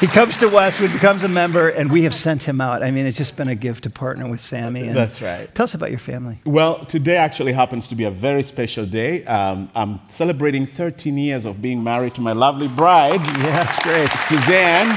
He 0.00 0.06
comes 0.06 0.36
to 0.38 0.48
Westwood, 0.48 0.92
becomes 0.92 1.24
a 1.24 1.28
member, 1.28 1.70
and 1.70 1.90
we 1.90 2.02
have 2.02 2.14
sent 2.14 2.42
him 2.42 2.60
out. 2.60 2.82
I 2.82 2.90
mean, 2.90 3.06
it's 3.06 3.16
just 3.16 3.34
been 3.34 3.48
a 3.48 3.54
gift 3.54 3.84
to 3.84 3.90
partner 3.90 4.28
with 4.28 4.42
Sammy. 4.42 4.88
That's 4.88 5.22
right. 5.22 5.52
Tell 5.54 5.64
us 5.64 5.72
about 5.72 5.88
your 5.90 5.98
family. 5.98 6.38
Well, 6.44 6.84
today 6.84 7.16
actually 7.16 7.52
happens 7.52 7.88
to 7.88 7.94
be 7.94 8.04
a 8.04 8.10
very 8.10 8.42
special 8.42 8.84
day. 8.84 9.24
Um, 9.24 9.70
I'm 9.74 10.00
celebrating 10.10 10.66
13 10.66 11.16
years 11.16 11.46
of 11.46 11.62
being 11.62 11.82
married 11.82 12.14
to 12.16 12.20
my 12.20 12.32
lovely 12.32 12.68
bride. 12.68 13.20
Yeah, 13.20 13.64
that's 13.64 13.82
great. 13.82 14.10
Suzanne. 14.28 14.92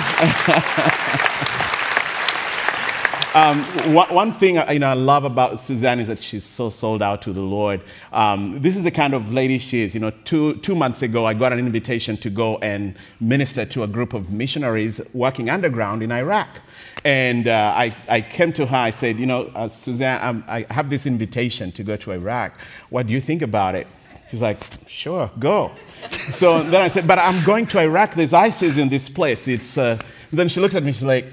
Um, 3.35 3.61
one, 3.93 4.11
one, 4.11 4.33
thing 4.33 4.55
you 4.71 4.79
know, 4.79 4.87
I 4.87 4.93
love 4.93 5.23
about 5.23 5.59
Suzanne 5.59 5.99
is 5.99 6.07
that 6.07 6.17
she's 6.17 6.43
so 6.43 6.71
sold 6.71 7.03
out 7.03 7.21
to 7.21 7.31
the 7.31 7.41
Lord. 7.41 7.79
Um, 8.11 8.59
this 8.59 8.75
is 8.75 8.83
the 8.83 8.89
kind 8.89 9.13
of 9.13 9.31
lady 9.31 9.59
she 9.59 9.81
is. 9.81 9.93
You 9.93 9.99
know, 9.99 10.09
two, 10.25 10.55
two 10.57 10.73
months 10.73 11.03
ago, 11.03 11.25
I 11.25 11.35
got 11.35 11.53
an 11.53 11.59
invitation 11.59 12.17
to 12.17 12.31
go 12.31 12.57
and 12.57 12.95
minister 13.19 13.65
to 13.65 13.83
a 13.83 13.87
group 13.87 14.15
of 14.15 14.31
missionaries 14.31 14.99
working 15.13 15.47
underground 15.47 16.01
in 16.01 16.11
Iraq. 16.11 16.47
And 17.05 17.47
uh, 17.47 17.71
I, 17.75 17.95
I 18.07 18.21
came 18.21 18.51
to 18.53 18.65
her, 18.65 18.75
I 18.75 18.89
said, 18.89 19.19
You 19.19 19.27
know, 19.27 19.51
uh, 19.53 19.67
Suzanne, 19.67 20.19
um, 20.23 20.43
I 20.47 20.65
have 20.71 20.89
this 20.89 21.05
invitation 21.05 21.71
to 21.73 21.83
go 21.83 21.97
to 21.97 22.11
Iraq. 22.13 22.59
What 22.89 23.05
do 23.05 23.13
you 23.13 23.21
think 23.21 23.43
about 23.43 23.75
it? 23.75 23.85
She's 24.31 24.41
like, 24.41 24.57
Sure, 24.87 25.29
go. 25.37 25.71
so 26.31 26.63
then 26.63 26.81
I 26.81 26.87
said, 26.87 27.07
But 27.07 27.19
I'm 27.19 27.43
going 27.45 27.67
to 27.67 27.79
Iraq. 27.79 28.15
There's 28.15 28.33
ISIS 28.33 28.77
in 28.77 28.89
this 28.89 29.07
place. 29.07 29.47
It's, 29.47 29.77
uh, 29.77 29.99
then 30.31 30.47
she 30.47 30.59
looked 30.59 30.73
at 30.73 30.81
me, 30.81 30.93
she's 30.93 31.03
like, 31.03 31.25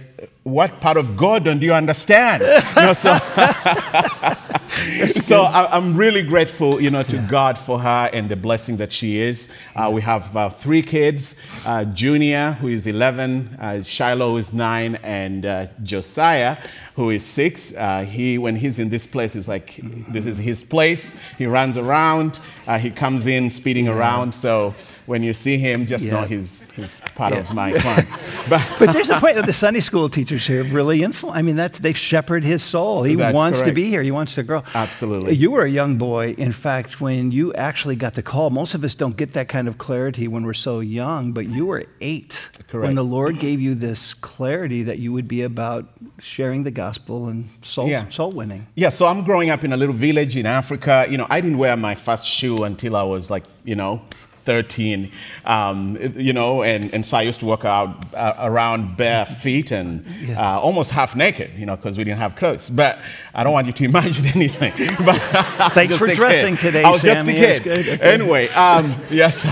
what 0.47 0.81
part 0.81 0.97
of 0.97 1.17
Gordon 1.17 1.59
do 1.59 1.67
you 1.67 1.75
understand? 1.75 2.41
you 2.77 2.83
know, 2.83 2.93
so 2.93 3.19
so 5.21 5.43
I, 5.43 5.77
am 5.77 5.97
really 5.97 6.23
grateful, 6.23 6.81
you 6.81 6.89
know, 6.89 7.03
to 7.03 7.17
yeah. 7.17 7.27
God 7.29 7.59
for 7.59 7.81
her 7.81 8.09
and 8.13 8.29
the 8.29 8.37
blessing 8.37 8.77
that 8.77 8.93
she 8.93 9.19
is. 9.19 9.49
Uh, 9.75 9.91
we 9.93 10.03
have 10.03 10.37
uh, 10.37 10.49
three 10.49 10.83
kids: 10.83 11.35
uh, 11.65 11.85
Junior, 11.87 12.53
who 12.53 12.69
is 12.69 12.87
11, 12.87 13.59
uh, 13.61 13.83
Shiloh, 13.83 14.31
who 14.31 14.37
is 14.37 14.53
nine, 14.53 14.95
and 15.03 15.45
uh, 15.45 15.67
Josiah, 15.83 16.57
who 16.95 17.11
is 17.11 17.27
six. 17.27 17.75
Uh, 17.75 18.05
he, 18.05 18.39
when 18.39 18.55
he's 18.55 18.79
in 18.79 18.89
this 18.89 19.05
place, 19.05 19.35
is 19.35 19.49
like 19.49 19.81
this 20.13 20.27
is 20.27 20.39
his 20.39 20.63
place. 20.63 21.17
He 21.39 21.47
runs 21.47 21.77
around. 21.77 22.39
he 22.79 22.91
comes 22.91 23.27
in 23.27 23.51
speeding 23.51 23.87
yeah. 23.87 23.99
around. 23.99 24.33
So 24.33 24.77
when 25.07 25.23
you 25.23 25.33
see 25.33 25.57
him, 25.57 25.87
just 25.87 26.05
yeah. 26.05 26.13
know 26.13 26.23
he's, 26.23 26.71
he's 26.73 27.01
part 27.15 27.33
yeah. 27.33 27.41
of 27.41 27.55
my 27.55 27.73
clan. 27.79 28.07
But, 28.49 28.77
but 28.79 28.93
there's 28.93 29.11
a 29.11 29.19
point 29.19 29.37
that 29.37 29.47
the 29.47 29.53
Sunday 29.53 29.81
school 29.81 30.09
teachers 30.09 30.47
here 30.47 30.65
really 30.65 31.03
influence. 31.03 31.37
I 31.37 31.43
mean, 31.43 31.57
that 31.57 31.75
they've 31.75 31.97
shepherded 31.97 32.47
his 32.47 32.63
soul. 32.63 33.05
He 33.05 33.15
That's 33.15 33.35
wants 33.35 33.61
correct. 33.61 33.71
to 33.71 33.75
be 33.75 33.89
here. 33.89 34.03
He 34.03 34.11
wants 34.11 34.35
to 34.35 34.43
grow. 34.43 34.63
Absolutely. 34.75 35.35
You 35.35 35.53
were 35.53 35.65
a 35.65 35.71
young 35.71 35.97
boy. 35.97 36.35
In 36.39 36.53
fact, 36.53 37.01
when 37.01 37.31
you 37.31 37.55
actually 37.55 37.97
got 37.97 38.15
the 38.15 38.23
call, 38.23 38.51
most 38.51 38.75
of 38.75 38.85
us 38.85 38.95
don't 38.95 39.17
get 39.17 39.33
that 39.35 39.49
kind 39.49 39.69
of 39.69 39.79
clarity 39.79 40.29
when 40.29 40.45
we're 40.45 40.55
so 40.55 40.81
young, 40.81 41.33
but 41.33 41.47
you 41.47 41.67
were 41.67 41.87
eight. 42.01 42.49
Correct. 42.69 42.87
When 42.87 42.97
the 42.97 43.05
Lord 43.05 43.39
gave 43.39 43.61
you 43.61 43.75
this 43.75 44.13
clarity 44.13 44.83
that 44.83 44.99
you 44.99 45.13
would 45.13 45.29
be 45.29 45.43
about 45.43 45.89
sharing 46.19 46.65
the 46.65 46.71
gospel 46.73 47.29
and 47.29 47.49
soul, 47.63 47.89
yeah. 47.89 48.09
soul 48.09 48.33
winning. 48.33 48.67
Yeah, 48.75 48.89
so 48.89 49.07
I'm 49.07 49.23
growing 49.23 49.51
up 49.51 49.63
in 49.63 49.73
a 49.73 49.77
little 49.77 49.95
village 49.95 50.37
in 50.37 50.47
Africa. 50.47 51.07
You 51.09 51.19
know, 51.19 51.27
I 51.31 51.41
didn't 51.41 51.59
wear 51.59 51.77
my 51.77 51.95
first 51.95 52.27
shoe 52.27 52.65
until 52.65 52.97
I 52.97 53.05
was 53.05 53.31
like, 53.31 53.45
you 53.65 53.77
know, 53.77 54.03
13, 54.47 55.11
um, 55.45 55.99
you 56.17 56.33
know, 56.33 56.63
and, 56.63 56.95
and 56.95 57.05
so 57.05 57.17
I 57.17 57.23
used 57.23 57.41
to 57.41 57.47
walk 57.47 57.65
out 57.65 58.15
uh, 58.15 58.35
around 58.39 58.97
bare 58.97 59.27
feet 59.27 59.73
and 59.73 60.07
yeah. 60.21 60.41
uh, 60.57 60.61
almost 60.61 60.93
half 60.93 61.17
naked, 61.17 61.51
you 61.57 61.67
know, 61.67 61.75
because 61.75 61.99
we 61.99 62.05
didn't 62.05 62.19
have 62.19 62.37
clothes. 62.37 62.71
But 62.71 62.99
I 63.35 63.43
don't 63.43 63.53
want 63.53 63.67
you 63.67 63.73
to 63.73 63.85
imagine 63.93 64.27
anything. 64.27 64.73
but 65.05 65.17
Thanks 65.73 65.97
for 65.97 66.15
dressing 66.15 66.57
kid. 66.57 66.67
today, 66.67 66.85
I 66.85 66.91
was 66.91 67.01
Sammy. 67.03 67.35
just 67.35 67.61
a 67.61 67.65
kid. 67.65 68.01
Anyway, 68.01 68.49
um, 68.51 68.95
yes. 69.11 69.45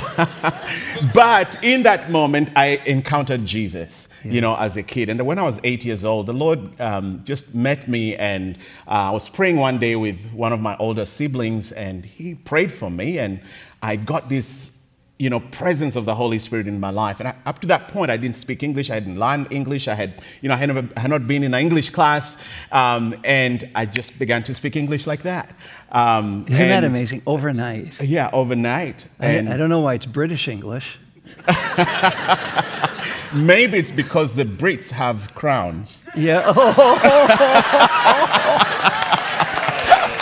but 1.12 1.62
in 1.62 1.82
that 1.82 2.10
moment, 2.10 2.52
I 2.54 2.80
encountered 2.86 3.44
Jesus, 3.44 4.08
yeah. 4.24 4.30
you 4.30 4.40
know, 4.40 4.56
as 4.56 4.76
a 4.76 4.82
kid. 4.82 5.08
And 5.08 5.20
when 5.26 5.40
I 5.40 5.42
was 5.42 5.60
eight 5.64 5.84
years 5.84 6.04
old, 6.04 6.26
the 6.26 6.32
Lord 6.32 6.80
um, 6.80 7.20
just 7.24 7.52
met 7.52 7.88
me, 7.88 8.14
and 8.14 8.56
uh, 8.86 8.90
I 8.90 9.10
was 9.10 9.28
praying 9.28 9.56
one 9.56 9.78
day 9.78 9.96
with 9.96 10.30
one 10.32 10.52
of 10.52 10.60
my 10.60 10.76
older 10.76 11.04
siblings, 11.04 11.72
and 11.72 12.04
he 12.04 12.36
prayed 12.36 12.72
for 12.72 12.90
me, 12.90 13.18
and 13.18 13.40
I 13.82 13.96
got 13.96 14.28
this 14.28 14.70
you 15.18 15.30
know, 15.30 15.38
presence 15.38 15.94
of 15.94 16.06
the 16.06 16.14
Holy 16.14 16.40
Spirit 16.40 16.66
in 16.66 16.80
my 16.80 16.90
life. 16.90 17.20
And 17.20 17.28
I, 17.28 17.36
up 17.46 17.60
to 17.60 17.68
that 17.68 17.86
point, 17.88 18.10
I 18.10 18.16
didn't 18.16 18.36
speak 18.36 18.64
English. 18.64 18.90
I 18.90 18.94
hadn't 18.94 19.18
learned 19.18 19.52
English. 19.52 19.86
I 19.86 19.94
had, 19.94 20.14
you 20.40 20.48
know, 20.48 20.56
I 20.56 20.58
had, 20.58 20.68
never, 20.68 20.88
had 21.00 21.08
not 21.08 21.26
been 21.28 21.44
in 21.44 21.54
an 21.54 21.60
English 21.60 21.90
class. 21.90 22.36
Um, 22.72 23.14
and 23.22 23.70
I 23.76 23.86
just 23.86 24.18
began 24.18 24.42
to 24.44 24.54
speak 24.54 24.74
English 24.74 25.06
like 25.06 25.22
that. 25.22 25.54
Um, 25.92 26.46
Isn't 26.48 26.68
that 26.68 26.82
amazing? 26.82 27.22
Overnight. 27.26 28.00
Yeah, 28.02 28.28
overnight. 28.32 29.06
I, 29.20 29.38
I 29.38 29.56
don't 29.56 29.70
know 29.70 29.80
why 29.80 29.94
it's 29.94 30.06
British 30.06 30.48
English. 30.48 30.98
Maybe 33.32 33.78
it's 33.78 33.92
because 33.92 34.34
the 34.34 34.44
Brits 34.44 34.90
have 34.90 35.32
crowns. 35.34 36.02
Yeah. 36.16 36.42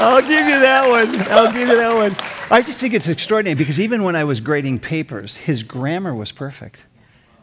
I'll 0.03 0.21
give 0.21 0.47
you 0.47 0.61
that 0.61 0.89
one. 0.89 1.21
I'll 1.31 1.53
give 1.53 1.69
you 1.69 1.77
that 1.77 1.95
one. 1.95 2.17
I 2.53 2.61
just 2.61 2.79
think 2.79 2.93
it's 2.93 3.09
extraordinary 3.09 3.55
because 3.55 3.81
even 3.81 4.03
when 4.03 4.15
I 4.15 4.25
was 4.25 4.43
grading 4.43 4.81
papers, 4.81 5.39
his 5.39 5.63
grammar 5.63 6.15
was 6.15 6.33
perfect. 6.33 6.85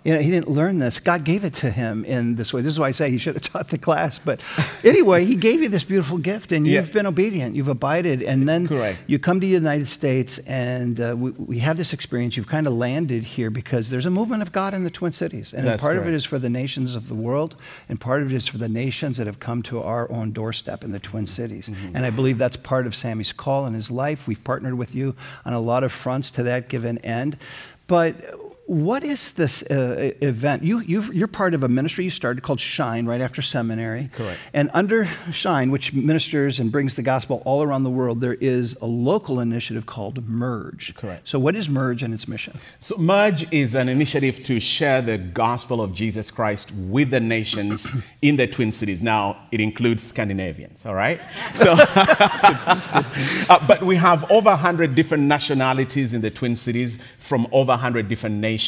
You 0.04 0.14
know, 0.14 0.22
he 0.22 0.32
didn't 0.32 0.48
learn 0.48 0.80
this. 0.80 0.98
God 1.00 1.26
gave 1.26 1.44
it 1.44 1.54
to 1.56 1.70
him 1.70 2.06
in 2.06 2.36
this 2.36 2.54
way. 2.54 2.62
This 2.62 2.74
is 2.74 2.80
why 2.80 2.88
I 2.88 2.92
say 2.92 3.12
he 3.12 3.18
should 3.18 3.36
have 3.36 3.44
taught 3.54 3.68
the 3.68 3.78
class. 3.78 4.18
But 4.18 4.42
anyway, 4.84 5.26
he 5.26 5.36
gave 5.36 5.62
you 5.62 5.68
this 5.68 5.84
beautiful 5.84 6.18
gift, 6.18 6.52
and 6.54 6.66
you've 6.66 6.88
yeah. 6.88 6.94
been 6.94 7.06
obedient. 7.06 7.56
You've 7.56 7.68
abided, 7.68 8.24
and 8.24 8.48
then 8.48 8.68
Correct. 8.68 9.00
you 9.08 9.20
come 9.20 9.42
to 9.42 9.46
the 9.46 9.52
United 9.52 9.88
States, 9.88 10.38
and 10.40 11.00
uh, 11.02 11.16
we, 11.18 11.32
we, 11.32 11.60
have 11.60 11.76
this 11.76 11.92
experience. 11.92 12.38
You've 12.38 12.48
kind 12.48 12.66
of 12.66 12.74
landed 12.74 13.24
here 13.24 13.50
because 13.50 13.90
there's 13.90 14.06
a 14.06 14.10
movement 14.10 14.42
of 14.42 14.54
God 14.54 14.74
in 14.74 14.86
the 14.86 14.90
Twin 14.90 15.12
Cities, 15.12 15.54
and 15.54 15.68
That's 15.68 15.82
part 15.82 15.96
correct. 15.96 16.08
of 16.08 16.14
it 16.14 16.16
is 16.16 16.24
for 16.24 16.40
the 16.40 16.50
nations 16.50 16.95
of 16.95 17.10
the 17.10 17.16
world, 17.16 17.58
and 17.89 18.00
part 18.00 18.22
of 18.22 18.32
it 18.32 18.36
is 18.36 18.47
for 18.47 18.58
the 18.58 18.70
nations 18.70 19.18
that 19.18 19.28
have 19.28 19.39
come 19.39 19.62
to 19.64 19.82
our 19.82 20.10
own 20.10 20.32
doorstep 20.32 20.84
in 20.84 20.93
the 20.93 21.00
Twin 21.00 21.28
Cities. 21.28 21.68
Mm-hmm. 21.68 21.97
And 21.97 22.06
I 22.06 22.10
believe 22.10 22.38
that's 22.38 22.58
part 22.58 22.88
of 22.88 22.95
Sammy's 22.95 23.34
call 23.34 23.66
in 23.66 23.74
his 23.74 23.91
life. 23.91 24.28
We've 24.28 24.43
partnered 24.43 24.76
with 24.76 24.95
you 24.95 25.16
on 25.43 25.52
a 25.52 25.60
lot 25.60 25.84
of 25.84 25.91
fronts 25.91 26.32
to 26.32 26.43
that 26.43 26.70
given 26.70 27.00
end, 27.00 27.38
but 27.88 28.39
what 28.70 29.03
is 29.03 29.32
this 29.32 29.63
uh, 29.63 30.11
event? 30.22 30.61
You, 30.61 31.24
are 31.24 31.28
part 31.28 31.55
of 31.55 31.63
a 31.63 31.67
ministry 31.67 32.03
you 32.03 32.11
started 32.11 32.43
called 32.43 32.59
Shine 32.59 33.07
right 33.07 33.20
after 33.20 33.41
seminary. 33.41 34.11
Correct. 34.13 34.39
And 34.53 34.70
under 34.76 35.05
Shine, 35.32 35.72
which 35.72 35.91
ministers 35.91 36.59
and 36.59 36.72
brings 36.72 36.93
the 36.93 37.01
gospel 37.01 37.41
all 37.45 37.63
around 37.63 37.84
the 37.84 37.89
world, 37.89 38.22
there 38.22 38.36
is 38.36 38.78
a 38.80 38.86
local 38.86 39.39
initiative 39.39 39.88
called 39.88 40.30
Merge. 40.30 40.93
Correct. 40.93 41.28
So, 41.28 41.39
what 41.39 41.55
is 41.55 41.67
Merge 41.67 42.03
and 42.03 42.13
its 42.13 42.28
mission? 42.28 42.59
So, 42.80 42.95
Merge 42.97 43.51
is 43.51 43.74
an 43.74 43.89
initiative 43.89 44.43
to 44.43 44.59
share 44.59 45.01
the 45.01 45.17
gospel 45.17 45.82
of 45.82 45.95
Jesus 45.95 46.30
Christ 46.30 46.72
with 46.76 47.09
the 47.09 47.20
nations 47.20 47.89
in 48.22 48.36
the 48.36 48.45
Twin 48.45 48.72
Cities. 48.72 49.01
Now, 49.01 49.47
it 49.51 49.61
includes 49.61 50.03
Scandinavians, 50.03 50.86
all 50.86 50.95
right? 50.95 51.20
So, 51.55 51.76
uh, 53.49 53.67
but 53.67 53.82
we 53.82 53.95
have 53.95 54.30
over 54.32 54.51
100 54.51 54.93
different 54.95 55.24
nationalities 55.24 56.13
in 56.13 56.22
the 56.22 56.30
Twin 56.30 56.55
Cities 56.55 56.99
from 57.17 57.47
over 57.51 57.72
100 57.72 58.07
different 58.07 58.36
nations. 58.36 58.59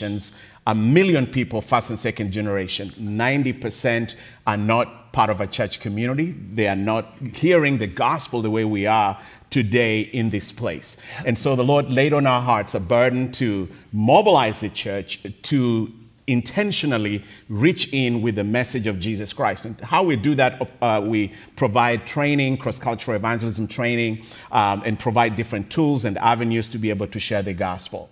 A 0.67 0.75
million 0.75 1.25
people, 1.25 1.59
first 1.59 1.89
and 1.89 1.97
second 1.97 2.31
generation. 2.31 2.89
90% 2.99 4.15
are 4.45 4.57
not 4.57 5.11
part 5.11 5.29
of 5.29 5.41
a 5.41 5.47
church 5.47 5.79
community. 5.79 6.35
They 6.53 6.67
are 6.67 6.75
not 6.75 7.13
hearing 7.33 7.79
the 7.79 7.87
gospel 7.87 8.41
the 8.41 8.51
way 8.51 8.63
we 8.63 8.85
are 8.85 9.19
today 9.49 10.01
in 10.01 10.29
this 10.29 10.51
place. 10.51 10.97
And 11.25 11.37
so 11.37 11.55
the 11.55 11.63
Lord 11.63 11.91
laid 11.91 12.13
on 12.13 12.25
our 12.25 12.41
hearts 12.41 12.75
a 12.75 12.79
burden 12.79 13.31
to 13.33 13.67
mobilize 13.91 14.59
the 14.59 14.69
church 14.69 15.19
to 15.43 15.91
intentionally 16.27 17.23
reach 17.49 17.91
in 17.93 18.21
with 18.21 18.35
the 18.35 18.43
message 18.43 18.87
of 18.87 18.99
Jesus 18.99 19.33
Christ. 19.33 19.65
And 19.65 19.79
how 19.81 20.03
we 20.03 20.15
do 20.15 20.35
that, 20.35 20.69
uh, 20.81 21.01
we 21.03 21.33
provide 21.55 22.05
training, 22.05 22.57
cross 22.57 22.79
cultural 22.79 23.15
evangelism 23.15 23.67
training, 23.67 24.23
um, 24.51 24.81
and 24.85 24.97
provide 24.99 25.35
different 25.35 25.69
tools 25.71 26.05
and 26.05 26.17
avenues 26.17 26.69
to 26.69 26.77
be 26.77 26.89
able 26.89 27.07
to 27.07 27.19
share 27.19 27.41
the 27.41 27.53
gospel. 27.53 28.09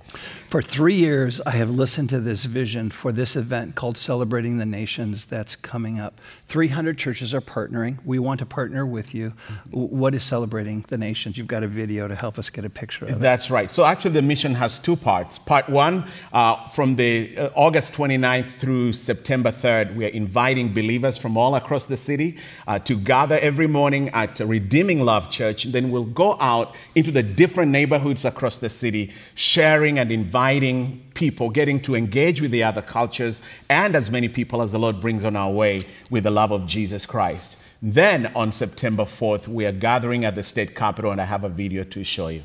For 0.50 0.64
three 0.64 0.96
years, 0.96 1.40
I 1.46 1.52
have 1.52 1.70
listened 1.70 2.10
to 2.10 2.20
this 2.20 2.46
vision 2.46 2.90
for 2.90 3.12
this 3.12 3.36
event 3.36 3.76
called 3.76 4.00
Celebrating 4.00 4.58
the 4.58 4.66
Nations 4.66 5.26
that's 5.26 5.56
coming 5.56 6.00
up. 6.00 6.20
300 6.48 6.98
churches 6.98 7.36
are 7.36 7.42
partnering. 7.42 8.00
We 8.04 8.18
want 8.18 8.40
to 8.40 8.48
partner 8.48 8.84
with 8.84 9.14
you. 9.14 9.34
What 9.70 10.16
is 10.16 10.24
Celebrating 10.24 10.84
the 10.88 10.98
Nations? 10.98 11.38
You've 11.38 11.46
got 11.46 11.64
a 11.64 11.68
video 11.68 12.08
to 12.08 12.16
help 12.16 12.40
us 12.40 12.50
get 12.50 12.66
a 12.66 12.70
picture 12.70 13.06
of 13.06 13.12
it. 13.12 13.20
That's 13.20 13.52
right. 13.52 13.72
So, 13.72 13.86
actually, 13.86 14.12
the 14.12 14.24
mission 14.24 14.56
has 14.56 14.80
two 14.80 14.96
parts. 14.96 15.38
Part 15.38 15.70
one, 15.70 16.06
uh, 16.34 16.68
from 16.70 16.96
the 16.96 17.38
uh, 17.38 17.50
August 17.54 17.94
29th 18.00 18.52
through 18.52 18.94
September 18.94 19.52
3rd, 19.52 19.94
we 19.94 20.06
are 20.06 20.10
inviting 20.10 20.74
believers 20.74 21.18
from 21.18 21.36
all 21.36 21.56
across 21.56 21.86
the 21.86 21.98
city 21.98 22.38
uh, 22.66 22.80
to 22.80 22.96
gather 22.96 23.38
every 23.40 23.68
morning 23.68 24.08
at 24.12 24.40
Redeeming 24.40 25.02
Love 25.02 25.30
Church. 25.30 25.66
Then 25.66 25.92
we'll 25.92 26.06
go 26.06 26.38
out 26.40 26.74
into 26.96 27.12
the 27.12 27.22
different 27.22 27.74
neighborhoods 27.74 28.24
across 28.24 28.56
the 28.56 28.70
city, 28.70 29.12
sharing 29.36 30.00
and 30.00 30.14
inviting 30.14 31.04
people, 31.14 31.50
getting 31.50 31.82
to 31.82 31.94
engage 31.94 32.42
with 32.42 32.52
the 32.52 32.64
other 32.64 32.82
cultures, 32.82 33.42
and 33.70 33.98
as 33.98 34.10
many 34.10 34.30
people 34.30 34.62
as 34.62 34.72
the 34.72 34.80
Lord 34.80 35.02
brings 35.02 35.26
on 35.26 35.36
our 35.36 35.52
way 35.52 35.82
with 36.10 36.24
the 36.24 36.32
love 36.32 36.54
of 36.54 36.66
Jesus 36.66 37.06
Christ. 37.06 37.58
Then 37.82 38.28
on 38.28 38.54
September 38.54 39.04
4th, 39.04 39.50
we 39.50 39.66
are 39.66 39.74
gathering 39.74 40.24
at 40.24 40.36
the 40.36 40.44
state 40.44 40.74
capitol, 40.74 41.12
and 41.12 41.20
I 41.20 41.26
have 41.26 41.44
a 41.44 41.50
video 41.50 41.84
to 41.84 42.06
show 42.06 42.30
you. 42.30 42.44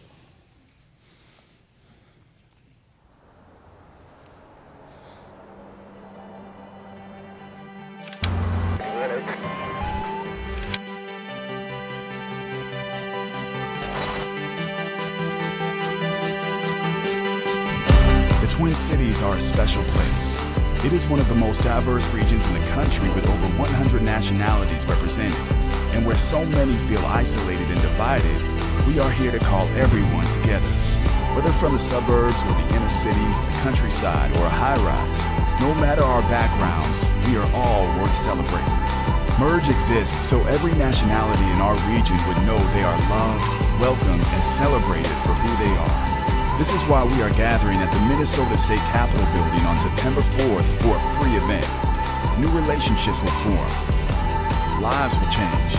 Are 19.25 19.37
a 19.37 19.41
special 19.41 19.83
place. 19.85 20.39
It 20.85 20.93
is 20.93 21.09
one 21.09 21.18
of 21.18 21.29
the 21.31 21.35
most 21.35 21.62
diverse 21.62 22.12
regions 22.12 22.47
in 22.47 22.53
the 22.53 22.66
country 22.68 23.09
with 23.11 23.27
over 23.27 23.47
100 23.59 24.03
nationalities 24.03 24.87
represented. 24.87 25.41
And 25.97 26.05
where 26.05 26.18
so 26.18 26.45
many 26.45 26.77
feel 26.77 27.05
isolated 27.07 27.70
and 27.70 27.81
divided, 27.81 28.37
we 28.87 28.99
are 28.99 29.11
here 29.11 29.33
to 29.33 29.39
call 29.39 29.66
everyone 29.77 30.29
together. 30.29 30.68
Whether 31.35 31.53
from 31.53 31.72
the 31.72 31.79
suburbs 31.79 32.45
or 32.45 32.53
the 32.53 32.77
inner 32.77 32.91
city, 32.91 33.18
the 33.18 33.59
countryside, 33.62 34.31
or 34.37 34.45
a 34.45 34.51
high 34.51 34.77
rise, 34.85 35.25
no 35.59 35.75
matter 35.81 36.03
our 36.03 36.22
backgrounds, 36.29 37.07
we 37.27 37.37
are 37.37 37.51
all 37.55 37.87
worth 37.99 38.14
celebrating. 38.14 38.79
Merge 39.41 39.70
exists 39.70 40.14
so 40.14 40.39
every 40.47 40.75
nationality 40.75 41.49
in 41.51 41.61
our 41.61 41.75
region 41.91 42.18
would 42.29 42.39
know 42.45 42.59
they 42.70 42.85
are 42.85 42.99
loved, 43.09 43.49
welcomed, 43.81 44.22
and 44.37 44.45
celebrated 44.45 45.16
for 45.25 45.33
who 45.33 45.64
they 45.64 45.75
are. 45.77 46.14
This 46.57 46.72
is 46.72 46.84
why 46.84 47.02
we 47.02 47.20
are 47.20 47.30
gathering 47.30 47.78
at 47.78 47.92
the 47.92 47.98
Minnesota 48.07 48.57
State 48.57 48.78
Capitol 48.94 49.26
building 49.34 49.66
on 49.66 49.76
September 49.76 50.20
4th 50.20 50.68
for 50.80 50.96
a 50.96 51.00
free 51.18 51.34
event. 51.34 51.66
New 52.38 52.48
relationships 52.50 53.20
will 53.20 53.32
form, 53.42 53.72
lives 54.80 55.18
will 55.18 55.26
change, 55.30 55.74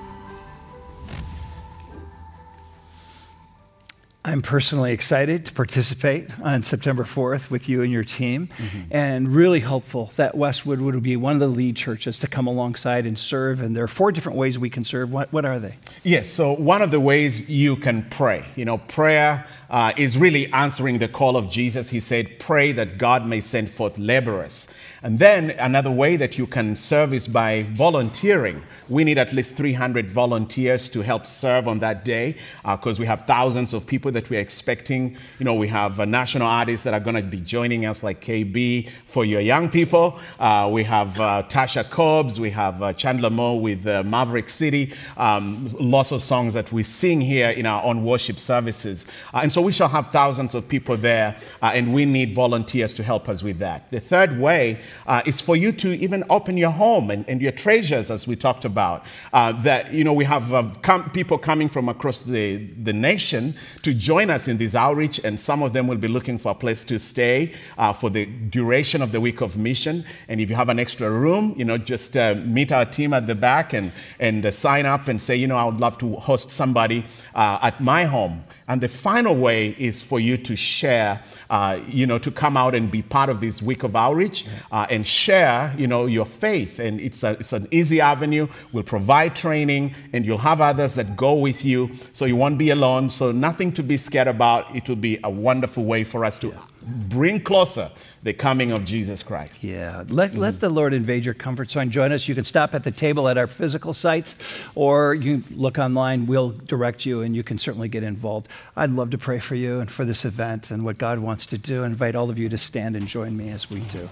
I'm 4.28 4.42
personally 4.42 4.92
excited 4.92 5.46
to 5.46 5.54
participate 5.54 6.38
on 6.40 6.62
September 6.62 7.04
4th 7.04 7.50
with 7.50 7.66
you 7.66 7.80
and 7.80 7.90
your 7.90 8.04
team, 8.04 8.50
mm-hmm. 8.58 8.80
and 8.90 9.34
really 9.34 9.60
hopeful 9.60 10.12
that 10.16 10.36
Westwood 10.36 10.82
would 10.82 11.02
be 11.02 11.16
one 11.16 11.32
of 11.32 11.40
the 11.40 11.48
lead 11.48 11.76
churches 11.76 12.18
to 12.18 12.26
come 12.26 12.46
alongside 12.46 13.06
and 13.06 13.18
serve. 13.18 13.62
And 13.62 13.74
there 13.74 13.84
are 13.84 13.88
four 13.88 14.12
different 14.12 14.36
ways 14.36 14.58
we 14.58 14.68
can 14.68 14.84
serve. 14.84 15.10
What, 15.10 15.32
what 15.32 15.46
are 15.46 15.58
they? 15.58 15.76
Yes, 16.04 16.28
so 16.28 16.52
one 16.52 16.82
of 16.82 16.90
the 16.90 17.00
ways 17.00 17.48
you 17.48 17.76
can 17.76 18.06
pray. 18.10 18.44
You 18.54 18.66
know, 18.66 18.76
prayer 18.76 19.46
uh, 19.70 19.94
is 19.96 20.18
really 20.18 20.52
answering 20.52 20.98
the 20.98 21.08
call 21.08 21.38
of 21.38 21.48
Jesus. 21.48 21.88
He 21.88 22.00
said, 22.00 22.38
Pray 22.38 22.72
that 22.72 22.98
God 22.98 23.26
may 23.26 23.40
send 23.40 23.70
forth 23.70 23.96
laborers. 23.96 24.68
And 25.02 25.18
then 25.20 25.50
another 25.50 25.92
way 25.92 26.16
that 26.16 26.38
you 26.38 26.46
can 26.46 26.74
serve 26.74 27.14
is 27.14 27.28
by 27.28 27.62
volunteering. 27.62 28.64
We 28.88 29.04
need 29.04 29.16
at 29.16 29.32
least 29.32 29.54
300 29.54 30.10
volunteers 30.10 30.88
to 30.90 31.02
help 31.02 31.24
serve 31.24 31.68
on 31.68 31.78
that 31.80 32.04
day 32.04 32.34
because 32.62 32.98
uh, 32.98 33.02
we 33.02 33.06
have 33.06 33.24
thousands 33.24 33.74
of 33.74 33.86
people 33.86 34.10
that 34.12 34.28
we're 34.28 34.40
expecting. 34.40 35.16
You 35.38 35.44
know, 35.44 35.54
we 35.54 35.68
have 35.68 36.00
uh, 36.00 36.04
national 36.04 36.48
artists 36.48 36.82
that 36.82 36.94
are 36.94 37.00
going 37.00 37.14
to 37.14 37.22
be 37.22 37.40
joining 37.40 37.86
us, 37.86 38.02
like 38.02 38.20
KB 38.20 38.90
for 39.06 39.24
your 39.24 39.40
young 39.40 39.70
people. 39.70 40.18
Uh, 40.40 40.68
we 40.72 40.82
have 40.82 41.18
uh, 41.20 41.44
Tasha 41.48 41.88
Cobbs, 41.88 42.40
we 42.40 42.50
have 42.50 42.82
uh, 42.82 42.92
Chandler 42.92 43.30
Moore 43.30 43.60
with 43.60 43.86
uh, 43.86 44.02
Maverick 44.02 44.50
City. 44.50 44.92
Um, 45.16 45.68
lots 45.78 46.10
of 46.10 46.22
songs 46.22 46.54
that 46.54 46.72
we 46.72 46.82
sing 46.82 47.20
here 47.20 47.50
in 47.50 47.66
our 47.66 47.84
own 47.84 48.04
worship 48.04 48.40
services. 48.40 49.06
and 49.32 49.52
so 49.52 49.62
we 49.62 49.70
shall 49.70 49.88
have 49.88 50.08
thousands 50.08 50.56
of 50.56 50.68
people 50.68 50.96
there, 50.96 51.36
and 51.62 51.94
we 51.94 52.04
need 52.04 52.32
volunteers 52.32 52.94
to 52.94 53.04
help 53.04 53.28
us 53.28 53.44
with 53.44 53.58
that. 53.58 53.88
The 53.92 54.00
third 54.00 54.40
way 54.40 54.80
uh, 55.06 55.22
is 55.26 55.40
for 55.40 55.56
you 55.56 55.72
to 55.72 55.96
even 55.98 56.24
open 56.30 56.56
your 56.56 56.70
home 56.70 57.10
and, 57.10 57.24
and 57.28 57.40
your 57.40 57.52
treasures, 57.52 58.10
as 58.10 58.26
we 58.26 58.36
talked 58.36 58.64
about. 58.64 59.04
Uh, 59.32 59.52
that, 59.62 59.92
you 59.92 60.04
know, 60.04 60.12
we 60.12 60.24
have 60.24 60.52
uh, 60.52 60.64
com- 60.82 61.10
people 61.10 61.38
coming 61.38 61.68
from 61.68 61.88
across 61.88 62.22
the, 62.22 62.56
the 62.82 62.92
nation 62.92 63.54
to 63.82 63.94
join 63.94 64.30
us 64.30 64.48
in 64.48 64.58
this 64.58 64.74
outreach, 64.74 65.20
and 65.24 65.38
some 65.40 65.62
of 65.62 65.72
them 65.72 65.86
will 65.86 65.96
be 65.96 66.08
looking 66.08 66.38
for 66.38 66.52
a 66.52 66.54
place 66.54 66.84
to 66.84 66.98
stay 66.98 67.52
uh, 67.76 67.92
for 67.92 68.10
the 68.10 68.26
duration 68.26 69.02
of 69.02 69.12
the 69.12 69.20
week 69.20 69.40
of 69.40 69.56
mission. 69.56 70.04
And 70.28 70.40
if 70.40 70.50
you 70.50 70.56
have 70.56 70.68
an 70.68 70.78
extra 70.78 71.10
room, 71.10 71.54
you 71.56 71.64
know, 71.64 71.78
just 71.78 72.16
uh, 72.16 72.34
meet 72.34 72.72
our 72.72 72.84
team 72.84 73.12
at 73.12 73.26
the 73.26 73.34
back 73.34 73.72
and, 73.72 73.92
and 74.18 74.44
uh, 74.44 74.50
sign 74.50 74.86
up 74.86 75.08
and 75.08 75.20
say, 75.20 75.36
you 75.36 75.46
know, 75.46 75.56
I 75.56 75.64
would 75.64 75.80
love 75.80 75.98
to 75.98 76.14
host 76.14 76.50
somebody 76.50 77.04
at 77.34 77.80
my 77.80 78.04
home. 78.04 78.44
And 78.68 78.82
the 78.82 78.88
final 78.88 79.34
way 79.34 79.74
is 79.78 80.02
for 80.02 80.20
you 80.20 80.36
to 80.36 80.54
share, 80.54 81.22
uh, 81.48 81.80
you 81.88 82.06
know, 82.06 82.18
to 82.18 82.30
come 82.30 82.56
out 82.56 82.74
and 82.74 82.90
be 82.90 83.02
part 83.02 83.30
of 83.30 83.40
this 83.40 83.62
week 83.62 83.82
of 83.82 83.96
outreach 83.96 84.46
uh, 84.70 84.86
and 84.90 85.06
share, 85.06 85.74
you 85.78 85.86
know, 85.86 86.04
your 86.04 86.26
faith. 86.26 86.78
And 86.78 87.00
it's, 87.00 87.22
a, 87.24 87.30
it's 87.32 87.54
an 87.54 87.66
easy 87.70 88.00
avenue. 88.00 88.46
We'll 88.72 88.84
provide 88.84 89.34
training 89.34 89.94
and 90.12 90.24
you'll 90.24 90.38
have 90.38 90.60
others 90.60 90.94
that 90.96 91.16
go 91.16 91.32
with 91.32 91.64
you. 91.64 91.90
So 92.12 92.26
you 92.26 92.36
won't 92.36 92.58
be 92.58 92.68
alone. 92.70 93.08
So 93.08 93.32
nothing 93.32 93.72
to 93.72 93.82
be 93.82 93.96
scared 93.96 94.28
about. 94.28 94.76
It 94.76 94.86
will 94.88 94.96
be 94.96 95.18
a 95.24 95.30
wonderful 95.30 95.84
way 95.84 96.04
for 96.04 96.24
us 96.24 96.38
to 96.40 96.54
bring 96.82 97.40
closer 97.40 97.90
the 98.28 98.34
coming 98.34 98.72
of 98.72 98.84
Jesus 98.84 99.22
Christ. 99.22 99.64
Yeah. 99.64 100.04
Let, 100.06 100.32
mm-hmm. 100.32 100.40
let 100.40 100.60
the 100.60 100.68
Lord 100.68 100.92
invade 100.92 101.24
your 101.24 101.32
comfort 101.32 101.70
zone. 101.70 101.90
Join 101.90 102.12
us. 102.12 102.28
You 102.28 102.34
can 102.34 102.44
stop 102.44 102.74
at 102.74 102.84
the 102.84 102.90
table 102.90 103.26
at 103.26 103.38
our 103.38 103.46
physical 103.46 103.94
sites 103.94 104.36
or 104.74 105.14
you 105.14 105.42
look 105.50 105.78
online. 105.78 106.26
We'll 106.26 106.50
direct 106.50 107.06
you 107.06 107.22
and 107.22 107.34
you 107.34 107.42
can 107.42 107.56
certainly 107.56 107.88
get 107.88 108.02
involved. 108.02 108.46
I'd 108.76 108.90
love 108.90 109.08
to 109.12 109.18
pray 109.18 109.38
for 109.38 109.54
you 109.54 109.80
and 109.80 109.90
for 109.90 110.04
this 110.04 110.26
event 110.26 110.70
and 110.70 110.84
what 110.84 110.98
God 110.98 111.20
wants 111.20 111.46
to 111.46 111.56
do. 111.56 111.84
I 111.84 111.86
invite 111.86 112.14
all 112.14 112.28
of 112.28 112.38
you 112.38 112.50
to 112.50 112.58
stand 112.58 112.96
and 112.96 113.06
join 113.06 113.34
me 113.34 113.48
as 113.48 113.70
we 113.70 113.80
do. 113.80 114.10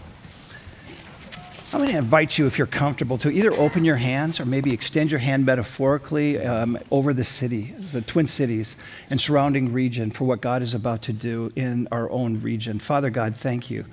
I'm 1.76 1.82
going 1.82 1.92
to 1.92 1.98
invite 1.98 2.38
you, 2.38 2.46
if 2.46 2.56
you're 2.56 2.66
comfortable, 2.66 3.18
to 3.18 3.30
either 3.30 3.52
open 3.52 3.84
your 3.84 3.96
hands 3.96 4.40
or 4.40 4.46
maybe 4.46 4.72
extend 4.72 5.10
your 5.10 5.20
hand 5.20 5.44
metaphorically 5.44 6.38
um, 6.38 6.78
over 6.90 7.12
the 7.12 7.22
city, 7.22 7.74
the 7.92 8.00
Twin 8.00 8.28
Cities 8.28 8.76
and 9.10 9.20
surrounding 9.20 9.74
region 9.74 10.10
for 10.10 10.24
what 10.24 10.40
God 10.40 10.62
is 10.62 10.72
about 10.72 11.02
to 11.02 11.12
do 11.12 11.52
in 11.54 11.86
our 11.92 12.10
own 12.10 12.40
region. 12.40 12.78
Father 12.78 13.10
God, 13.10 13.36
thank 13.36 13.70
you 13.70 13.84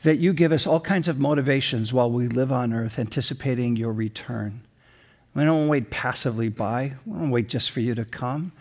that 0.00 0.16
you 0.16 0.32
give 0.32 0.50
us 0.50 0.66
all 0.66 0.80
kinds 0.80 1.08
of 1.08 1.20
motivations 1.20 1.92
while 1.92 2.10
we 2.10 2.26
live 2.26 2.50
on 2.50 2.72
earth, 2.72 2.98
anticipating 2.98 3.76
your 3.76 3.92
return. 3.92 4.62
We 5.34 5.44
don't 5.44 5.68
wait 5.68 5.90
passively 5.90 6.48
by, 6.48 6.94
we 7.04 7.18
don't 7.18 7.30
wait 7.30 7.50
just 7.50 7.70
for 7.70 7.80
you 7.80 7.94
to 7.96 8.06
come. 8.06 8.52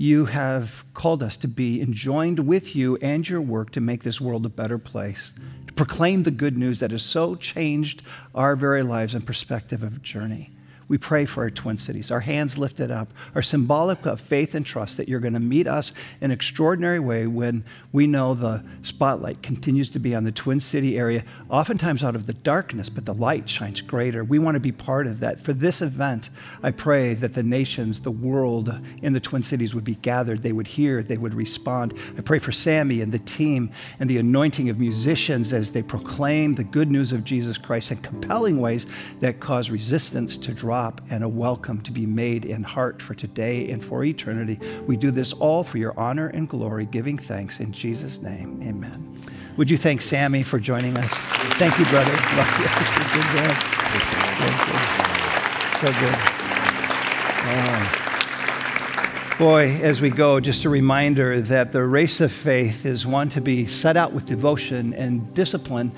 You 0.00 0.24
have 0.24 0.82
called 0.94 1.22
us 1.22 1.36
to 1.36 1.46
be 1.46 1.82
enjoined 1.82 2.38
with 2.38 2.74
you 2.74 2.96
and 3.02 3.28
your 3.28 3.42
work 3.42 3.70
to 3.72 3.82
make 3.82 4.02
this 4.02 4.18
world 4.18 4.46
a 4.46 4.48
better 4.48 4.78
place, 4.78 5.34
to 5.66 5.74
proclaim 5.74 6.22
the 6.22 6.30
good 6.30 6.56
news 6.56 6.80
that 6.80 6.90
has 6.90 7.02
so 7.02 7.34
changed 7.34 8.02
our 8.34 8.56
very 8.56 8.82
lives 8.82 9.12
and 9.12 9.26
perspective 9.26 9.82
of 9.82 10.00
journey 10.00 10.52
we 10.90 10.98
pray 10.98 11.24
for 11.24 11.44
our 11.44 11.50
Twin 11.50 11.78
Cities. 11.78 12.10
Our 12.10 12.18
hands 12.18 12.58
lifted 12.58 12.90
up 12.90 13.12
are 13.36 13.42
symbolic 13.42 14.04
of 14.06 14.20
faith 14.20 14.56
and 14.56 14.66
trust 14.66 14.96
that 14.96 15.08
you're 15.08 15.20
going 15.20 15.34
to 15.34 15.38
meet 15.38 15.68
us 15.68 15.92
in 16.20 16.26
an 16.26 16.30
extraordinary 16.32 16.98
way 16.98 17.28
when 17.28 17.64
we 17.92 18.08
know 18.08 18.34
the 18.34 18.64
spotlight 18.82 19.40
continues 19.40 19.88
to 19.90 20.00
be 20.00 20.16
on 20.16 20.24
the 20.24 20.32
Twin 20.32 20.58
City 20.58 20.98
area, 20.98 21.22
oftentimes 21.48 22.02
out 22.02 22.16
of 22.16 22.26
the 22.26 22.32
darkness, 22.32 22.88
but 22.88 23.06
the 23.06 23.14
light 23.14 23.48
shines 23.48 23.80
greater. 23.80 24.24
We 24.24 24.40
want 24.40 24.56
to 24.56 24.60
be 24.60 24.72
part 24.72 25.06
of 25.06 25.20
that. 25.20 25.44
For 25.44 25.52
this 25.52 25.80
event, 25.80 26.28
I 26.60 26.72
pray 26.72 27.14
that 27.14 27.34
the 27.34 27.44
nations, 27.44 28.00
the 28.00 28.10
world 28.10 28.76
in 29.00 29.12
the 29.12 29.20
Twin 29.20 29.44
Cities 29.44 29.76
would 29.76 29.84
be 29.84 29.94
gathered. 29.94 30.42
They 30.42 30.50
would 30.50 30.66
hear, 30.66 31.04
they 31.04 31.18
would 31.18 31.34
respond. 31.34 31.94
I 32.18 32.22
pray 32.22 32.40
for 32.40 32.50
Sammy 32.50 33.00
and 33.00 33.12
the 33.12 33.20
team 33.20 33.70
and 34.00 34.10
the 34.10 34.18
anointing 34.18 34.68
of 34.68 34.80
musicians 34.80 35.52
as 35.52 35.70
they 35.70 35.84
proclaim 35.84 36.56
the 36.56 36.64
good 36.64 36.90
news 36.90 37.12
of 37.12 37.22
Jesus 37.22 37.58
Christ 37.58 37.92
in 37.92 37.98
compelling 37.98 38.60
ways 38.60 38.86
that 39.20 39.38
cause 39.38 39.70
resistance 39.70 40.36
to 40.38 40.52
drop 40.52 40.79
and 41.10 41.22
a 41.22 41.28
welcome 41.28 41.80
to 41.82 41.92
be 41.92 42.06
made 42.06 42.46
in 42.46 42.62
heart 42.62 43.02
for 43.02 43.14
today 43.14 43.70
and 43.70 43.84
for 43.84 44.02
eternity. 44.02 44.58
We 44.86 44.96
do 44.96 45.10
this 45.10 45.34
all 45.34 45.62
for 45.62 45.76
your 45.76 45.92
honor 45.98 46.28
and 46.28 46.48
glory, 46.48 46.86
giving 46.86 47.18
thanks 47.18 47.60
in 47.60 47.70
Jesus' 47.70 48.22
name. 48.22 48.62
Amen. 48.62 49.20
Would 49.58 49.68
you 49.68 49.76
thank 49.76 50.00
Sammy 50.00 50.42
for 50.42 50.58
joining 50.58 50.96
us? 50.96 51.12
Thank 51.58 51.78
you, 51.78 51.84
brother. 51.84 52.12
Love 52.36 52.58
you. 52.58 52.64
Good, 53.12 53.28
good. 53.36 53.56
So 55.76 55.92
good. 56.00 56.16
Oh. 57.52 59.36
Boy, 59.38 59.70
as 59.82 60.00
we 60.00 60.08
go, 60.08 60.40
just 60.40 60.64
a 60.64 60.70
reminder 60.70 61.42
that 61.42 61.72
the 61.72 61.84
race 61.84 62.22
of 62.22 62.32
faith 62.32 62.86
is 62.86 63.06
one 63.06 63.28
to 63.30 63.42
be 63.42 63.66
set 63.66 63.98
out 63.98 64.12
with 64.12 64.24
devotion 64.26 64.94
and 64.94 65.34
discipline 65.34 65.92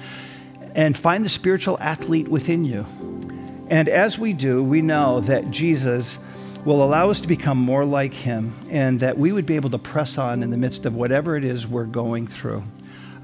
and 0.75 0.99
find 0.99 1.25
the 1.25 1.29
spiritual 1.29 1.79
athlete 1.81 2.27
within 2.27 2.65
you. 2.65 2.85
And 3.69 3.89
as 3.89 4.19
we 4.19 4.33
do, 4.33 4.63
we 4.63 4.83
know 4.83 5.21
that 5.21 5.51
Jesus 5.51 6.19
will 6.65 6.83
allow 6.85 7.11
us 7.11 7.21
to 7.21 7.29
become 7.29 7.59
more 7.59 7.85
like 7.85 8.15
him 8.15 8.55
and 8.71 9.01
that 9.01 9.19
we 9.19 9.33
would 9.33 9.47
be 9.47 9.57
able 9.57 9.71
to 9.71 9.79
press 9.79 10.19
on 10.19 10.43
in 10.43 10.51
the 10.51 10.57
midst 10.57 10.87
of 10.87 10.95
whatever 10.95 11.37
it 11.37 11.45
is 11.45 11.67
we're 11.67 11.85
going 11.85 12.27
through. 12.27 12.63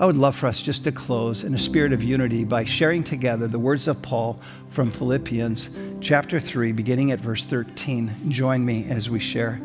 I 0.01 0.07
would 0.07 0.17
love 0.17 0.37
for 0.37 0.47
us 0.47 0.63
just 0.63 0.85
to 0.85 0.93
close 0.93 1.43
in 1.43 1.55
a 1.55 1.59
spirit 1.59 1.93
of 1.93 2.05
unity 2.05 2.45
by 2.45 2.65
sharing 2.65 3.03
together 3.03 3.49
the 3.49 3.59
words 3.59 3.89
of 3.89 4.01
Paul 4.01 4.41
from 4.71 4.93
Philippians 4.93 5.71
chapter 6.01 6.39
3, 6.39 6.71
beginning 6.71 7.11
at 7.11 7.21
verse 7.21 7.43
13. 7.43 8.31
Join 8.31 8.65
me 8.65 8.87
as 8.89 9.11
we 9.11 9.19
share. 9.19 9.61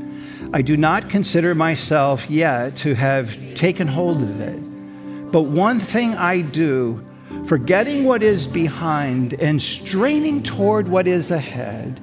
I 0.51 0.63
do 0.63 0.75
not 0.75 1.07
consider 1.07 1.53
myself 1.53 2.29
yet 2.31 2.75
to 2.77 2.95
have 2.95 3.55
taken 3.55 3.87
hold 3.87 4.23
of 4.23 4.41
it, 4.41 5.31
but 5.31 5.43
one 5.43 5.79
thing 5.79 6.15
I 6.15 6.41
do 6.41 7.05
Forgetting 7.45 8.03
what 8.03 8.23
is 8.23 8.47
behind 8.47 9.33
and 9.35 9.61
straining 9.61 10.41
toward 10.41 10.87
what 10.87 11.07
is 11.07 11.29
ahead, 11.31 11.99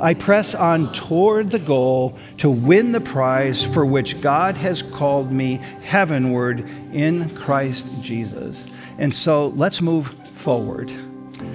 I 0.00 0.14
press 0.14 0.54
on 0.54 0.92
toward 0.92 1.52
the 1.52 1.60
goal 1.60 2.18
to 2.38 2.50
win 2.50 2.90
the 2.90 3.00
prize 3.00 3.62
for 3.62 3.86
which 3.86 4.20
God 4.20 4.56
has 4.56 4.82
called 4.82 5.30
me 5.30 5.60
heavenward 5.82 6.68
in 6.92 7.30
Christ 7.36 8.02
Jesus. 8.02 8.68
And 8.98 9.14
so 9.14 9.48
let's 9.48 9.80
move 9.80 10.08
forward, 10.32 10.92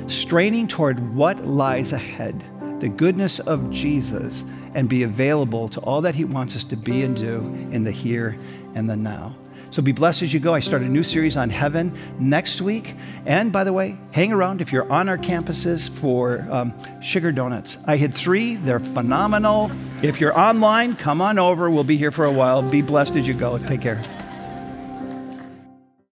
straining 0.07 0.67
toward 0.67 1.13
what 1.13 1.45
lies 1.45 1.91
ahead, 1.91 2.41
the 2.79 2.87
goodness 2.87 3.39
of 3.39 3.69
Jesus, 3.69 4.45
and 4.73 4.87
be 4.87 5.03
available 5.03 5.67
to 5.69 5.81
all 5.81 6.01
that 6.01 6.15
He 6.15 6.23
wants 6.23 6.55
us 6.55 6.63
to 6.65 6.77
be 6.77 7.03
and 7.03 7.17
do 7.17 7.39
in 7.71 7.83
the 7.83 7.91
here 7.91 8.37
and 8.75 8.89
the 8.89 8.95
now. 8.95 9.35
So 9.71 9.81
be 9.81 9.91
blessed 9.91 10.21
as 10.21 10.33
you 10.33 10.39
go. 10.39 10.53
I 10.53 10.59
start 10.59 10.81
a 10.81 10.87
new 10.87 11.03
series 11.03 11.37
on 11.37 11.49
heaven 11.49 11.93
next 12.19 12.61
week. 12.61 12.95
And 13.25 13.51
by 13.51 13.63
the 13.63 13.73
way, 13.73 13.95
hang 14.11 14.31
around 14.31 14.61
if 14.61 14.71
you're 14.71 14.89
on 14.91 15.09
our 15.09 15.17
campuses 15.17 15.89
for 15.89 16.47
um, 16.49 16.73
sugar 17.01 17.31
donuts. 17.31 17.77
I 17.85 17.97
had 17.97 18.13
three, 18.13 18.55
they're 18.55 18.79
phenomenal. 18.79 19.71
If 20.01 20.21
you're 20.21 20.37
online, 20.37 20.95
come 20.95 21.21
on 21.21 21.39
over. 21.39 21.69
We'll 21.69 21.83
be 21.83 21.97
here 21.97 22.11
for 22.11 22.25
a 22.25 22.31
while. 22.31 22.61
Be 22.61 22.81
blessed 22.81 23.15
as 23.15 23.27
you 23.27 23.33
go. 23.33 23.57
Take 23.57 23.81
care. 23.81 24.01